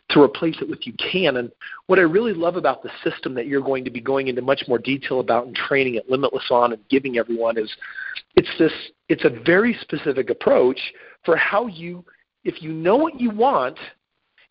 to 0.09 0.21
replace 0.21 0.57
it 0.61 0.69
with 0.69 0.85
you 0.85 0.93
can. 0.93 1.37
And 1.37 1.51
what 1.87 1.97
I 1.97 2.03
really 2.03 2.33
love 2.33 2.57
about 2.57 2.83
the 2.83 2.91
system 3.03 3.33
that 3.35 3.47
you're 3.47 3.61
going 3.61 3.83
to 3.85 3.91
be 3.91 4.01
going 4.01 4.27
into 4.27 4.41
much 4.41 4.63
more 4.67 4.77
detail 4.77 5.19
about 5.19 5.47
and 5.47 5.55
training 5.55 5.97
at 5.97 6.09
Limitless 6.09 6.47
on 6.51 6.73
and 6.73 6.81
giving 6.89 7.17
everyone 7.17 7.57
is 7.57 7.71
it's 8.35 8.49
this 8.57 8.71
it's 9.09 9.25
a 9.25 9.43
very 9.45 9.77
specific 9.81 10.29
approach 10.29 10.79
for 11.23 11.35
how 11.35 11.67
you, 11.67 12.03
if 12.43 12.61
you 12.61 12.71
know 12.73 12.95
what 12.95 13.19
you 13.19 13.29
want 13.29 13.77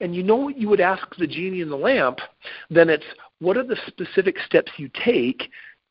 and 0.01 0.15
you 0.15 0.23
know 0.23 0.37
what 0.37 0.59
you 0.59 0.69
would 0.69 0.81
ask 0.81 1.07
the 1.17 1.27
genie 1.27 1.61
in 1.61 1.69
the 1.69 1.77
lamp, 1.77 2.19
then 2.71 2.89
it's 2.89 3.05
what 3.41 3.57
are 3.57 3.67
the 3.67 3.77
specific 3.87 4.37
steps 4.47 4.71
you 4.77 4.91
take 5.05 5.51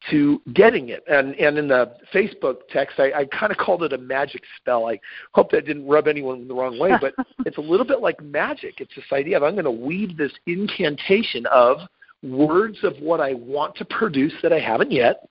to 0.10 0.42
getting 0.54 0.90
it. 0.90 1.04
And 1.08 1.36
and 1.36 1.58
in 1.58 1.68
the 1.68 1.96
Facebook 2.14 2.60
text, 2.70 3.00
I, 3.00 3.12
I 3.12 3.26
kind 3.26 3.52
of 3.52 3.58
called 3.58 3.84
it 3.84 3.94
a 3.94 3.98
magic 3.98 4.44
spell. 4.58 4.88
I 4.88 5.00
hope 5.34 5.52
that 5.52 5.66
didn't 5.66 5.88
rub 5.88 6.08
anyone 6.08 6.48
the 6.48 6.54
wrong 6.54 6.80
way, 6.80 6.92
but 7.00 7.14
it's 7.46 7.58
a 7.58 7.62
little 7.62 7.86
bit 7.86 8.00
like 8.00 8.22
magic. 8.22 8.80
It's 8.80 8.96
this 8.96 9.06
idea 9.12 9.38
of 9.38 9.44
I'm 9.44 9.56
going 9.56 9.66
to 9.66 9.72
weave 9.72 10.18
this 10.18 10.32
incantation 10.48 11.46
of 11.48 11.80
words 12.24 12.78
of 12.84 12.98
what 13.00 13.22
I 13.22 13.34
want 13.34 13.76
to 13.76 13.86
produce 13.86 14.34
that 14.42 14.54
I 14.54 14.60
haven't 14.60 14.92
yet, 14.92 15.28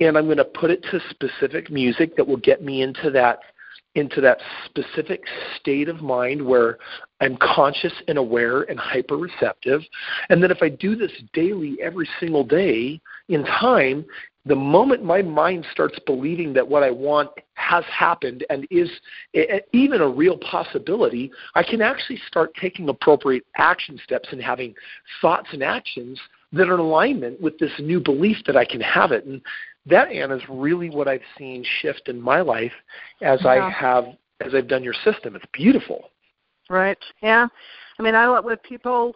and 0.00 0.16
I'm 0.16 0.26
going 0.26 0.38
to 0.38 0.44
put 0.44 0.70
it 0.70 0.84
to 0.90 1.00
specific 1.10 1.70
music 1.70 2.16
that 2.16 2.26
will 2.26 2.38
get 2.38 2.62
me 2.62 2.82
into 2.82 3.10
that 3.10 3.40
into 3.94 4.20
that 4.20 4.38
specific 4.64 5.22
state 5.58 5.88
of 5.88 6.02
mind 6.02 6.44
where 6.44 6.78
I'm 7.20 7.36
conscious 7.36 7.92
and 8.08 8.18
aware 8.18 8.62
and 8.62 8.78
hyper 8.78 9.16
receptive. 9.16 9.82
And 10.28 10.42
then 10.42 10.50
if 10.50 10.58
I 10.62 10.68
do 10.68 10.96
this 10.96 11.12
daily, 11.32 11.78
every 11.82 12.08
single 12.18 12.44
day 12.44 13.00
in 13.28 13.44
time, 13.44 14.04
the 14.46 14.54
moment 14.54 15.02
my 15.02 15.22
mind 15.22 15.64
starts 15.72 15.98
believing 16.06 16.52
that 16.52 16.68
what 16.68 16.82
I 16.82 16.90
want 16.90 17.30
has 17.54 17.84
happened 17.84 18.44
and 18.50 18.66
is 18.70 18.90
even 19.72 20.02
a 20.02 20.08
real 20.08 20.36
possibility, 20.38 21.30
I 21.54 21.62
can 21.62 21.80
actually 21.80 22.20
start 22.26 22.54
taking 22.60 22.88
appropriate 22.88 23.46
action 23.56 23.98
steps 24.04 24.28
and 24.32 24.42
having 24.42 24.74
thoughts 25.22 25.48
and 25.52 25.62
actions 25.62 26.20
that 26.52 26.68
are 26.68 26.74
in 26.74 26.80
alignment 26.80 27.40
with 27.40 27.58
this 27.58 27.72
new 27.78 28.00
belief 28.00 28.36
that 28.46 28.56
I 28.56 28.66
can 28.66 28.82
have 28.82 29.12
it. 29.12 29.24
And 29.24 29.40
that 29.86 30.10
Ann 30.10 30.30
is 30.30 30.42
really 30.48 30.90
what 30.90 31.08
I've 31.08 31.22
seen 31.36 31.64
shift 31.80 32.08
in 32.08 32.20
my 32.20 32.40
life 32.40 32.72
as 33.22 33.40
yeah. 33.42 33.50
I 33.50 33.70
have 33.70 34.04
as 34.40 34.54
I've 34.54 34.68
done 34.68 34.82
your 34.82 34.94
system. 35.04 35.36
It's 35.36 35.44
beautiful. 35.52 36.10
Right. 36.70 36.98
Yeah. 37.22 37.46
I 37.98 38.02
mean, 38.02 38.14
I 38.14 38.26
let 38.26 38.44
when 38.44 38.56
people, 38.58 39.14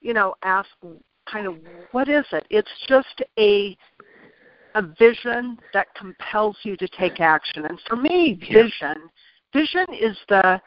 you 0.00 0.14
know, 0.14 0.34
ask 0.42 0.68
kind 1.30 1.46
of 1.46 1.56
what 1.92 2.08
is 2.08 2.24
it? 2.32 2.46
It's 2.50 2.70
just 2.88 3.22
a 3.38 3.76
a 4.76 4.82
vision 4.98 5.58
that 5.72 5.94
compels 5.94 6.56
you 6.62 6.76
to 6.76 6.88
take 6.88 7.20
action. 7.20 7.64
And 7.66 7.80
for 7.86 7.96
me, 7.96 8.34
vision, 8.34 9.08
vision 9.52 9.86
is 9.92 10.16
the 10.28 10.60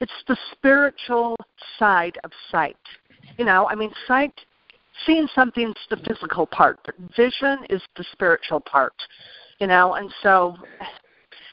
it's 0.00 0.12
the 0.28 0.36
spiritual 0.52 1.36
side 1.78 2.18
of 2.24 2.30
sight. 2.50 2.76
You 3.38 3.44
know, 3.44 3.66
I 3.68 3.74
mean, 3.74 3.90
sight 4.06 4.34
seeing 5.04 5.28
something's 5.34 5.74
the 5.90 5.96
physical 5.96 6.46
part, 6.46 6.78
but 6.84 6.94
vision 7.16 7.58
is 7.70 7.82
the 7.96 8.04
spiritual 8.12 8.60
part, 8.60 8.94
you 9.58 9.66
know. 9.66 9.94
And 9.94 10.10
so, 10.22 10.56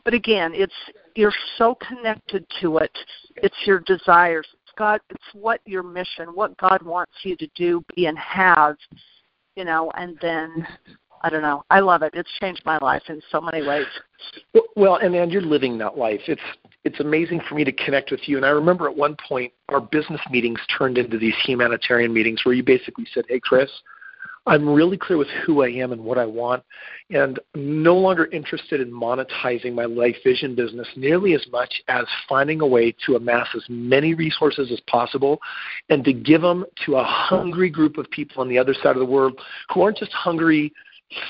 but 0.05 0.13
again, 0.13 0.51
it's 0.53 0.73
you're 1.15 1.33
so 1.57 1.75
connected 1.75 2.45
to 2.61 2.77
it. 2.77 2.97
It's 3.37 3.55
your 3.65 3.79
desires. 3.81 4.47
It's 4.63 4.73
God. 4.77 5.01
It's 5.09 5.23
what 5.33 5.61
your 5.65 5.83
mission, 5.83 6.27
what 6.33 6.55
God 6.57 6.81
wants 6.83 7.13
you 7.23 7.35
to 7.37 7.47
do, 7.55 7.83
be, 7.95 8.05
and 8.05 8.17
have, 8.17 8.75
you 9.55 9.65
know. 9.65 9.91
And 9.95 10.17
then 10.21 10.67
I 11.21 11.29
don't 11.29 11.41
know. 11.41 11.63
I 11.69 11.79
love 11.79 12.01
it. 12.03 12.13
It's 12.13 12.29
changed 12.39 12.63
my 12.65 12.77
life 12.79 13.03
in 13.09 13.21
so 13.31 13.41
many 13.41 13.65
ways. 13.65 13.85
Well, 14.75 14.97
and 14.97 15.15
and 15.15 15.31
you're 15.31 15.41
living 15.41 15.77
that 15.79 15.97
life. 15.97 16.21
It's 16.27 16.41
it's 16.84 16.99
amazing 16.99 17.41
for 17.47 17.55
me 17.55 17.63
to 17.63 17.71
connect 17.71 18.11
with 18.11 18.27
you. 18.27 18.38
And 18.38 18.45
I 18.45 18.49
remember 18.49 18.89
at 18.89 18.95
one 18.95 19.15
point 19.27 19.53
our 19.69 19.81
business 19.81 20.21
meetings 20.29 20.59
turned 20.77 20.97
into 20.97 21.17
these 21.17 21.36
humanitarian 21.45 22.13
meetings 22.13 22.43
where 22.43 22.53
you 22.53 22.63
basically 22.63 23.05
said, 23.13 23.25
"Hey, 23.27 23.39
Chris, 23.39 23.69
I'm 24.45 24.67
really 24.67 24.97
clear 24.97 25.17
with 25.17 25.29
who 25.45 25.63
I 25.63 25.69
am 25.69 25.93
and 25.93 26.03
what 26.03 26.17
I 26.17 26.25
want, 26.25 26.63
and 27.09 27.39
no 27.55 27.95
longer 27.95 28.25
interested 28.25 28.81
in 28.81 28.91
monetizing 28.91 29.73
my 29.73 29.86
life 29.86 30.17
vision 30.21 30.53
business 30.53 30.88
nearly 30.97 31.34
as 31.34 31.45
much 31.49 31.81
as 31.88 32.05
finding 32.27 32.59
a 32.59 32.67
way 32.67 32.93
to 33.05 33.15
amass 33.15 33.47
as 33.55 33.63
many 33.69 34.13
resources 34.13 34.69
as 34.69 34.81
possible 34.81 35.39
and 35.89 36.03
to 36.03 36.11
give 36.11 36.41
them 36.41 36.65
to 36.86 36.97
a 36.97 37.03
hungry 37.03 37.69
group 37.69 37.97
of 37.97 38.09
people 38.11 38.41
on 38.41 38.49
the 38.49 38.57
other 38.57 38.73
side 38.73 38.97
of 38.97 38.99
the 38.99 39.05
world 39.05 39.39
who 39.73 39.81
aren't 39.81 39.97
just 39.97 40.11
hungry 40.11 40.73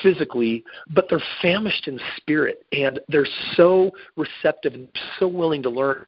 physically, 0.02 0.64
but 0.92 1.06
they're 1.10 1.24
famished 1.42 1.88
in 1.88 2.00
spirit 2.18 2.66
and 2.72 3.00
they're 3.08 3.28
so 3.56 3.92
receptive 4.16 4.74
and 4.74 4.88
so 5.20 5.28
willing 5.28 5.64
to 5.64 5.70
learn 5.70 6.06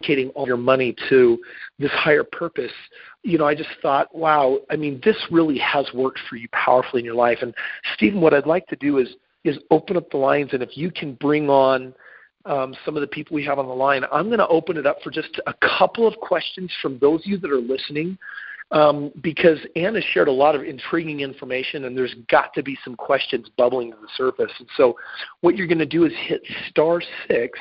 dedicating 0.00 0.30
all 0.30 0.46
your 0.46 0.56
money 0.56 0.94
to 1.08 1.38
this 1.78 1.90
higher 1.92 2.24
purpose, 2.24 2.72
you 3.22 3.38
know, 3.38 3.46
I 3.46 3.54
just 3.54 3.70
thought, 3.82 4.14
wow, 4.14 4.58
I 4.70 4.76
mean, 4.76 5.00
this 5.04 5.16
really 5.30 5.58
has 5.58 5.88
worked 5.94 6.20
for 6.28 6.36
you 6.36 6.48
powerfully 6.52 7.00
in 7.00 7.04
your 7.04 7.14
life. 7.14 7.38
And 7.42 7.54
Stephen, 7.94 8.20
what 8.20 8.34
I'd 8.34 8.46
like 8.46 8.66
to 8.68 8.76
do 8.76 8.98
is 8.98 9.08
is 9.44 9.58
open 9.70 9.96
up 9.96 10.10
the 10.10 10.16
lines, 10.16 10.50
and 10.52 10.62
if 10.62 10.76
you 10.76 10.90
can 10.90 11.14
bring 11.14 11.48
on 11.48 11.94
um, 12.44 12.74
some 12.84 12.96
of 12.96 13.00
the 13.00 13.06
people 13.06 13.34
we 13.34 13.44
have 13.44 13.58
on 13.58 13.66
the 13.66 13.72
line, 13.72 14.02
I'm 14.12 14.26
going 14.26 14.40
to 14.40 14.48
open 14.48 14.76
it 14.76 14.84
up 14.84 14.98
for 15.02 15.10
just 15.10 15.40
a 15.46 15.54
couple 15.78 16.08
of 16.08 16.16
questions 16.16 16.70
from 16.82 16.98
those 16.98 17.20
of 17.20 17.26
you 17.26 17.38
that 17.38 17.50
are 17.50 17.60
listening 17.60 18.18
um, 18.70 19.10
because 19.22 19.58
Anna 19.76 20.00
shared 20.12 20.28
a 20.28 20.32
lot 20.32 20.54
of 20.54 20.62
intriguing 20.62 21.20
information, 21.20 21.84
and 21.84 21.96
there's 21.96 22.14
got 22.30 22.52
to 22.54 22.62
be 22.62 22.76
some 22.84 22.94
questions 22.94 23.48
bubbling 23.56 23.92
to 23.92 23.96
the 23.96 24.08
surface. 24.16 24.52
And 24.58 24.68
so, 24.76 24.96
what 25.40 25.56
you're 25.56 25.66
going 25.66 25.78
to 25.78 25.86
do 25.86 26.04
is 26.04 26.12
hit 26.26 26.42
star 26.68 27.00
six 27.26 27.58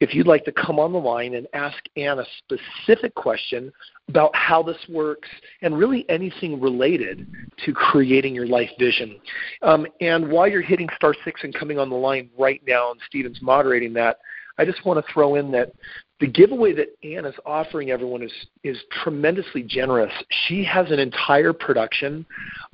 if 0.00 0.14
you'd 0.14 0.26
like 0.26 0.44
to 0.44 0.52
come 0.52 0.78
on 0.78 0.92
the 0.92 0.98
line 0.98 1.34
and 1.34 1.46
ask 1.54 1.76
Anna 1.96 2.22
a 2.22 2.26
specific 2.38 3.14
question 3.14 3.72
about 4.08 4.34
how 4.34 4.62
this 4.62 4.78
works 4.88 5.28
and 5.62 5.76
really 5.76 6.04
anything 6.08 6.60
related 6.60 7.26
to 7.64 7.72
creating 7.72 8.34
your 8.34 8.46
life 8.46 8.70
vision. 8.78 9.16
Um, 9.62 9.86
and 10.00 10.28
while 10.28 10.48
you're 10.48 10.62
hitting 10.62 10.88
star 10.96 11.14
six 11.24 11.42
and 11.44 11.54
coming 11.54 11.78
on 11.78 11.90
the 11.90 11.96
line 11.96 12.30
right 12.38 12.62
now, 12.66 12.90
and 12.90 13.00
Steven's 13.06 13.40
moderating 13.42 13.92
that, 13.94 14.18
I 14.58 14.64
just 14.64 14.84
want 14.84 15.04
to 15.04 15.12
throw 15.12 15.36
in 15.36 15.50
that 15.52 15.72
the 16.20 16.26
giveaway 16.26 16.72
that 16.74 16.96
Ann 17.04 17.24
is 17.24 17.34
offering 17.46 17.90
everyone 17.90 18.22
is 18.22 18.32
is 18.64 18.78
tremendously 19.02 19.62
generous. 19.62 20.12
She 20.46 20.64
has 20.64 20.90
an 20.90 20.98
entire 20.98 21.52
production 21.52 22.26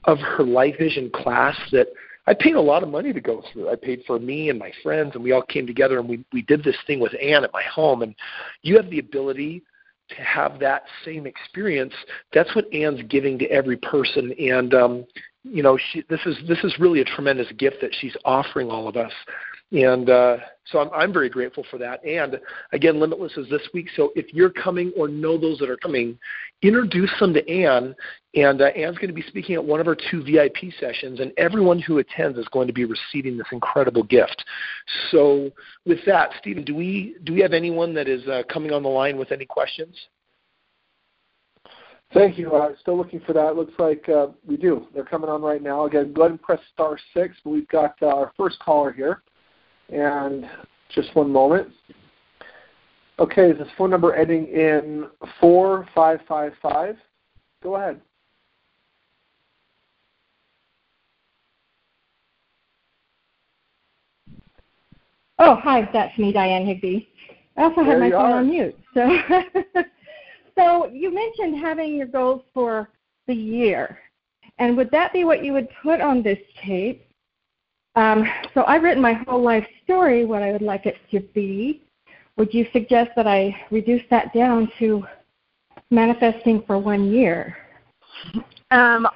of 0.05 0.19
her 0.19 0.45
Life 0.45 0.79
Vision 0.79 1.11
class 1.11 1.57
that 1.73 1.89
I 2.27 2.33
paid 2.33 2.55
a 2.55 2.61
lot 2.61 2.83
of 2.83 2.89
money 2.89 3.13
to 3.13 3.21
go 3.21 3.43
through. 3.53 3.71
I 3.71 3.77
paid 3.77 4.03
for 4.07 4.19
me 4.19 4.49
and 4.49 4.59
my 4.59 4.73
friends, 4.83 5.15
and 5.15 5.23
we 5.23 5.33
all 5.33 5.43
came 5.43 5.67
together 5.67 5.99
and 5.99 6.09
we 6.09 6.25
we 6.33 6.43
did 6.43 6.65
this 6.65 6.77
thing 6.87 7.01
with 7.01 7.13
Ann 7.21 7.45
at 7.45 7.53
my 7.53 7.63
home. 7.63 8.03
And 8.03 8.15
you 8.63 8.77
have 8.77 8.89
the 8.91 8.99
ability 8.99 9.63
to 10.09 10.23
have 10.23 10.59
that 10.61 10.85
same 11.05 11.27
experience. 11.27 11.95
That's 12.33 12.55
what 12.55 12.73
Ann's 12.73 13.03
giving 13.09 13.39
to 13.41 13.47
every 13.51 13.77
person, 13.77 14.33
and 14.39 14.75
um, 14.75 15.07
you 15.45 15.63
know, 15.63 15.79
she, 15.93 16.03
this 16.09 16.21
is 16.25 16.37
this 16.49 16.63
is 16.65 16.75
really 16.79 17.01
a 17.01 17.05
tremendous 17.05 17.51
gift 17.59 17.77
that 17.83 17.95
she's 18.01 18.17
offering 18.25 18.71
all 18.71 18.89
of 18.89 18.97
us. 18.97 19.13
And 19.73 20.09
uh, 20.09 20.37
so 20.67 20.79
I'm, 20.79 20.91
I'm 20.95 21.13
very 21.13 21.29
grateful 21.29 21.65
for 21.71 21.79
that. 21.79 22.05
And 22.05 22.41
again, 22.73 23.01
Limitless 23.01 23.37
is 23.37 23.49
this 23.49 23.63
week. 23.73 23.89
So 23.97 24.13
if 24.15 24.33
you're 24.33 24.51
coming 24.51 24.93
or 24.97 25.09
know 25.09 25.37
those 25.37 25.59
that 25.59 25.69
are 25.69 25.77
coming, 25.77 26.19
introduce 26.63 27.11
them 27.19 27.35
to 27.35 27.49
Ann. 27.49 27.95
And 28.35 28.63
uh, 28.63 28.67
Ann's 28.67 28.97
going 28.97 29.09
to 29.09 29.15
be 29.15 29.23
speaking 29.23 29.55
at 29.55 29.65
one 29.65 29.81
of 29.81 29.89
our 29.89 29.97
two 30.11 30.23
VIP 30.23 30.73
sessions, 30.81 31.21
and 31.21 31.33
everyone 31.37 31.79
who 31.79 31.99
attends 31.99 32.39
is 32.39 32.47
going 32.49 32.67
to 32.67 32.73
be 32.73 32.85
receiving 32.85 33.37
this 33.37 33.47
incredible 33.53 34.03
gift. 34.03 34.45
So 35.11 35.51
with 35.87 35.99
that, 36.07 36.31
Stephen, 36.41 36.65
do 36.65 36.75
we 36.75 37.17
do 37.25 37.33
we 37.33 37.41
have 37.41 37.53
anyone 37.53 37.95
that 37.95 38.09
is 38.09 38.27
uh, 38.27 38.43
coming 38.53 38.73
on 38.73 38.83
the 38.83 38.89
line 38.89 39.19
with 39.19 39.33
any 39.33 39.45
questions? 39.45 39.97
Thank 42.13 42.39
you. 42.39 42.55
Uh, 42.55 42.71
still 42.81 42.97
looking 42.97 43.21
for 43.21 43.33
that. 43.33 43.57
Looks 43.57 43.73
like 43.79 44.09
uh, 44.09 44.29
we 44.47 44.57
do. 44.57 44.87
They're 44.95 45.05
coming 45.05 45.29
on 45.29 45.43
right 45.43 45.63
now. 45.63 45.87
Again, 45.87 46.13
go 46.13 46.23
ahead 46.23 46.31
and 46.33 46.43
press 46.43 46.61
star 46.73 46.97
six. 47.13 47.37
We've 47.45 47.67
got 47.69 47.97
uh, 48.03 48.07
our 48.07 48.33
first 48.37 48.59
caller 48.61 48.93
here. 48.93 49.23
And 49.91 50.49
just 50.91 51.15
one 51.15 51.31
moment. 51.31 51.69
Okay, 53.19 53.51
is 53.51 53.59
this 53.59 53.69
phone 53.79 53.91
number 53.91 54.15
ending 54.15 54.47
in 54.49 55.07
4555? 55.41 56.97
Go 57.63 57.77
ahead. 57.77 58.01
Oh, 65.39 65.57
hi, 65.57 65.89
that's 65.93 66.17
me, 66.19 66.33
Diane 66.33 66.67
Higby. 66.67 67.09
I 67.57 67.63
also 67.63 67.83
there 67.85 67.93
have 67.93 68.01
my 68.01 68.11
phone 68.11 68.33
are. 68.33 68.39
on 68.39 68.51
mute. 68.51 68.77
So, 68.95 69.19
so 70.59 70.87
you 70.93 71.13
mentioned 71.13 71.61
having 71.61 71.95
your 71.95 72.07
goals 72.07 72.43
for 72.53 72.89
the 73.27 73.35
year. 73.35 73.99
And 74.59 74.77
would 74.77 74.91
that 74.93 75.13
be 75.13 75.25
what 75.25 75.45
you 75.45 75.53
would 75.53 75.69
put 75.83 76.01
on 76.01 76.23
this 76.23 76.39
tape? 76.65 77.04
Um, 77.97 78.25
so 78.55 78.65
I've 78.65 78.83
written 78.83 79.03
my 79.03 79.13
whole 79.13 79.43
life 79.43 79.67
story, 79.85 80.25
what 80.25 80.43
I 80.43 80.53
would 80.53 80.63
like 80.63 80.87
it 80.87 80.97
to 81.13 81.21
be. 81.21 81.83
Would 82.37 82.53
you 82.53 82.67
suggest 82.73 83.11
that 83.17 83.27
I 83.29 83.55
reduce 83.71 84.03
that 84.11 84.35
down 84.35 84.71
to 84.81 85.05
manifesting 85.91 86.63
for 86.67 86.79
one 86.79 87.13
year? 87.13 87.57
Um, 88.73 89.07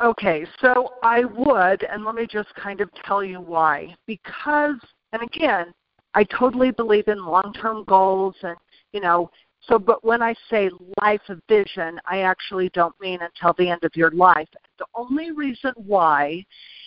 okay, 0.00 0.44
so 0.60 0.94
I 1.02 1.24
would, 1.24 1.84
and 1.84 2.04
let 2.04 2.16
me 2.16 2.26
just 2.28 2.52
kind 2.56 2.80
of 2.80 2.90
tell 3.06 3.22
you 3.22 3.40
why. 3.40 3.94
Because, 4.06 4.76
and 5.12 5.22
again, 5.22 5.72
I 6.14 6.24
totally 6.24 6.72
believe 6.72 7.06
in 7.08 7.24
long-term 7.24 7.84
goals, 7.84 8.34
and 8.42 8.56
you 8.92 9.00
know, 9.00 9.30
so. 9.68 9.78
But 9.78 10.04
when 10.04 10.22
I 10.22 10.34
say 10.50 10.70
life 11.00 11.20
vision, 11.48 12.00
I 12.06 12.20
actually 12.20 12.70
don't 12.70 12.94
mean 13.00 13.20
until 13.22 13.54
the 13.58 13.70
end 13.70 13.84
of 13.84 13.94
your 13.94 14.10
life. 14.10 14.48
The 14.78 14.86
only 14.94 15.32
reason 15.32 15.72
why 15.76 16.44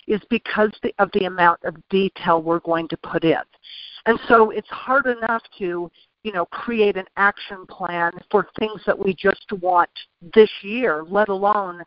is 0.07 0.21
because 0.29 0.71
of 0.99 1.09
the 1.13 1.25
amount 1.25 1.59
of 1.63 1.75
detail 1.89 2.41
we're 2.41 2.59
going 2.59 2.87
to 2.89 2.97
put 2.97 3.23
in. 3.23 3.41
And 4.05 4.19
so 4.27 4.51
it's 4.51 4.69
hard 4.69 5.05
enough 5.05 5.43
to, 5.59 5.91
you 6.23 6.31
know, 6.31 6.45
create 6.45 6.95
an 6.95 7.05
action 7.17 7.65
plan 7.67 8.11
for 8.31 8.47
things 8.57 8.81
that 8.85 8.97
we 8.97 9.13
just 9.13 9.45
want 9.61 9.89
this 10.33 10.49
year, 10.61 11.03
let 11.07 11.27
alone 11.27 11.83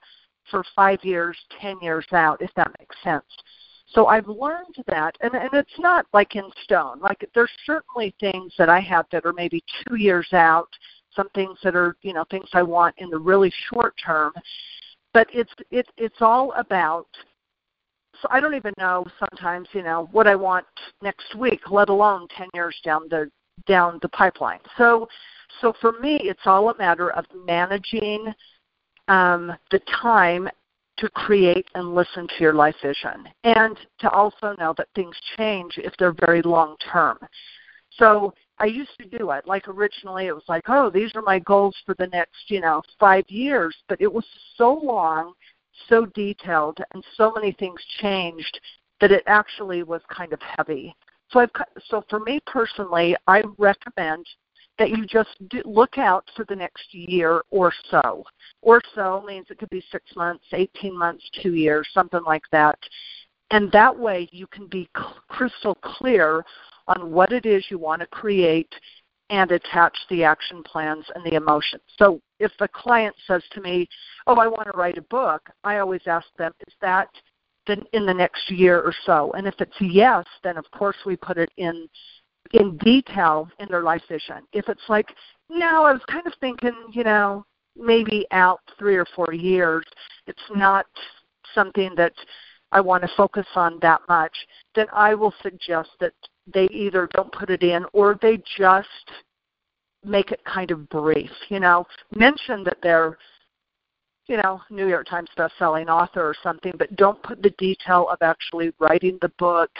for 0.51 0.64
five 0.76 0.99
years, 1.03 1.36
ten 1.61 1.76
years 1.80 2.07
out, 2.12 2.43
if 2.43 2.51
that 2.57 2.70
makes 2.78 2.97
sense. 3.03 3.24
So 3.93 4.07
I've 4.07 4.28
learned 4.28 4.76
that, 4.86 5.16
and, 5.20 5.34
and 5.34 5.51
it's 5.53 5.78
not 5.78 6.07
like 6.12 6.36
in 6.36 6.49
stone. 6.62 7.01
Like 7.01 7.28
there's 7.34 7.51
certainly 7.66 8.14
things 8.20 8.53
that 8.57 8.68
I 8.68 8.80
have 8.80 9.07
that 9.11 9.26
are 9.26 9.32
maybe 9.32 9.64
two 9.86 9.97
years 9.97 10.28
out, 10.32 10.68
some 11.14 11.28
things 11.30 11.59
that 11.64 11.74
are, 11.74 11.97
you 12.03 12.12
know, 12.12 12.24
things 12.30 12.49
I 12.53 12.62
want 12.62 12.95
in 12.99 13.11
the 13.11 13.18
really 13.18 13.53
short 13.72 13.95
term. 14.05 14.32
But 15.12 15.26
it's 15.32 15.53
it, 15.70 15.88
it's 15.97 16.20
all 16.20 16.53
about 16.53 17.09
so 18.22 18.28
I 18.30 18.41
don't 18.41 18.55
even 18.55 18.74
know 18.78 19.07
sometimes, 19.18 19.68
you 19.72 19.82
know, 19.82 20.09
what 20.12 20.26
I 20.26 20.36
want 20.36 20.66
next 21.03 21.34
week, 21.34 21.70
let 21.70 21.88
alone 21.88 22.28
10 22.36 22.49
years 22.55 22.76
down 22.84 23.09
the 23.09 23.30
down 23.66 23.99
the 24.03 24.09
pipeline. 24.11 24.61
So 24.78 25.09
so 25.61 25.72
for 25.80 25.93
me, 26.01 26.20
it's 26.22 26.47
all 26.47 26.70
a 26.70 26.78
matter 26.78 27.11
of 27.11 27.24
managing 27.45 28.32
um, 29.09 29.53
the 29.72 29.80
time 30.01 30.49
to 31.01 31.09
create 31.11 31.66
and 31.74 31.94
listen 31.94 32.26
to 32.26 32.34
your 32.40 32.55
life 32.55 32.76
vision, 32.82 33.28
and 33.44 33.76
to 33.98 34.11
also 34.11 34.55
know 34.59 34.74
that 34.76 34.88
things 34.94 35.16
change 35.36 35.74
if 35.78 35.92
they're 35.98 36.14
very 36.26 36.42
long 36.42 36.76
term. 36.92 37.18
So 37.92 38.32
I 38.59 38.66
used 38.66 38.92
to 39.01 39.18
do 39.18 39.30
it. 39.30 39.46
Like 39.46 39.68
originally, 39.68 40.26
it 40.26 40.34
was 40.34 40.44
like, 40.48 40.64
oh, 40.68 40.90
these 40.90 41.11
are 41.14 41.22
my 41.22 41.38
goals 41.40 41.76
for 41.84 41.94
the 41.98 42.07
next, 42.09 42.48
you 42.48 42.61
know, 42.61 42.82
five 42.98 43.24
years. 43.28 43.74
But 43.88 44.01
it 44.01 44.12
was 44.12 44.24
so 44.57 44.80
long 44.82 45.32
so 45.88 46.07
detailed 46.07 46.78
and 46.92 47.05
so 47.16 47.32
many 47.34 47.53
things 47.53 47.80
changed 48.01 48.61
that 49.01 49.12
it 49.12 49.22
actually 49.26 49.82
was 49.82 50.03
kind 50.14 50.32
of 50.32 50.40
heavy. 50.57 50.94
So 51.30 51.40
I've 51.40 51.51
so 51.86 52.05
for 52.11 52.20
me 52.20 52.40
personally, 52.46 53.16
I 53.26 53.42
recommend 53.57 54.26
that 54.81 54.89
you 54.89 55.05
just 55.05 55.28
look 55.66 55.99
out 55.99 56.24
for 56.35 56.47
the 56.47 56.57
next 56.57 56.95
year 56.95 57.43
or 57.51 57.70
so. 57.91 58.24
Or 58.62 58.81
so 58.95 59.22
means 59.26 59.47
it 59.51 59.59
could 59.59 59.68
be 59.68 59.85
6 59.93 60.16
months, 60.16 60.43
18 60.53 60.97
months, 60.97 61.22
2 61.43 61.53
years, 61.53 61.87
something 61.93 62.24
like 62.24 62.45
that. 62.51 62.78
And 63.51 63.70
that 63.72 63.97
way 63.97 64.26
you 64.33 64.47
can 64.47 64.66
be 64.68 64.89
crystal 65.28 65.74
clear 65.74 66.43
on 66.89 67.12
what 67.12 67.31
it 67.31 67.45
is 67.45 67.66
you 67.68 67.78
want 67.78 68.01
to 68.01 68.07
create 68.07 68.74
and 69.28 69.53
attach 69.53 69.97
the 70.09 70.24
action 70.24 70.62
plans 70.62 71.05
and 71.14 71.22
the 71.24 71.35
emotions. 71.35 71.83
So 71.99 72.22
if 72.39 72.53
a 72.61 72.66
client 72.66 73.14
says 73.26 73.43
to 73.51 73.61
me, 73.61 73.87
"Oh, 74.26 74.37
I 74.37 74.47
want 74.47 74.64
to 74.64 74.78
write 74.78 74.97
a 74.97 75.03
book," 75.03 75.51
I 75.62 75.78
always 75.78 76.07
ask 76.07 76.26
them, 76.37 76.55
"Is 76.66 76.74
that 76.81 77.11
in 77.93 78.07
the 78.07 78.14
next 78.14 78.51
year 78.51 78.81
or 78.81 78.95
so?" 79.05 79.31
And 79.33 79.47
if 79.47 79.61
it's 79.61 79.81
yes, 79.81 80.24
then 80.43 80.57
of 80.57 80.68
course 80.70 80.97
we 81.05 81.16
put 81.16 81.37
it 81.37 81.53
in 81.59 81.87
in 82.53 82.76
detail 82.78 83.49
in 83.59 83.68
their 83.68 83.82
life 83.82 84.03
vision. 84.09 84.47
If 84.53 84.68
it's 84.68 84.88
like, 84.88 85.14
"No, 85.49 85.84
I 85.84 85.93
was 85.93 86.05
kind 86.07 86.26
of 86.26 86.34
thinking, 86.41 86.74
you 86.93 87.05
know, 87.05 87.45
maybe 87.76 88.26
out 88.30 88.61
3 88.78 88.97
or 88.97 89.05
4 89.07 89.32
years, 89.32 89.84
it's 90.26 90.51
not 90.51 90.86
something 91.55 91.95
that 91.97 92.14
I 92.72 92.80
want 92.80 93.03
to 93.03 93.09
focus 93.16 93.47
on 93.57 93.78
that 93.80 94.01
much, 94.09 94.47
then 94.74 94.86
I 94.93 95.14
will 95.14 95.34
suggest 95.43 95.91
that 96.01 96.14
they 96.47 96.66
either 96.66 97.09
don't 97.09 97.32
put 97.32 97.51
it 97.51 97.62
in 97.62 97.84
or 97.93 98.14
they 98.14 98.38
just 98.57 99.11
make 100.05 100.32
it 100.32 100.45
kind 100.45 100.70
of 100.70 100.88
brief. 100.88 101.30
You 101.49 101.61
know, 101.61 101.86
mention 102.14 102.64
that 102.64 102.78
they're 102.82 103.18
you 104.30 104.36
know, 104.36 104.61
New 104.70 104.86
York 104.86 105.09
Times 105.09 105.28
best-selling 105.36 105.88
author 105.88 106.20
or 106.22 106.36
something, 106.41 106.72
but 106.78 106.95
don't 106.95 107.20
put 107.24 107.43
the 107.43 107.51
detail 107.59 108.09
of 108.09 108.18
actually 108.22 108.72
writing 108.78 109.18
the 109.20 109.32
book 109.41 109.70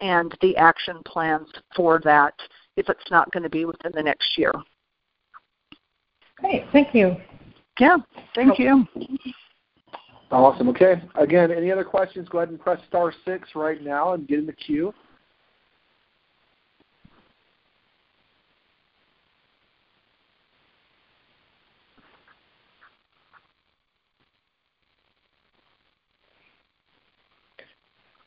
and 0.00 0.36
the 0.40 0.56
action 0.56 1.00
plans 1.06 1.48
for 1.74 2.00
that 2.04 2.34
if 2.76 2.88
it's 2.88 3.10
not 3.10 3.30
going 3.32 3.42
to 3.42 3.50
be 3.50 3.64
within 3.64 3.92
the 3.94 4.02
next 4.02 4.36
year. 4.36 4.52
Great, 6.38 6.64
thank 6.72 6.94
you. 6.94 7.16
Yeah, 7.78 7.96
thank 8.34 8.58
you. 8.58 8.86
Awesome. 10.30 10.68
Okay. 10.70 11.00
Again, 11.14 11.52
any 11.52 11.70
other 11.70 11.84
questions? 11.84 12.28
Go 12.28 12.38
ahead 12.38 12.48
and 12.48 12.60
press 12.60 12.80
star 12.88 13.12
six 13.24 13.50
right 13.54 13.82
now 13.82 14.14
and 14.14 14.26
get 14.26 14.40
in 14.40 14.46
the 14.46 14.52
queue. 14.52 14.92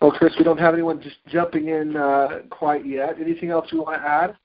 Well, 0.01 0.11
Chris, 0.11 0.33
we 0.37 0.45
don't 0.45 0.59
have 0.59 0.73
anyone 0.73 1.01
just 1.01 1.17
jumping 1.27 1.67
in 1.67 1.97
uh, 1.97 2.39
quite 2.49 2.85
yet. 2.85 3.17
Anything 3.19 3.49
else 3.49 3.67
you 3.71 3.81
want 3.81 4.01
to 4.01 4.07
add? 4.07 4.37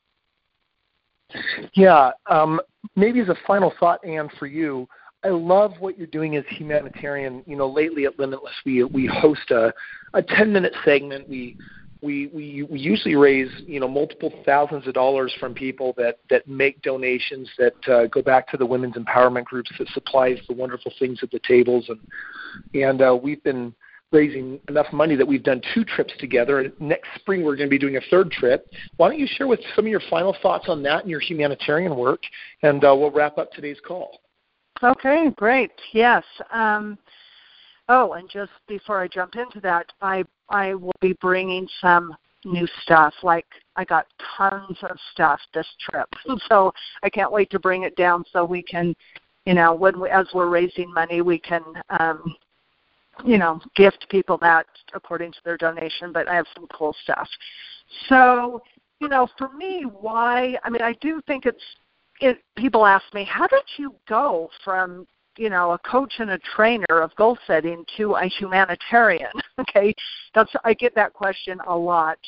Yeah, 1.75 2.11
um, 2.27 2.61
maybe 2.97 3.21
as 3.21 3.29
a 3.29 3.37
final 3.47 3.73
thought, 3.79 4.05
Ann, 4.05 4.29
for 4.39 4.47
you, 4.47 4.89
I 5.25 5.29
love 5.29 5.73
what 5.79 5.97
you're 5.97 6.07
doing 6.09 6.37
as 6.37 6.45
humanitarian. 6.49 7.43
You 7.47 7.57
know, 7.57 7.69
lately 7.69 8.05
at 8.05 8.19
Limitless, 8.19 8.55
we 8.67 8.85
we 8.85 9.07
host 9.07 9.51
a 9.51 9.73
a 10.13 10.23
10 10.23 10.53
minute 10.53 10.75
segment. 10.85 11.29
We 11.29 11.57
we, 12.03 12.27
we 12.27 12.63
we 12.65 12.79
usually 12.79 13.17
raise 13.17 13.49
you 13.67 13.81
know 13.81 13.89
multiple 13.89 14.33
thousands 14.45 14.87
of 14.87 14.93
dollars 14.93 15.35
from 15.41 15.55
people 15.55 15.95
that 15.97 16.19
that 16.29 16.47
make 16.47 16.83
donations 16.83 17.49
that 17.59 17.89
uh, 17.89 18.07
go 18.07 18.21
back 18.21 18.47
to 18.51 18.57
the 18.57 18.67
women's 18.67 18.97
empowerment 18.97 19.45
groups 19.45 19.71
that 19.79 19.89
supplies 19.89 20.39
the 20.47 20.55
wonderful 20.55 20.93
things 20.99 21.21
at 21.23 21.31
the 21.31 21.41
tables 21.41 21.89
and 21.89 22.01
and 22.75 23.01
uh, 23.01 23.19
we've 23.21 23.43
been 23.43 23.75
raising 24.15 24.59
enough 24.69 24.87
money 24.93 25.17
that 25.17 25.27
we've 25.27 25.43
done 25.43 25.61
two 25.75 25.85
trips 25.85 26.15
together. 26.19 26.61
And 26.61 26.73
next 26.81 27.09
spring, 27.17 27.43
we're 27.43 27.57
going 27.57 27.69
to 27.69 27.71
be 27.71 27.79
doing 27.79 27.97
a 27.97 28.01
third 28.11 28.31
trip. 28.31 28.67
Why 28.97 29.09
don't 29.09 29.19
you 29.19 29.27
share 29.27 29.49
with 29.49 29.61
some 29.75 29.85
of 29.85 29.91
your 29.91 30.03
final 30.09 30.35
thoughts 30.41 30.67
on 30.69 30.83
that 30.85 31.03
and 31.03 31.11
your 31.11 31.21
humanitarian 31.21 31.95
work, 31.97 32.23
and 32.63 32.83
uh, 32.85 32.95
we'll 32.97 33.11
wrap 33.11 33.37
up 33.37 33.53
today's 33.53 33.79
call. 33.87 34.21
Okay, 34.83 35.31
great. 35.37 35.73
Yes. 35.93 36.25
Um, 36.53 36.99
oh, 37.89 38.13
and 38.13 38.29
just 38.31 38.53
before 38.69 39.01
I 39.01 39.09
jump 39.09 39.37
into 39.37 39.61
that, 39.61 39.87
I 40.01 40.25
I 40.49 40.75
will 40.75 40.93
be 41.01 41.15
bringing 41.21 41.69
some 41.81 42.15
new 42.45 42.67
stuff. 42.83 43.15
Like 43.23 43.47
I 43.77 43.85
got 43.85 44.07
tons 44.37 44.79
of 44.83 44.97
stuff 45.13 45.41
this 45.53 45.67
trip, 45.81 46.09
so 46.49 46.73
I 47.03 47.11
can't 47.11 47.33
wait 47.33 47.51
to 47.51 47.59
bring 47.59 47.85
it 47.85 47.97
down 47.97 48.25
so 48.33 48.45
we 48.45 48.63
can, 48.63 48.95
you 49.47 49.55
know, 49.55 49.75
when 49.75 50.01
we, 50.01 50.09
as 50.11 50.27
we're 50.35 50.49
raising 50.49 50.93
money, 50.93 51.23
we 51.23 51.39
can, 51.39 51.63
um, 51.99 52.35
you 53.25 53.39
know, 53.39 53.61
gift 53.77 54.07
people 54.11 54.39
that 54.39 54.67
according 54.95 55.33
to 55.33 55.39
their 55.45 55.57
donation. 55.57 56.13
But 56.13 56.29
I 56.29 56.35
have 56.35 56.47
some 56.55 56.67
cool 56.69 56.95
stuff. 57.03 57.29
So, 58.09 58.63
you 59.01 59.09
know, 59.09 59.29
for 59.39 59.53
me, 59.53 59.83
why? 59.83 60.57
I 60.65 60.71
mean, 60.71 60.83
I 60.83 60.95
do 61.01 61.21
think 61.27 61.47
it's 61.47 61.63
it, 62.21 62.39
people 62.57 62.87
ask 62.87 63.05
me, 63.13 63.25
how 63.25 63.47
did 63.47 63.65
you 63.77 63.95
go 64.09 64.51
from 64.65 65.07
you 65.37 65.51
know 65.51 65.73
a 65.73 65.79
coach 65.79 66.15
and 66.21 66.31
a 66.31 66.39
trainer 66.55 67.01
of 67.03 67.15
goal 67.17 67.37
setting 67.47 67.85
to 67.97 68.15
a 68.15 68.27
humanitarian? 68.27 69.33
okay, 69.61 69.95
that's 70.35 70.53
I 70.65 70.75
get 70.75 70.95
that 70.95 71.13
question 71.13 71.59
a 71.67 71.77
lot, 71.77 72.19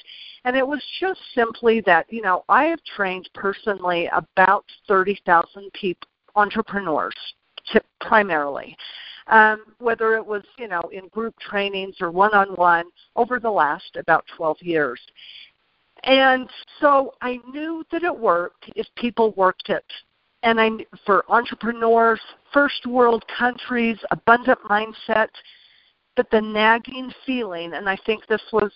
and 0.44 0.56
it 0.56 0.66
was 0.66 0.82
just 1.00 1.20
simply 1.34 1.80
that 1.86 2.06
you 2.12 2.22
know 2.22 2.44
I 2.48 2.64
have 2.64 2.80
trained 2.96 3.28
personally 3.34 4.08
about 4.12 4.64
thirty 4.88 5.18
thousand 5.24 5.72
people, 5.72 6.08
entrepreneurs, 6.34 7.14
primarily. 8.00 8.76
Um, 9.28 9.64
whether 9.78 10.14
it 10.14 10.24
was 10.24 10.44
you 10.56 10.68
know 10.68 10.82
in 10.92 11.08
group 11.08 11.34
trainings 11.40 11.96
or 12.00 12.12
one-on-one 12.12 12.84
over 13.16 13.40
the 13.40 13.50
last 13.50 13.96
about 13.96 14.24
12 14.36 14.58
years 14.62 15.00
and 16.04 16.48
so 16.80 17.14
I 17.20 17.40
knew 17.52 17.84
that 17.90 18.04
it 18.04 18.16
worked 18.16 18.70
if 18.76 18.86
people 18.96 19.32
worked 19.32 19.68
it. 19.68 19.84
And 20.42 20.60
I, 20.60 20.70
for 21.04 21.24
entrepreneurs, 21.28 22.20
first 22.52 22.86
world 22.86 23.24
countries, 23.36 23.98
abundant 24.10 24.60
mindset, 24.70 25.28
but 26.14 26.30
the 26.30 26.40
nagging 26.40 27.12
feeling, 27.24 27.74
and 27.74 27.88
I 27.88 27.96
think 28.06 28.26
this 28.26 28.42
was, 28.52 28.70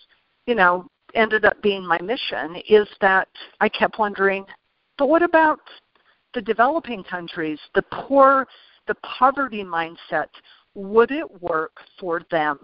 you 0.46 0.54
know, 0.54 0.86
ended 1.14 1.44
up 1.44 1.62
being 1.62 1.86
my 1.86 2.00
mission, 2.00 2.56
is 2.68 2.88
that 3.00 3.28
I 3.60 3.68
kept 3.68 3.98
wondering, 3.98 4.44
but 4.98 5.08
what 5.08 5.22
about 5.22 5.60
the 6.34 6.42
developing 6.42 7.04
countries, 7.04 7.58
the 7.74 7.82
poor, 7.82 8.46
the 8.90 8.96
poverty 8.96 9.62
mindset? 9.62 10.26
Would 10.74 11.12
it 11.12 11.40
work 11.40 11.76
for 11.98 12.22
them? 12.32 12.58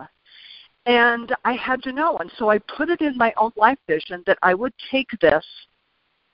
And 0.85 1.33
I 1.45 1.53
had 1.53 1.83
to 1.85 1.93
know. 1.93 2.18
And 2.18 2.31
so 2.37 2.51
I 2.51 2.59
put 2.59 2.91
it 2.91 3.01
in 3.01 3.16
my 3.16 3.33
own 3.37 3.53
life 3.57 3.79
vision 3.87 4.24
that 4.27 4.39
I 4.43 4.53
would 4.53 4.72
take 4.91 5.09
this 5.20 5.45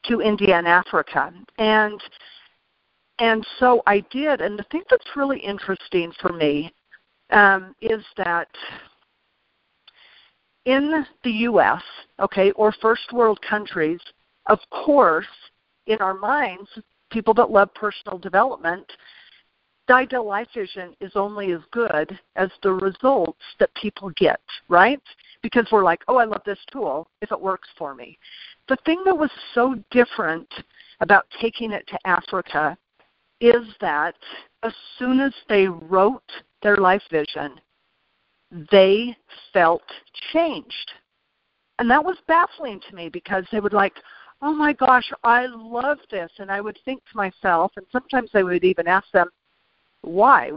to 0.07 0.23
India 0.23 0.57
and 0.57 0.67
Africa. 0.67 1.31
And 1.59 2.01
and 3.19 3.47
so 3.59 3.83
I 3.87 4.01
did. 4.11 4.41
And 4.41 4.59
the 4.59 4.65
thing 4.73 4.83
that's 4.89 5.17
really 5.17 5.39
interesting 5.39 6.11
for 6.21 6.33
me 6.33 6.73
um, 7.31 7.75
is 7.83 8.03
that 8.17 8.49
in 10.65 11.05
the 11.23 11.31
U.S., 11.53 11.83
okay, 12.19 12.51
or 12.53 12.73
first 12.81 13.13
world 13.13 13.39
countries, 13.49 14.01
of 14.47 14.59
course, 14.71 15.27
in 15.87 15.99
our 15.99 16.15
minds, 16.15 16.69
people 17.11 17.35
that 17.35 17.51
love 17.51 17.73
personal 17.75 18.19
development 18.19 18.91
ideal 19.91 20.27
life 20.27 20.49
vision 20.55 20.95
is 21.01 21.13
only 21.15 21.53
as 21.53 21.61
good 21.71 22.19
as 22.37 22.51
the 22.63 22.73
results 22.73 23.43
that 23.59 23.75
people 23.75 24.11
get, 24.17 24.41
right? 24.69 25.03
Because 25.43 25.67
we're 25.73 25.83
like, 25.83 26.03
oh, 26.09 26.17
I 26.17 26.25
love 26.25 26.43
this 26.47 26.59
tool 26.71 27.09
if 27.21 27.33
it 27.33 27.41
works 27.41 27.69
for 27.77 27.95
me. 27.95 28.19
The 28.69 28.77
thing 28.85 29.03
that 29.05 29.17
was 29.17 29.31
so 29.55 29.75
different 29.91 30.49
about 31.01 31.27
taking 31.41 31.73
it 31.73 31.87
to 31.89 31.99
Africa 32.07 32.77
is 33.41 33.67
that 33.81 34.15
as 34.63 34.73
soon 34.99 35.19
as 35.19 35.35
they 35.49 35.67
wrote 35.67 36.23
their 36.63 36.77
life 36.77 37.03
vision, 37.11 37.61
they 38.71 39.17
felt 39.53 39.83
changed. 40.33 40.93
And 41.79 41.91
that 41.91 42.05
was 42.05 42.17
baffling 42.29 42.81
to 42.89 42.95
me 42.95 43.09
because 43.09 43.45
they 43.51 43.59
would 43.59 43.73
like, 43.73 43.95
oh 44.43 44.53
my 44.53 44.73
gosh, 44.73 45.11
I 45.25 45.47
love 45.47 45.99
this. 46.11 46.31
And 46.39 46.51
I 46.51 46.61
would 46.61 46.79
think 46.85 47.03
to 47.11 47.17
myself, 47.17 47.73
and 47.77 47.87
sometimes 47.91 48.31
I 48.35 48.43
would 48.45 48.63
even 48.63 48.87
ask 48.87 49.11
them, 49.13 49.29
why? 50.03 50.51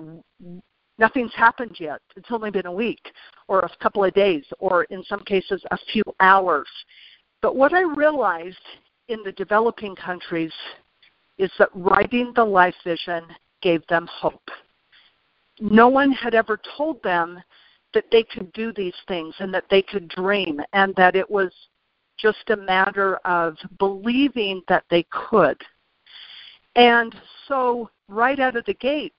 Nothing's 0.98 1.34
happened 1.36 1.78
yet. 1.80 2.02
It's 2.16 2.32
only 2.32 2.52
been 2.52 2.66
a 2.66 2.72
week 2.72 3.12
or 3.48 3.60
a 3.60 3.70
couple 3.82 4.04
of 4.04 4.14
days 4.14 4.46
or 4.60 4.86
in 4.86 5.04
some 5.04 5.22
cases 5.22 5.62
a 5.72 5.78
few 5.92 6.04
hours. 6.20 6.68
But 7.42 7.56
what 7.56 7.74
I 7.74 7.82
realized 7.82 8.58
in 9.08 9.22
the 9.24 9.34
developing 9.34 9.96
countries 9.96 10.54
is 11.38 11.52
that 11.60 11.70
writing 11.74 12.32
the 12.36 12.46
life 12.46 12.76
vision 12.84 13.24
gave 13.62 13.86
them 13.88 14.08
hope. 14.08 14.50
No 15.60 15.88
one 15.88 16.12
had 16.12 16.34
ever 16.34 16.60
told 16.78 17.02
them 17.04 17.42
that 17.94 18.06
they 18.12 18.24
could 18.24 18.52
do 18.54 18.74
these 18.74 18.96
things 19.08 19.36
and 19.40 19.54
that 19.54 19.66
they 19.70 19.82
could 19.82 20.08
dream 20.08 20.62
and 20.74 20.94
that 20.96 21.16
it 21.16 21.30
was 21.30 21.52
just 22.18 22.50
a 22.50 22.58
matter 22.58 23.18
of 23.26 23.58
believing 23.80 24.62
that 24.68 24.84
they 24.90 25.06
could. 25.10 25.60
And 26.76 27.16
so, 27.48 27.90
right 28.10 28.40
out 28.40 28.58
of 28.58 28.66
the 28.66 28.74
gate, 28.74 29.14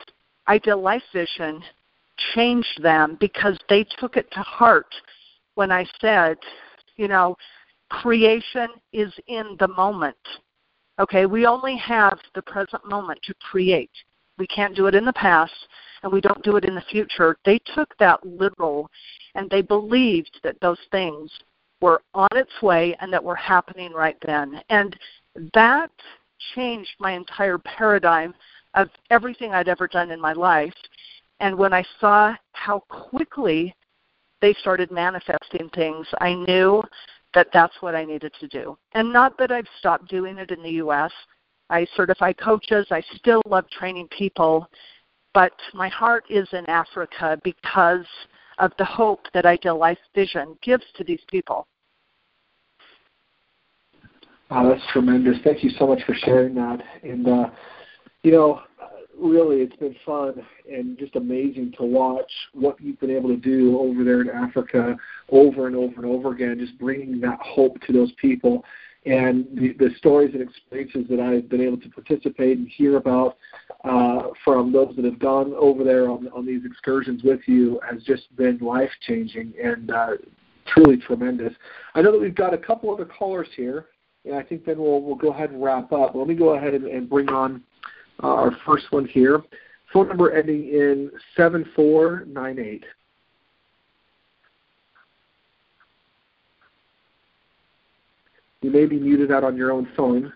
Ideal 0.49 0.81
Life 0.81 1.03
Vision 1.13 1.63
changed 2.35 2.83
them 2.83 3.17
because 3.21 3.59
they 3.69 3.85
took 3.99 4.17
it 4.17 4.31
to 4.33 4.41
heart 4.41 4.95
when 5.55 5.71
I 5.71 5.87
said, 6.01 6.39
you 6.97 7.09
know, 7.09 7.37
creation 7.91 8.69
is 8.93 9.13
in 9.27 9.57
the 9.59 9.69
moment. 9.69 10.17
Okay, 10.99 11.27
we 11.27 11.47
only 11.47 11.77
have 11.77 12.19
the 12.35 12.43
present 12.43 12.89
moment 12.89 13.21
to 13.25 13.35
create. 13.35 13.91
We 14.39 14.47
can't 14.47 14.77
do 14.77 14.87
it 14.87 14.95
in 14.95 15.05
the 15.05 15.13
past 15.13 15.53
and 16.03 16.13
we 16.13 16.21
don't 16.21 16.43
do 16.43 16.57
it 16.57 16.65
in 16.65 16.75
the 16.75 16.85
future. 16.91 17.37
They 17.45 17.59
took 17.75 17.97
that 17.99 18.25
literal 18.25 18.91
and 19.35 19.51
they 19.51 19.63
believed 19.63 20.41
that 20.43 20.61
those 20.61 20.79
things 20.91 21.31
were 21.81 22.01
on 22.15 22.29
its 22.33 22.63
way 22.63 22.97
and 23.01 23.13
that 23.13 23.23
were 23.23 23.37
happening 23.37 23.93
right 23.93 24.17
then. 24.25 24.63
And 24.71 24.97
that 25.55 25.91
changed 26.55 26.91
my 26.99 27.13
entire 27.13 27.59
paradigm 27.59 28.35
of 28.77 28.89
everything 29.11 29.53
I'd 29.53 29.69
ever 29.69 29.89
done 29.89 30.11
in 30.11 30.21
my 30.21 30.33
life. 30.33 30.75
And 31.41 31.57
when 31.57 31.73
I 31.73 31.85
saw 32.01 32.35
how 32.53 32.81
quickly 32.89 33.75
they 34.41 34.55
started 34.61 34.91
manifesting 34.91 35.69
things, 35.75 36.07
I 36.21 36.35
knew 36.35 36.83
that 37.35 37.49
that's 37.53 37.75
what 37.81 37.95
I 37.95 38.05
needed 38.05 38.33
to 38.41 38.49
do. 38.49 38.79
And 38.93 39.13
not 39.13 39.37
that 39.39 39.51
I've 39.51 39.69
stopped 39.79 40.09
doing 40.09 40.39
it 40.39 40.51
in 40.51 40.63
the 40.63 40.71
U.S. 40.73 41.13
I 41.69 41.87
certify 41.97 42.33
coaches. 42.33 42.87
I 42.91 43.03
still 43.17 43.43
love 43.47 43.69
training 43.71 44.09
people, 44.17 44.69
but 45.35 45.53
my 45.75 45.89
heart 45.89 46.25
is 46.31 46.49
in 46.53 46.65
Africa 46.67 47.39
because 47.43 48.07
of 48.59 48.73
the 48.79 48.85
hope 48.85 49.27
that 49.35 49.45
Ideal 49.45 49.79
Life 49.79 49.99
Vision 50.15 50.57
gives 50.63 50.85
to 50.97 51.05
these 51.05 51.21
people. 51.29 51.67
Wow, 54.51 54.69
that's 54.69 54.93
tremendous. 54.93 55.37
Thank 55.43 55.65
you 55.65 55.71
so 55.71 55.87
much 55.87 56.03
for 56.07 56.15
sharing 56.15 56.55
that. 56.55 56.81
And 57.03 57.27
uh, 57.27 57.51
you 58.27 58.33
know, 58.33 58.61
really, 59.17 59.59
it's 59.59 59.77
been 59.77 59.95
fun 60.05 60.45
and 60.69 60.99
just 60.99 61.15
amazing 61.15 61.73
to 61.79 61.85
watch 61.85 62.31
what 62.55 62.75
you've 62.81 62.99
been 62.99 63.13
able 63.13 63.29
to 63.29 63.37
do 63.37 63.79
over 63.79 64.03
there 64.03 64.21
in 64.21 64.29
Africa 64.29 64.97
over 65.29 65.69
and 65.69 65.77
over 65.77 65.95
and 65.95 66.07
over 66.07 66.33
again, 66.33 66.59
just 66.59 66.77
bringing 66.77 67.21
that 67.21 67.39
hope 67.41 67.81
to 67.83 67.93
those 67.93 68.11
people. 68.21 68.65
And 69.05 69.47
the, 69.55 69.75
the 69.79 69.91
stories 69.99 70.35
and 70.35 70.43
experiences 70.43 71.05
that 71.09 71.21
I've 71.21 71.49
been 71.49 71.61
able 71.61 71.77
to 71.77 71.89
participate 71.89 72.59
and 72.59 72.67
hear 72.67 72.97
about 72.97 73.37
uh, 73.85 74.31
from 74.45 74.73
those 74.73 74.97
that 74.97 75.05
have 75.05 75.21
gone 75.21 75.55
over 75.57 75.85
there 75.85 76.11
on, 76.11 76.27
on 76.35 76.45
these 76.45 76.63
excursions 76.65 77.23
with 77.23 77.43
you 77.47 77.79
has 77.89 78.03
just 78.03 78.35
been 78.35 78.59
life 78.59 78.91
changing 79.07 79.53
and 79.63 79.93
uh, 79.93 80.15
truly 80.67 80.97
tremendous. 80.97 81.53
I 81.95 82.03
know 82.03 82.11
that 82.11 82.21
we've 82.21 82.35
got 82.35 82.53
a 82.53 82.59
couple 82.59 82.93
other 82.93 83.05
callers 83.05 83.47
here, 83.55 83.87
and 84.25 84.35
I 84.35 84.43
think 84.43 84.65
then 84.65 84.81
we'll 84.81 85.01
we'll 85.01 85.15
go 85.15 85.33
ahead 85.33 85.51
and 85.51 85.63
wrap 85.63 85.93
up. 85.93 86.17
Let 86.17 86.27
me 86.27 86.35
go 86.35 86.57
ahead 86.57 86.75
and, 86.75 86.87
and 86.87 87.09
bring 87.09 87.29
on 87.29 87.63
uh, 88.23 88.27
our 88.27 88.57
first 88.65 88.87
one 88.91 89.07
here. 89.07 89.43
Phone 89.93 90.09
number 90.09 90.33
ending 90.33 90.69
in 90.69 91.11
7498. 91.37 92.85
You 98.63 98.71
may 98.71 98.87
be 98.87 98.99
muted 98.99 99.31
out 99.31 99.45
on 99.45 99.57
your 99.57 99.71
own 99.71 99.89
phone. 99.97 100.33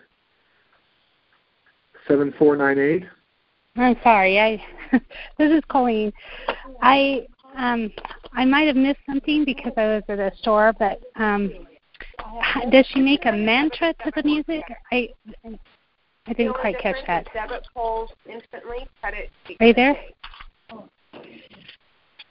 7498. 2.07 3.03
I'm 3.75 3.97
sorry. 4.03 4.39
I 4.39 4.63
this 5.37 5.51
is 5.51 5.61
Colleen. 5.69 6.11
I 6.81 7.25
um 7.55 7.91
I 8.33 8.45
might 8.45 8.67
have 8.67 8.75
missed 8.75 8.99
something 9.05 9.45
because 9.45 9.73
I 9.77 9.85
was 9.85 10.03
at 10.09 10.19
a 10.19 10.31
store, 10.37 10.73
but 10.77 11.01
um 11.15 11.51
does 12.69 12.85
she 12.87 12.99
make 12.99 13.25
a 13.25 13.31
mantra 13.31 13.93
to 13.93 14.11
the 14.15 14.23
music? 14.23 14.63
I 14.91 15.09
I 16.31 16.33
didn't 16.33 16.53
quite 16.53 16.79
catch 16.79 16.95
that. 17.07 17.27
Debit 17.33 17.67
pulls 17.75 18.09
instantly. 18.25 18.87
Credit. 19.01 19.29
Are 19.59 19.65
you 19.65 19.73
there? 19.73 19.97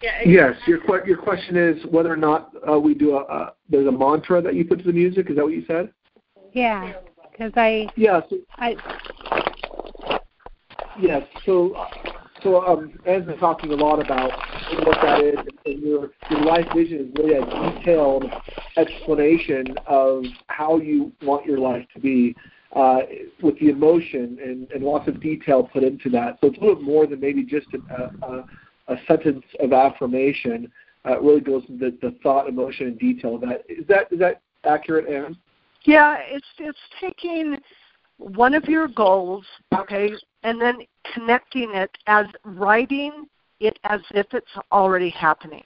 Yeah, 0.00 0.22
yes, 0.24 0.54
your 0.66 1.06
your 1.06 1.18
question 1.18 1.54
is 1.54 1.84
whether 1.84 2.10
or 2.10 2.16
not 2.16 2.50
uh, 2.66 2.80
we 2.80 2.94
do 2.94 3.16
a 3.16 3.24
uh, 3.24 3.50
there's 3.68 3.86
a 3.86 3.92
mantra 3.92 4.40
that 4.40 4.54
you 4.54 4.64
put 4.64 4.78
to 4.78 4.84
the 4.84 4.92
music. 4.94 5.28
Is 5.28 5.36
that 5.36 5.44
what 5.44 5.52
you 5.52 5.66
said? 5.66 5.92
Yeah, 6.54 6.94
because 7.30 7.52
I 7.56 7.88
yeah 7.94 8.22
so, 8.30 8.38
I 8.56 8.74
yes 10.98 11.22
so 11.44 11.86
so 12.42 12.66
um, 12.66 12.98
Ann's 13.04 13.26
been 13.26 13.36
talking 13.36 13.70
a 13.70 13.76
lot 13.76 14.02
about 14.02 14.30
what 14.86 14.96
that 15.02 15.20
is, 15.22 15.38
and 15.66 15.82
your 15.82 16.12
your 16.30 16.40
life 16.40 16.66
vision 16.74 17.00
is 17.00 17.12
really 17.18 17.34
a 17.34 17.44
detailed 17.44 18.24
explanation 18.78 19.76
of 19.86 20.24
how 20.46 20.78
you 20.78 21.12
want 21.20 21.44
your 21.44 21.58
life 21.58 21.86
to 21.92 22.00
be 22.00 22.34
uh, 22.74 23.00
with 23.42 23.58
the 23.58 23.68
emotion 23.68 24.38
and, 24.42 24.70
and 24.70 24.84
lots 24.84 25.08
of 25.08 25.20
detail 25.20 25.62
put 25.62 25.82
into 25.82 26.08
that. 26.10 26.38
So 26.40 26.48
it's 26.48 26.58
a 26.58 26.60
little 26.60 26.76
bit 26.76 26.84
more 26.84 27.06
than 27.06 27.20
maybe 27.20 27.44
just 27.44 27.66
a, 27.74 28.26
a, 28.26 28.44
a 28.88 28.96
sentence 29.06 29.44
of 29.58 29.72
affirmation. 29.72 30.70
Uh, 31.04 31.12
it 31.12 31.22
really 31.22 31.40
goes 31.40 31.62
into 31.68 31.90
the, 31.90 31.98
the 32.02 32.16
thought, 32.22 32.48
emotion, 32.48 32.88
and 32.88 32.98
detail 32.98 33.36
of 33.36 33.40
that. 33.40 33.64
Is 33.68 33.86
that 33.88 34.12
is 34.12 34.18
that 34.20 34.42
accurate, 34.64 35.08
Ann? 35.08 35.36
Yeah, 35.84 36.18
it's 36.20 36.46
it's 36.58 36.78
taking 37.00 37.56
one 38.18 38.54
of 38.54 38.66
your 38.66 38.86
goals, 38.86 39.46
okay, 39.74 40.12
and 40.42 40.60
then 40.60 40.80
connecting 41.14 41.74
it 41.74 41.90
as 42.06 42.26
writing 42.44 43.26
it 43.60 43.78
as 43.84 44.00
if 44.10 44.26
it's 44.32 44.50
already 44.72 45.10
happening. 45.10 45.64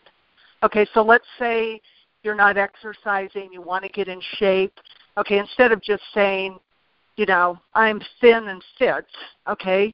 Okay, 0.62 0.86
so 0.94 1.02
let's 1.02 1.26
say 1.38 1.80
you're 2.22 2.34
not 2.34 2.56
exercising, 2.56 3.50
you 3.52 3.60
want 3.60 3.84
to 3.84 3.90
get 3.90 4.08
in 4.08 4.20
shape. 4.38 4.72
Okay, 5.18 5.38
instead 5.38 5.72
of 5.72 5.82
just 5.82 6.02
saying, 6.14 6.58
you 7.16 7.26
know, 7.26 7.58
I'm 7.74 8.00
thin 8.20 8.48
and 8.48 8.62
fit, 8.78 9.06
okay, 9.48 9.92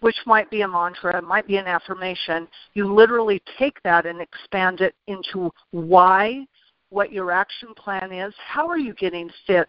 which 0.00 0.16
might 0.26 0.50
be 0.50 0.62
a 0.62 0.68
mantra, 0.68 1.20
might 1.20 1.46
be 1.46 1.56
an 1.56 1.66
affirmation, 1.66 2.48
you 2.74 2.92
literally 2.92 3.42
take 3.58 3.82
that 3.82 4.06
and 4.06 4.20
expand 4.20 4.80
it 4.80 4.94
into 5.06 5.50
why, 5.72 6.46
what 6.90 7.12
your 7.12 7.30
action 7.30 7.74
plan 7.76 8.12
is, 8.12 8.34
how 8.38 8.68
are 8.68 8.78
you 8.78 8.94
getting 8.94 9.30
fit 9.46 9.68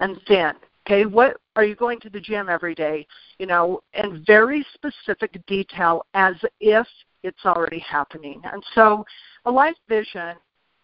and 0.00 0.20
thin? 0.26 0.52
Okay, 0.86 1.04
what 1.04 1.36
are 1.56 1.64
you 1.64 1.74
going 1.74 2.00
to 2.00 2.08
the 2.08 2.20
gym 2.20 2.48
every 2.48 2.74
day? 2.74 3.06
You 3.38 3.46
know, 3.46 3.82
and 3.92 4.24
very 4.26 4.64
specific 4.72 5.44
detail 5.46 6.06
as 6.14 6.34
if 6.60 6.86
it's 7.22 7.44
already 7.44 7.80
happening. 7.80 8.40
And 8.50 8.62
so 8.74 9.04
a 9.44 9.50
life 9.50 9.76
vision 9.88 10.36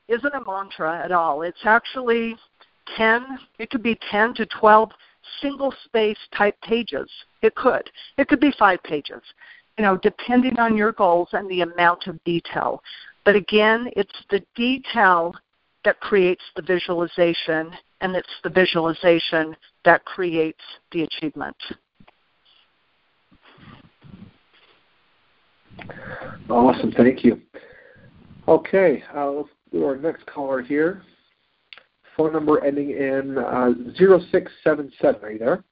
isn't 0.09 0.35
a 0.35 0.45
mantra 0.45 1.03
at 1.03 1.13
all. 1.13 1.41
It's 1.43 1.65
actually 1.65 2.37
10, 2.99 3.39
it 3.59 3.71
could 3.71 3.83
be 3.83 3.99
10 4.11 4.35
to 4.35 4.47
12 4.61 4.91
single 5.41 5.73
space 5.85 6.19
type 6.37 6.57
pages. 6.63 7.11
It 7.43 7.55
could. 7.55 7.91
It 8.19 8.29
could 8.29 8.41
be 8.41 8.53
five 8.59 8.83
pages, 8.83 9.23
you 9.79 9.85
know, 9.85 9.97
depending 9.97 10.59
on 10.59 10.77
your 10.77 10.93
goals 10.93 11.29
and 11.33 11.49
the 11.51 11.63
amount 11.63 12.07
of 12.07 12.23
detail. 12.25 12.83
But 13.25 13.37
again, 13.37 13.91
it's 13.97 14.13
the 14.31 14.43
detail 14.55 15.35
that 15.85 16.01
creates 16.01 16.43
the 16.57 16.63
visualization, 16.63 17.71
and 18.01 18.17
it's 18.17 18.29
the 18.43 18.51
visualization 18.51 19.57
that 19.85 20.05
creates 20.05 20.63
the 20.93 21.03
achievement. 21.03 21.57
Awesome, 26.49 26.93
thank 26.93 27.25
you. 27.25 27.41
Okay, 28.47 29.03
uh, 29.15 29.31
let's 29.31 29.49
do 29.73 29.85
our 29.85 29.97
next 29.97 30.25
caller 30.27 30.63
here 30.63 31.03
phone 32.17 32.33
number 32.33 32.65
ending 32.65 32.91
in 32.91 33.39
uh, 33.39 33.73
0677. 33.97 35.23
Are 35.23 35.31
you 35.31 35.39
there? 35.39 35.65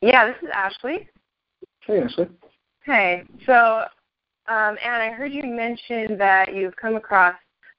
Yeah, 0.00 0.26
this 0.26 0.36
is 0.42 0.48
Ashley. 0.52 1.08
Hey, 1.86 2.00
Ashley. 2.00 2.28
Hey. 2.84 3.24
So, 3.46 3.84
um, 4.48 4.76
Ann, 4.84 5.00
I 5.00 5.10
heard 5.10 5.32
you 5.32 5.44
mention 5.44 6.18
that 6.18 6.54
you've 6.54 6.76
come 6.76 6.96
across 6.96 7.34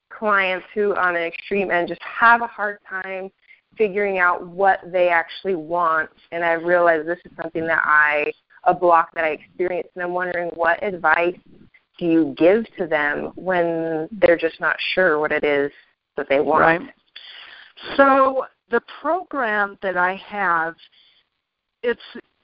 clients 0.09 0.65
who, 0.73 0.95
on 0.95 1.15
an 1.15 1.23
extreme 1.23 1.71
end, 1.71 1.89
just 1.89 2.01
have 2.01 2.41
a 2.41 2.47
hard 2.47 2.77
time 2.89 3.29
figuring 3.77 4.19
out 4.19 4.47
what 4.47 4.79
they 4.91 5.09
actually 5.09 5.55
want. 5.55 6.09
And 6.31 6.43
I 6.43 6.53
realize 6.53 7.05
this 7.05 7.19
is 7.25 7.31
something 7.41 7.65
that 7.67 7.81
I, 7.83 8.31
a 8.63 8.73
block 8.73 9.09
that 9.15 9.25
I 9.25 9.29
experienced. 9.29 9.89
And 9.95 10.03
I'm 10.03 10.13
wondering 10.13 10.49
what 10.53 10.81
advice 10.83 11.35
do 11.99 12.05
you 12.05 12.35
give 12.37 12.65
to 12.77 12.87
them 12.87 13.31
when 13.35 14.07
they're 14.11 14.37
just 14.37 14.59
not 14.59 14.77
sure 14.93 15.19
what 15.19 15.31
it 15.31 15.43
is 15.43 15.71
that 16.17 16.27
they 16.29 16.39
want. 16.39 16.61
Right. 16.61 16.93
So 17.97 18.45
the 18.69 18.81
program 19.01 19.77
that 19.81 19.97
I 19.97 20.15
have, 20.15 20.75
it's 21.81 22.01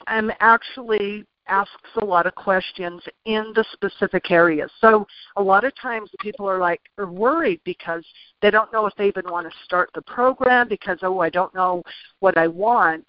I'm 0.07 0.31
actually 0.39 1.25
asks 1.47 1.73
a 2.01 2.05
lot 2.05 2.27
of 2.27 2.35
questions 2.35 3.01
in 3.25 3.51
the 3.55 3.65
specific 3.73 4.29
areas. 4.29 4.69
So 4.79 5.07
a 5.35 5.41
lot 5.41 5.63
of 5.63 5.73
times 5.81 6.11
people 6.19 6.47
are 6.47 6.59
like 6.59 6.81
are 6.97 7.11
worried 7.11 7.61
because 7.63 8.05
they 8.41 8.51
don't 8.51 8.71
know 8.71 8.85
if 8.85 8.95
they 8.95 9.07
even 9.07 9.29
want 9.29 9.49
to 9.49 9.57
start 9.65 9.89
the 9.95 10.01
program 10.03 10.67
because 10.67 10.99
oh 11.01 11.19
I 11.19 11.29
don't 11.29 11.53
know 11.55 11.83
what 12.19 12.37
I 12.37 12.47
want. 12.47 13.05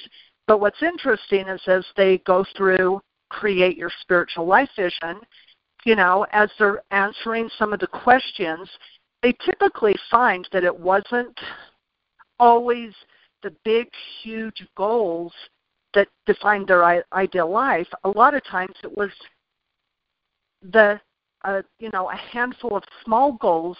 But 0.46 0.60
what's 0.60 0.82
interesting 0.82 1.46
is 1.48 1.60
as 1.66 1.84
they 1.96 2.18
go 2.18 2.44
through 2.56 3.00
create 3.30 3.76
your 3.76 3.90
spiritual 4.02 4.46
life 4.46 4.68
vision, 4.76 5.20
you 5.84 5.96
know, 5.96 6.26
as 6.32 6.50
they're 6.58 6.82
answering 6.90 7.48
some 7.58 7.72
of 7.72 7.80
the 7.80 7.86
questions, 7.86 8.68
they 9.22 9.34
typically 9.44 9.94
find 10.10 10.48
that 10.52 10.64
it 10.64 10.78
wasn't 10.78 11.38
always 12.38 12.92
the 13.42 13.54
big, 13.64 13.88
huge 14.22 14.66
goals 14.76 15.32
that 15.94 16.08
defined 16.26 16.68
their 16.68 17.04
ideal 17.12 17.50
life. 17.50 17.88
A 18.04 18.08
lot 18.08 18.34
of 18.34 18.44
times 18.44 18.74
it 18.82 18.96
was 18.96 19.10
the, 20.62 21.00
uh, 21.44 21.62
you 21.78 21.90
know, 21.92 22.10
a 22.10 22.16
handful 22.16 22.76
of 22.76 22.82
small 23.04 23.32
goals 23.32 23.76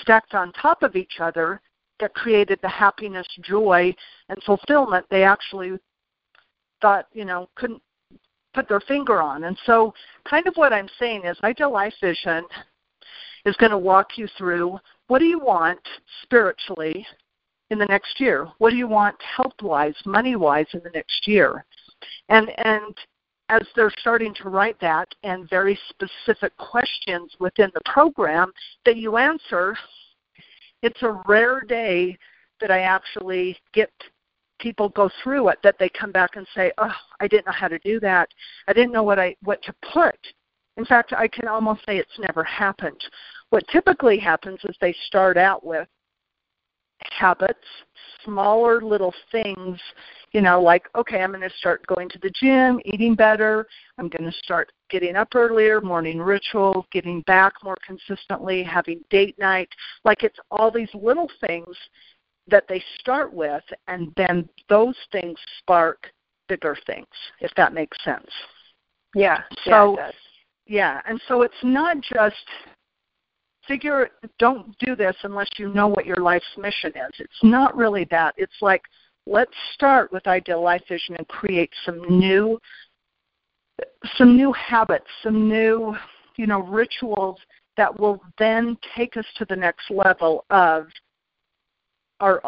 stacked 0.00 0.34
on 0.34 0.52
top 0.52 0.82
of 0.82 0.96
each 0.96 1.20
other 1.20 1.60
that 2.00 2.14
created 2.14 2.58
the 2.62 2.68
happiness, 2.68 3.26
joy, 3.42 3.94
and 4.28 4.42
fulfillment 4.42 5.06
they 5.10 5.22
actually 5.22 5.78
thought, 6.80 7.06
you 7.12 7.24
know, 7.24 7.48
couldn't 7.54 7.82
put 8.54 8.68
their 8.68 8.80
finger 8.80 9.22
on. 9.22 9.44
And 9.44 9.56
so, 9.64 9.94
kind 10.28 10.46
of 10.46 10.54
what 10.56 10.72
I'm 10.72 10.88
saying 10.98 11.24
is, 11.24 11.38
ideal 11.44 11.72
life 11.72 11.94
vision 12.00 12.44
is 13.44 13.56
going 13.56 13.70
to 13.70 13.78
walk 13.78 14.16
you 14.16 14.28
through 14.38 14.78
what 15.08 15.18
do 15.18 15.24
you 15.24 15.38
want 15.38 15.80
spiritually 16.22 17.06
in 17.70 17.78
the 17.78 17.86
next 17.86 18.20
year? 18.20 18.48
What 18.58 18.70
do 18.70 18.76
you 18.76 18.86
want 18.86 19.16
health 19.36 19.60
wise, 19.62 19.94
money 20.04 20.36
wise 20.36 20.66
in 20.72 20.80
the 20.84 20.90
next 20.90 21.26
year? 21.26 21.64
And 22.28 22.50
and 22.58 22.96
as 23.48 23.62
they're 23.76 23.92
starting 23.98 24.32
to 24.34 24.48
write 24.48 24.80
that 24.80 25.08
and 25.24 25.48
very 25.50 25.78
specific 25.90 26.56
questions 26.56 27.34
within 27.38 27.70
the 27.74 27.80
program 27.84 28.50
that 28.86 28.96
you 28.96 29.18
answer, 29.18 29.76
it's 30.82 31.02
a 31.02 31.20
rare 31.26 31.60
day 31.60 32.16
that 32.60 32.70
I 32.70 32.80
actually 32.80 33.58
get 33.74 33.90
people 34.58 34.88
go 34.90 35.10
through 35.22 35.48
it 35.48 35.58
that 35.62 35.76
they 35.78 35.88
come 35.88 36.12
back 36.12 36.36
and 36.36 36.46
say, 36.54 36.72
"Oh, 36.78 36.94
I 37.20 37.26
didn't 37.26 37.46
know 37.46 37.52
how 37.52 37.68
to 37.68 37.78
do 37.80 38.00
that. 38.00 38.28
I 38.68 38.72
didn't 38.72 38.92
know 38.92 39.02
what 39.02 39.18
I 39.18 39.36
what 39.42 39.62
to 39.64 39.74
put." 39.92 40.18
In 40.76 40.84
fact, 40.84 41.12
I 41.12 41.28
can 41.28 41.48
almost 41.48 41.84
say 41.84 41.98
it's 41.98 42.18
never 42.18 42.42
happened. 42.44 43.00
What 43.50 43.66
typically 43.68 44.18
happens 44.18 44.58
is 44.64 44.76
they 44.80 44.94
start 45.06 45.36
out 45.36 45.64
with 45.64 45.86
habits, 47.10 47.58
smaller 48.24 48.80
little 48.80 49.12
things, 49.30 49.78
you 50.32 50.40
know, 50.40 50.62
like, 50.62 50.88
okay, 50.94 51.20
I'm 51.20 51.30
going 51.30 51.42
to 51.42 51.56
start 51.58 51.86
going 51.86 52.08
to 52.10 52.18
the 52.20 52.30
gym, 52.30 52.80
eating 52.84 53.14
better. 53.14 53.66
I'm 53.98 54.08
going 54.08 54.30
to 54.30 54.38
start 54.38 54.72
getting 54.88 55.16
up 55.16 55.34
earlier, 55.34 55.80
morning 55.80 56.18
ritual, 56.20 56.86
getting 56.92 57.20
back 57.22 57.52
more 57.62 57.76
consistently, 57.86 58.62
having 58.62 59.00
date 59.10 59.38
night. 59.38 59.68
Like 60.04 60.22
it's 60.22 60.38
all 60.50 60.70
these 60.70 60.88
little 60.94 61.30
things 61.46 61.76
that 62.48 62.64
they 62.68 62.82
start 62.98 63.32
with, 63.32 63.62
and 63.88 64.12
then 64.16 64.48
those 64.68 64.96
things 65.12 65.38
spark 65.58 66.10
bigger 66.48 66.76
things, 66.86 67.06
if 67.40 67.52
that 67.56 67.72
makes 67.72 67.96
sense. 68.04 68.30
Yeah. 69.14 69.42
So, 69.64 69.96
yeah, 69.98 70.10
yeah, 70.72 71.02
and 71.06 71.20
so 71.28 71.42
it's 71.42 71.54
not 71.62 71.98
just 72.00 72.34
figure 73.68 74.08
don't 74.38 74.74
do 74.78 74.96
this 74.96 75.14
unless 75.22 75.48
you 75.58 75.68
know 75.68 75.86
what 75.86 76.06
your 76.06 76.16
life's 76.16 76.46
mission 76.56 76.90
is. 76.96 77.12
It's 77.18 77.42
not 77.42 77.76
really 77.76 78.06
that. 78.10 78.32
It's 78.38 78.56
like 78.62 78.80
let's 79.26 79.52
start 79.74 80.10
with 80.12 80.26
ideal 80.26 80.62
life 80.62 80.80
vision 80.88 81.14
and 81.16 81.28
create 81.28 81.70
some 81.84 82.00
new 82.18 82.58
some 84.16 84.34
new 84.34 84.50
habits, 84.54 85.04
some 85.22 85.46
new, 85.46 85.94
you 86.36 86.46
know, 86.46 86.62
rituals 86.62 87.36
that 87.76 88.00
will 88.00 88.22
then 88.38 88.78
take 88.96 89.18
us 89.18 89.26
to 89.36 89.44
the 89.44 89.56
next 89.56 89.90
level 89.90 90.46
of 90.48 90.86
our 92.20 92.42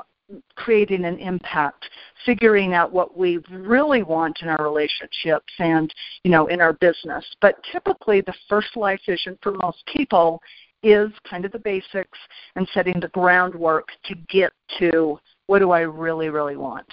creating 0.57 1.05
an 1.05 1.19
impact, 1.19 1.85
figuring 2.25 2.73
out 2.73 2.93
what 2.93 3.17
we 3.17 3.39
really 3.51 4.03
want 4.03 4.39
in 4.43 4.49
our 4.49 4.63
relationships 4.63 5.53
and, 5.59 5.93
you 6.23 6.31
know, 6.31 6.47
in 6.47 6.61
our 6.61 6.73
business. 6.75 7.25
But 7.41 7.57
typically 7.73 8.21
the 8.21 8.35
first 8.49 8.77
life 8.77 9.01
vision 9.07 9.39
for 9.43 9.53
most 9.53 9.85
people 9.93 10.41
is 10.83 11.11
kind 11.29 11.45
of 11.45 11.53
the 11.53 11.59
basics 11.59 12.19
and 12.57 12.69
setting 12.75 13.01
the 13.01 13.09
groundwork 13.09 13.89
to 14.05 14.15
get 14.29 14.53
to 14.79 15.19
what 15.47 15.59
do 15.59 15.71
I 15.71 15.81
really, 15.81 16.29
really 16.29 16.57
want. 16.57 16.87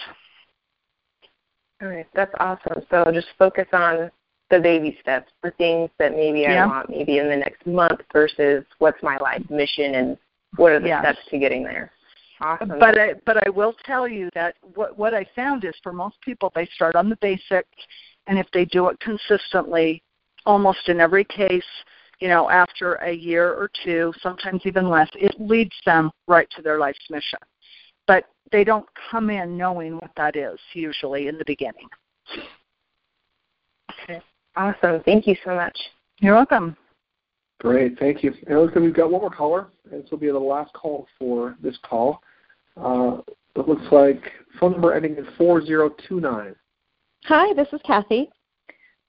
All 1.82 1.88
right, 1.88 2.08
that's 2.14 2.34
awesome. 2.40 2.84
So 2.90 3.06
just 3.12 3.28
focus 3.40 3.68
on 3.74 4.12
the 4.50 4.60
baby 4.60 4.98
steps, 5.02 5.32
the 5.42 5.52
things 5.52 5.90
that 5.98 6.12
maybe 6.12 6.42
yeah. 6.42 6.66
I 6.66 6.68
want 6.68 6.90
maybe 6.90 7.18
in 7.18 7.30
the 7.30 7.38
next 7.38 7.66
month 7.66 8.02
versus 8.14 8.64
what's 8.80 9.02
my 9.02 9.18
life 9.18 9.42
mission 9.50 9.96
and 9.96 10.18
what 10.58 10.74
are 10.74 10.80
the 10.80 10.90
yes. 10.90 11.04
steps 11.04 11.20
to 11.30 11.40
getting 11.40 11.64
there. 11.64 11.92
Awesome. 12.42 12.70
But 12.80 12.98
I, 12.98 13.14
but 13.26 13.46
I 13.46 13.50
will 13.50 13.76
tell 13.86 14.08
you 14.08 14.30
that 14.34 14.56
what 14.74 14.98
what 14.98 15.14
I 15.14 15.26
found 15.36 15.64
is 15.64 15.76
for 15.84 15.94
most 15.94 16.20
people 16.22 16.52
they 16.56 16.68
start 16.74 16.96
on 16.96 17.10
the 17.10 17.18
basics, 17.18 17.70
and 18.28 18.39
if 18.39 18.48
they 18.52 18.66
do 18.66 18.88
it 18.89 19.00
consistently, 19.00 20.02
almost 20.46 20.89
in 20.89 21.00
every 21.00 21.24
case, 21.24 21.64
you 22.20 22.28
know, 22.28 22.50
after 22.50 22.96
a 22.96 23.12
year 23.12 23.52
or 23.54 23.70
two, 23.84 24.12
sometimes 24.22 24.62
even 24.66 24.89
less, 24.89 25.10
it 25.16 25.36
leads 25.39 25.76
them 25.86 26.12
right 26.28 26.48
to 26.56 26.62
their 26.62 26.80
life's 26.80 27.10
mission. 27.10 27.39
But 28.08 28.26
they 28.52 28.64
don't 28.64 28.88
come 29.10 29.30
in 29.30 29.56
knowing 29.56 29.96
what 29.96 30.12
that 30.18 30.36
is 30.36 30.60
usually 30.74 31.28
in 31.28 31.38
the 31.38 31.46
beginning. 31.46 31.88
Okay. 34.04 34.20
Awesome. 34.56 35.02
Thank 35.04 35.28
you 35.28 35.36
so 35.46 35.56
much. 35.56 35.78
You're 36.20 36.36
welcome. 36.36 36.76
Great, 37.60 37.98
thank 38.00 38.24
you. 38.24 38.34
And 38.48 38.60
looks 38.60 38.76
like 38.76 38.84
we've 38.84 38.94
got 38.94 39.12
one 39.12 39.22
more 39.22 39.30
caller, 39.30 39.68
and 39.92 40.04
this 40.04 40.10
will 40.10 40.18
be 40.18 40.28
the 40.28 40.39
last 40.39 40.74
call 40.74 41.08
for 41.20 41.56
this 41.62 41.78
call. 41.84 42.22
Uh, 42.78 43.17
it 43.55 43.67
looks 43.67 43.91
like 43.91 44.32
phone 44.59 44.74
number 44.74 44.93
ending 44.93 45.17
in 45.17 45.28
4029. 45.38 46.55
Hi, 47.26 47.53
this 47.53 47.67
is 47.74 47.82
Kathy. 47.86 48.30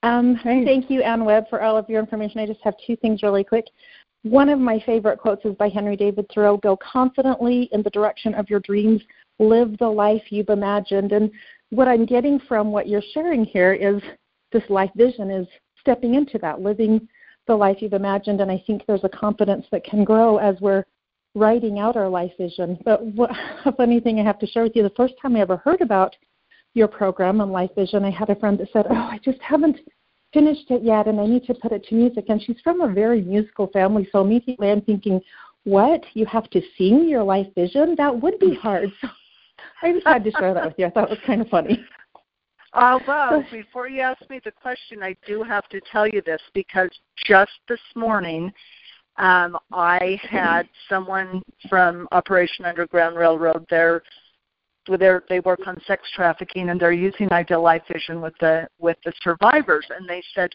Um, 0.03 0.35
hey. 0.35 0.65
Thank 0.65 0.89
you, 0.89 1.01
Ann 1.01 1.23
Webb, 1.23 1.45
for 1.49 1.61
all 1.61 1.77
of 1.77 1.89
your 1.89 1.99
information. 1.99 2.39
I 2.39 2.45
just 2.45 2.59
have 2.63 2.75
two 2.85 2.95
things 2.97 3.23
really 3.23 3.43
quick. 3.43 3.65
One 4.23 4.49
of 4.49 4.59
my 4.59 4.81
favorite 4.85 5.19
quotes 5.19 5.45
is 5.45 5.55
by 5.55 5.69
Henry 5.69 5.95
David 5.95 6.25
Thoreau 6.33 6.57
Go 6.57 6.77
confidently 6.77 7.69
in 7.71 7.81
the 7.81 7.89
direction 7.89 8.33
of 8.35 8.49
your 8.49 8.59
dreams, 8.61 9.01
live 9.39 9.77
the 9.77 9.87
life 9.87 10.23
you've 10.29 10.49
imagined. 10.49 11.11
And 11.13 11.31
what 11.69 11.87
I'm 11.87 12.05
getting 12.05 12.39
from 12.47 12.71
what 12.71 12.87
you're 12.87 13.03
sharing 13.13 13.45
here 13.45 13.73
is 13.73 14.01
this 14.51 14.63
life 14.69 14.91
vision 14.95 15.31
is 15.31 15.47
stepping 15.79 16.15
into 16.15 16.37
that, 16.39 16.61
living 16.61 17.07
the 17.47 17.55
life 17.55 17.77
you've 17.81 17.93
imagined. 17.93 18.39
And 18.39 18.51
I 18.51 18.63
think 18.65 18.83
there's 18.85 19.03
a 19.03 19.09
confidence 19.09 19.65
that 19.71 19.83
can 19.83 20.03
grow 20.03 20.37
as 20.37 20.55
we're 20.61 20.85
writing 21.35 21.79
out 21.79 21.95
our 21.95 22.09
life 22.09 22.31
vision. 22.37 22.77
But 22.85 23.03
what, 23.05 23.31
a 23.65 23.71
funny 23.71 23.99
thing 23.99 24.19
I 24.19 24.23
have 24.23 24.39
to 24.39 24.47
share 24.47 24.63
with 24.63 24.75
you 24.75 24.83
the 24.83 24.91
first 24.91 25.15
time 25.21 25.35
I 25.35 25.41
ever 25.41 25.57
heard 25.57 25.81
about 25.81 26.15
your 26.73 26.87
program 26.87 27.41
on 27.41 27.51
life 27.51 27.71
vision, 27.75 28.03
I 28.03 28.11
had 28.11 28.29
a 28.29 28.35
friend 28.35 28.57
that 28.59 28.69
said, 28.73 28.85
Oh, 28.89 28.95
I 28.95 29.19
just 29.23 29.41
haven't 29.41 29.79
finished 30.33 30.71
it 30.71 30.83
yet 30.83 31.07
and 31.07 31.19
I 31.19 31.25
need 31.27 31.43
to 31.45 31.53
put 31.53 31.71
it 31.71 31.83
to 31.85 31.95
music. 31.95 32.25
And 32.29 32.41
she's 32.41 32.59
from 32.63 32.81
a 32.81 32.91
very 32.91 33.21
musical 33.21 33.67
family. 33.67 34.07
So 34.11 34.21
immediately 34.21 34.71
I'm 34.71 34.81
thinking, 34.81 35.21
What? 35.63 36.03
You 36.13 36.25
have 36.25 36.49
to 36.51 36.61
sing 36.77 37.07
your 37.07 37.23
life 37.23 37.47
vision? 37.55 37.95
That 37.97 38.19
would 38.21 38.39
be 38.39 38.55
hard. 38.55 38.91
So 39.81 39.87
I 39.87 39.93
just 39.93 40.07
had 40.07 40.23
to 40.23 40.31
share 40.31 40.53
that 40.53 40.65
with 40.65 40.75
you. 40.77 40.85
I 40.85 40.89
thought 40.89 41.05
it 41.05 41.09
was 41.09 41.19
kind 41.25 41.41
of 41.41 41.47
funny. 41.49 41.85
Uh, 42.73 42.99
Although, 43.07 43.43
before 43.51 43.87
you 43.87 44.01
ask 44.01 44.21
me 44.29 44.39
the 44.43 44.51
question, 44.51 45.03
I 45.03 45.15
do 45.27 45.43
have 45.43 45.67
to 45.69 45.79
tell 45.91 46.07
you 46.07 46.21
this 46.25 46.41
because 46.53 46.89
just 47.25 47.51
this 47.67 47.79
morning, 47.95 48.51
um, 49.17 49.57
I 49.71 50.19
had 50.23 50.67
someone 50.89 51.41
from 51.69 52.07
Operation 52.11 52.65
Underground 52.65 53.15
Railroad 53.15 53.65
there. 53.69 54.03
They're, 54.87 55.23
they 55.29 55.39
work 55.39 55.61
on 55.65 55.79
sex 55.85 56.03
trafficking, 56.13 56.69
and 56.69 56.79
they're 56.79 56.91
using 56.91 57.31
Ideal 57.31 57.61
Life 57.61 57.83
Vision 57.91 58.21
with 58.21 58.33
the 58.39 58.67
with 58.79 58.97
the 59.05 59.13
survivors. 59.23 59.85
And 59.89 60.09
they 60.09 60.21
said 60.35 60.49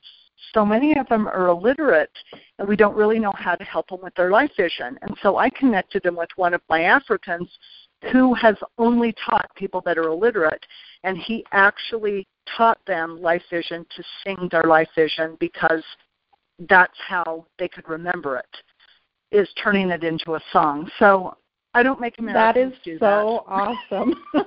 so 0.52 0.64
many 0.64 0.96
of 0.98 1.09
them 1.09 1.26
are 1.28 1.48
illiterate, 1.48 2.12
and 2.59 2.68
we 2.68 2.76
don't 2.76 2.96
really 2.96 3.18
know 3.18 3.32
how 3.36 3.54
to 3.54 3.64
help 3.64 3.88
them 3.88 4.00
with 4.02 4.14
their 4.14 4.30
life 4.30 4.50
vision. 4.56 4.98
And 5.02 5.16
so 5.22 5.36
I 5.36 5.50
connected 5.50 6.02
them 6.02 6.16
with 6.16 6.28
one 6.36 6.54
of 6.54 6.61
my 6.68 6.82
Africans 6.82 7.48
who 8.12 8.32
has 8.34 8.56
only 8.78 9.14
taught 9.24 9.50
people 9.56 9.82
that 9.84 9.98
are 9.98 10.09
illiterate, 10.09 10.64
and 11.04 11.16
he 11.18 11.44
actually 11.52 12.26
taught 12.56 12.78
them 12.86 13.20
life 13.20 13.42
vision 13.50 13.84
to 13.96 14.02
sing 14.24 14.48
their 14.50 14.64
life 14.64 14.88
vision 14.94 15.36
because 15.40 15.82
that's 16.68 16.98
how 17.06 17.46
they 17.59 17.68
could 17.68 17.88
remember 17.88 18.36
it 18.36 18.56
is 19.30 19.48
turning 19.62 19.90
it 19.90 20.04
into 20.04 20.34
a 20.34 20.40
song. 20.52 20.90
So 20.98 21.36
I 21.74 21.82
don't 21.82 22.00
make 22.00 22.18
Americans 22.18 22.74
that 22.74 22.84
do 22.84 22.98
so 22.98 23.44
that. 23.46 23.52
awesome. 23.52 24.14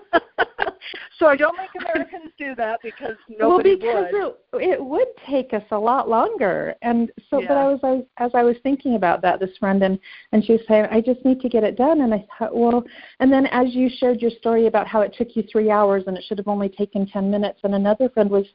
so 1.17 1.27
I 1.27 1.35
don't 1.35 1.55
make 1.55 1.69
Americans 1.79 2.31
do 2.37 2.55
that 2.55 2.79
because 2.81 3.15
well, 3.29 3.51
nobody 3.51 3.75
because 3.75 4.07
would. 4.11 4.61
It, 4.61 4.71
it 4.71 4.83
would 4.83 5.07
take 5.29 5.53
us 5.53 5.63
a 5.71 5.77
lot 5.77 6.09
longer. 6.09 6.75
And 6.81 7.11
so, 7.29 7.41
Yeah. 7.41 7.47
but 7.47 7.57
I 7.57 7.67
was, 7.67 7.79
I 7.83 7.91
was 7.91 8.05
as 8.17 8.31
I 8.33 8.43
was 8.43 8.55
thinking 8.63 8.95
about 8.95 9.21
that 9.21 9.39
this 9.39 9.55
friend, 9.59 9.83
and 9.83 9.99
and 10.31 10.43
she 10.43 10.53
was 10.53 10.61
saying, 10.67 10.87
I 10.91 10.99
just 10.99 11.23
need 11.23 11.39
to 11.41 11.49
get 11.49 11.63
it 11.63 11.77
done. 11.77 12.01
And 12.01 12.13
I 12.13 12.25
thought, 12.37 12.55
well, 12.55 12.83
and 13.19 13.31
then 13.31 13.45
as 13.47 13.73
you 13.75 13.87
shared 13.87 14.19
your 14.19 14.31
story 14.31 14.65
about 14.65 14.87
how 14.87 15.01
it 15.01 15.13
took 15.15 15.35
you 15.35 15.43
three 15.43 15.69
hours 15.69 16.03
and 16.07 16.17
it 16.17 16.23
should 16.27 16.39
have 16.39 16.47
only 16.47 16.69
taken 16.69 17.05
ten 17.05 17.29
minutes, 17.29 17.59
and 17.63 17.75
another 17.75 18.09
friend 18.09 18.29
was 18.29 18.47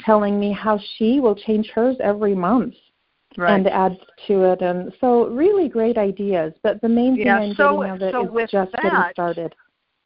telling 0.00 0.38
me 0.38 0.52
how 0.52 0.78
she 0.96 1.20
will 1.20 1.34
change 1.34 1.68
hers 1.74 1.96
every 2.00 2.34
month 2.34 2.74
right. 3.36 3.54
and 3.54 3.66
add 3.68 3.96
to 4.26 4.52
it. 4.52 4.62
And 4.62 4.92
so, 5.00 5.26
really 5.28 5.68
great 5.68 5.98
ideas. 5.98 6.52
But 6.62 6.80
the 6.80 6.88
main 6.88 7.16
thing 7.16 7.26
Yeah, 7.26 7.38
I'm 7.38 7.54
so- 7.54 7.78
getting 7.82 7.92
of 7.94 8.02
it 8.02 8.12
so 8.12 8.38
is 8.38 8.50
just 8.50 8.72
getting 8.82 9.04
started. 9.12 9.54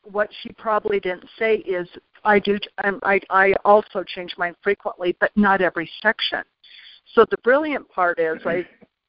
what 0.04 0.30
she 0.42 0.50
probably 0.52 1.00
didn't 1.00 1.28
say 1.38 1.56
is 1.56 1.88
I 2.24 2.38
do 2.38 2.58
um, 2.84 3.00
I 3.02 3.20
I 3.30 3.54
also 3.64 4.02
change 4.02 4.34
mine 4.38 4.54
frequently, 4.62 5.16
but 5.20 5.30
not 5.36 5.60
every 5.60 5.90
section. 6.02 6.42
So 7.14 7.24
the 7.30 7.38
brilliant 7.38 7.88
part 7.88 8.18
is 8.18 8.40
I 8.44 8.66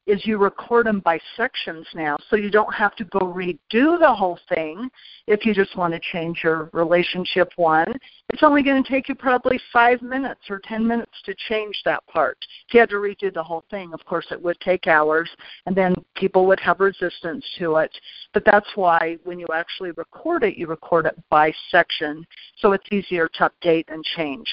is 0.07 0.25
you 0.25 0.37
record 0.37 0.85
them 0.85 1.01
by 1.01 1.19
sections 1.35 1.85
now, 1.93 2.17
so 2.29 2.35
you 2.35 2.49
don't 2.49 2.73
have 2.73 2.95
to 2.95 3.03
go 3.05 3.19
redo 3.19 3.99
the 3.99 4.13
whole 4.13 4.39
thing 4.49 4.89
if 5.27 5.45
you 5.45 5.53
just 5.53 5.75
want 5.75 5.93
to 5.93 5.99
change 6.11 6.39
your 6.43 6.69
relationship 6.73 7.51
one. 7.57 7.93
It's 8.29 8.41
only 8.41 8.63
going 8.63 8.81
to 8.81 8.89
take 8.89 9.09
you 9.09 9.15
probably 9.15 9.59
five 9.71 10.01
minutes 10.01 10.41
or 10.49 10.59
ten 10.59 10.87
minutes 10.87 11.11
to 11.25 11.35
change 11.49 11.81
that 11.83 12.05
part. 12.07 12.37
If 12.67 12.73
you 12.73 12.79
had 12.79 12.89
to 12.89 12.95
redo 12.95 13.33
the 13.33 13.43
whole 13.43 13.65
thing, 13.69 13.93
of 13.93 14.03
course 14.05 14.27
it 14.31 14.41
would 14.41 14.59
take 14.61 14.87
hours, 14.87 15.29
and 15.65 15.75
then 15.75 15.93
people 16.15 16.45
would 16.47 16.59
have 16.61 16.79
resistance 16.79 17.45
to 17.59 17.75
it. 17.77 17.91
But 18.33 18.45
that's 18.45 18.69
why 18.75 19.17
when 19.25 19.39
you 19.39 19.47
actually 19.53 19.91
record 19.91 20.43
it, 20.43 20.57
you 20.57 20.67
record 20.67 21.05
it 21.05 21.17
by 21.29 21.53
section, 21.69 22.25
so 22.59 22.71
it's 22.71 22.87
easier 22.91 23.29
to 23.33 23.51
update 23.51 23.85
and 23.89 24.03
change. 24.15 24.47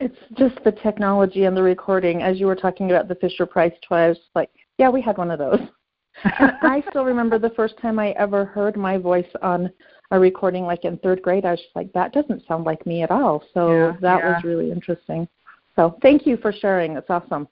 It's 0.00 0.16
just 0.38 0.56
the 0.64 0.72
technology 0.72 1.44
and 1.44 1.54
the 1.54 1.62
recording. 1.62 2.22
As 2.22 2.40
you 2.40 2.46
were 2.46 2.56
talking 2.56 2.90
about 2.90 3.06
the 3.06 3.14
Fisher 3.16 3.44
Price 3.44 3.72
toy, 3.86 3.96
I 3.96 4.08
was 4.08 4.18
like, 4.34 4.50
yeah, 4.78 4.88
we 4.88 5.02
had 5.02 5.18
one 5.18 5.30
of 5.30 5.38
those. 5.38 5.60
I 6.24 6.82
still 6.88 7.04
remember 7.04 7.38
the 7.38 7.50
first 7.50 7.74
time 7.80 7.98
I 7.98 8.10
ever 8.12 8.46
heard 8.46 8.76
my 8.78 8.96
voice 8.96 9.28
on 9.42 9.70
a 10.10 10.18
recording, 10.18 10.64
like 10.64 10.86
in 10.86 10.96
third 10.98 11.20
grade. 11.20 11.44
I 11.44 11.50
was 11.52 11.60
just 11.60 11.76
like, 11.76 11.92
that 11.92 12.14
doesn't 12.14 12.46
sound 12.48 12.64
like 12.64 12.84
me 12.86 13.02
at 13.02 13.10
all. 13.10 13.44
So 13.52 13.72
Yeah, 13.72 13.96
that 14.00 14.18
yeah. 14.20 14.34
was 14.34 14.44
really 14.44 14.72
interesting. 14.72 15.28
So 15.76 15.98
thank 16.00 16.26
you 16.26 16.38
for 16.38 16.50
sharing. 16.50 16.96
It's 16.96 17.10
awesome. 17.10 17.46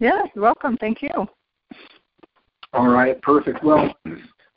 Yeah, 0.00 0.22
you're 0.34 0.42
welcome. 0.42 0.76
Thank 0.78 1.00
you. 1.00 1.28
All 2.72 2.88
right, 2.88 3.22
perfect. 3.22 3.62
Well, 3.62 3.94
so 4.04 4.10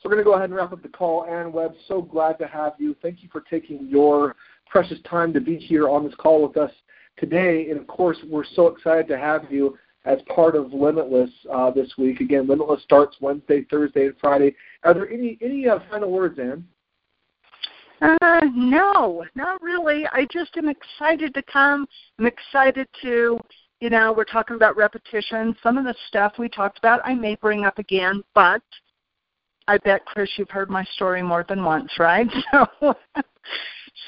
we're 0.04 0.10
going 0.10 0.18
to 0.18 0.24
go 0.24 0.34
ahead 0.34 0.50
and 0.50 0.56
wrap 0.56 0.72
up 0.72 0.82
the 0.82 0.88
call. 0.88 1.24
Ann 1.24 1.52
Webb, 1.52 1.74
so 1.86 2.02
glad 2.02 2.38
to 2.40 2.48
have 2.48 2.72
you. 2.78 2.96
Thank 3.00 3.22
you 3.22 3.28
for 3.30 3.42
taking 3.42 3.86
your 3.88 4.34
precious 4.66 4.98
time 5.08 5.32
to 5.34 5.40
be 5.40 5.56
here 5.56 5.88
on 5.88 6.04
this 6.04 6.14
call 6.16 6.42
with 6.46 6.56
us 6.56 6.72
today. 7.20 7.70
And 7.70 7.78
of 7.78 7.86
course, 7.86 8.18
we're 8.28 8.44
so 8.44 8.68
excited 8.68 9.08
to 9.08 9.18
have 9.18 9.50
you 9.50 9.76
as 10.04 10.18
part 10.34 10.56
of 10.56 10.72
Limitless 10.72 11.30
uh, 11.52 11.70
this 11.70 11.92
week. 11.98 12.20
Again, 12.20 12.46
Limitless 12.46 12.82
starts 12.82 13.16
Wednesday, 13.20 13.64
Thursday, 13.70 14.06
and 14.06 14.14
Friday. 14.20 14.54
Are 14.84 14.94
there 14.94 15.10
any 15.10 15.38
any 15.42 15.68
uh, 15.68 15.78
final 15.90 16.10
words, 16.10 16.38
Ann? 16.38 16.66
Uh, 18.00 18.40
no, 18.54 19.24
not 19.34 19.60
really. 19.60 20.06
I 20.12 20.26
just 20.32 20.56
am 20.56 20.68
excited 20.68 21.34
to 21.34 21.42
come. 21.42 21.86
I'm 22.18 22.26
excited 22.26 22.86
to, 23.02 23.40
you 23.80 23.90
know, 23.90 24.12
we're 24.12 24.24
talking 24.24 24.54
about 24.56 24.76
repetition. 24.76 25.56
Some 25.62 25.78
of 25.78 25.84
the 25.84 25.96
stuff 26.06 26.34
we 26.38 26.48
talked 26.48 26.78
about 26.78 27.00
I 27.04 27.14
may 27.14 27.34
bring 27.36 27.64
up 27.64 27.78
again, 27.78 28.22
but 28.34 28.62
I 29.66 29.78
bet 29.78 30.06
Chris 30.06 30.30
you've 30.36 30.50
heard 30.50 30.70
my 30.70 30.84
story 30.94 31.22
more 31.22 31.44
than 31.48 31.64
once, 31.64 31.92
right? 31.98 32.28
So 32.80 32.94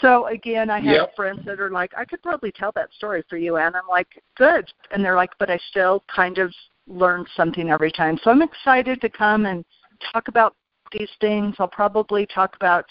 so 0.00 0.26
again, 0.26 0.70
I 0.70 0.78
have 0.80 0.84
yep. 0.84 1.16
friends 1.16 1.40
that 1.46 1.60
are 1.60 1.70
like, 1.70 1.92
I 1.96 2.04
could 2.04 2.22
probably 2.22 2.52
tell 2.52 2.72
that 2.74 2.92
story 2.92 3.22
for 3.28 3.36
you, 3.36 3.56
and 3.56 3.74
I'm 3.74 3.88
like, 3.88 4.22
good. 4.36 4.70
And 4.90 5.04
they're 5.04 5.16
like, 5.16 5.30
but 5.38 5.50
I 5.50 5.58
still 5.70 6.04
kind 6.14 6.38
of 6.38 6.52
learn 6.86 7.24
something 7.36 7.70
every 7.70 7.90
time. 7.92 8.18
So 8.22 8.30
I'm 8.30 8.42
excited 8.42 9.00
to 9.00 9.08
come 9.08 9.46
and 9.46 9.64
talk 10.12 10.28
about 10.28 10.54
these 10.92 11.10
things. 11.20 11.54
I'll 11.58 11.68
probably 11.68 12.26
talk 12.26 12.56
about 12.56 12.86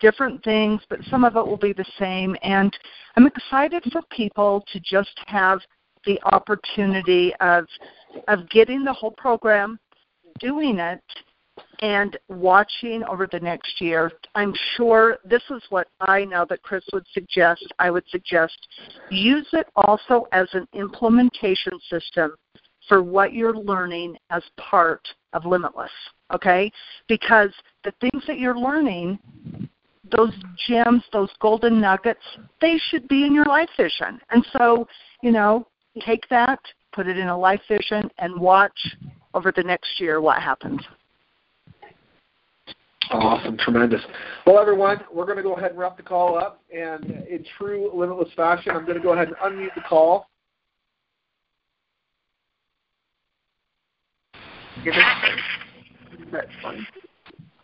different 0.00 0.42
things, 0.44 0.82
but 0.90 1.00
some 1.10 1.24
of 1.24 1.36
it 1.36 1.46
will 1.46 1.56
be 1.56 1.72
the 1.72 1.86
same. 1.98 2.36
And 2.42 2.76
I'm 3.16 3.26
excited 3.26 3.84
for 3.92 4.02
people 4.10 4.64
to 4.72 4.80
just 4.80 5.18
have 5.26 5.60
the 6.04 6.18
opportunity 6.24 7.32
of 7.40 7.66
of 8.28 8.48
getting 8.48 8.84
the 8.84 8.92
whole 8.92 9.10
program, 9.10 9.78
doing 10.40 10.78
it, 10.78 11.02
and 11.80 12.18
watching 12.28 13.04
over 13.04 13.28
the 13.30 13.40
next 13.40 13.80
year. 13.80 14.12
I'm 14.34 14.54
sure 14.76 15.18
this 15.24 15.42
is 15.50 15.62
what 15.70 15.88
I 16.00 16.24
know 16.24 16.46
that 16.48 16.62
Chris 16.62 16.84
would 16.92 17.06
suggest. 17.12 17.66
I 17.78 17.90
would 17.90 18.04
suggest 18.10 18.56
use 19.10 19.46
it 19.52 19.66
also 19.76 20.26
as 20.32 20.48
an 20.52 20.66
implementation 20.72 21.78
system 21.88 22.34
for 22.88 23.02
what 23.02 23.32
you're 23.32 23.54
learning 23.54 24.16
as 24.30 24.42
part 24.56 25.06
of 25.34 25.44
Limitless, 25.44 25.90
okay? 26.34 26.72
Because 27.06 27.50
the 27.84 27.92
things 28.00 28.24
that 28.26 28.38
you're 28.38 28.58
learning, 28.58 29.18
those 30.10 30.32
gems, 30.66 31.02
those 31.12 31.30
golden 31.40 31.80
nuggets, 31.80 32.22
they 32.60 32.78
should 32.88 33.06
be 33.08 33.26
in 33.26 33.34
your 33.34 33.44
life 33.44 33.68
vision. 33.76 34.18
And 34.30 34.44
so, 34.56 34.88
you 35.22 35.30
know, 35.30 35.66
take 36.00 36.26
that, 36.30 36.60
put 36.92 37.06
it 37.06 37.18
in 37.18 37.28
a 37.28 37.38
life 37.38 37.60
vision, 37.68 38.10
and 38.18 38.40
watch 38.40 38.96
over 39.34 39.52
the 39.54 39.62
next 39.62 40.00
year 40.00 40.20
what 40.20 40.42
happens. 40.42 40.80
Awesome, 43.10 43.56
tremendous. 43.58 44.02
Well, 44.46 44.58
everyone, 44.58 45.00
we're 45.12 45.24
going 45.24 45.38
to 45.38 45.42
go 45.42 45.54
ahead 45.54 45.70
and 45.70 45.78
wrap 45.78 45.96
the 45.96 46.02
call 46.02 46.36
up. 46.36 46.62
And 46.74 47.04
in 47.28 47.44
true 47.56 47.90
limitless 47.94 48.28
fashion, 48.36 48.72
I'm 48.74 48.84
going 48.84 48.98
to 48.98 49.02
go 49.02 49.12
ahead 49.12 49.28
and 49.28 49.36
unmute 49.36 49.74
the 49.74 49.80
call. 49.82 50.28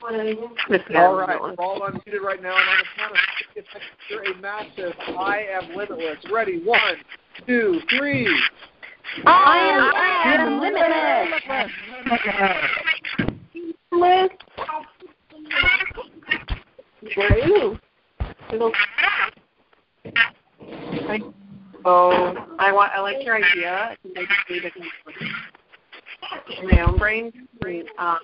All 0.02 1.14
right, 1.16 1.40
we're 1.40 1.54
all 1.54 1.80
unmuted 1.80 2.20
right 2.22 2.42
now, 2.42 2.56
and 2.56 2.68
on 2.68 2.78
the 2.78 2.84
count 2.96 3.12
of 3.12 3.18
six, 3.54 3.66
you're 4.10 4.22
a 4.24 4.36
massive 4.38 4.92
I 5.18 5.46
am 5.50 5.74
limitless. 5.76 6.18
Ready? 6.30 6.60
One, 6.64 6.96
two, 7.46 7.80
three. 7.96 8.28
I 9.24 10.34
am 10.36 10.60
limitless. 10.60 11.40
Limitless. 13.92 14.30
Woo. 17.16 17.78
Oh, 21.84 22.34
I 22.58 22.72
want. 22.72 22.92
I 22.92 23.00
like 23.00 23.24
your 23.24 23.36
idea. 23.36 23.90
I 23.90 23.96
think 24.02 24.18
I 24.18 24.22
just 24.22 24.50
need 24.50 24.64
it 24.64 24.72
in 26.60 26.68
my 26.68 26.80
own 26.80 26.96
brain. 26.96 27.32
Um, 27.98 28.18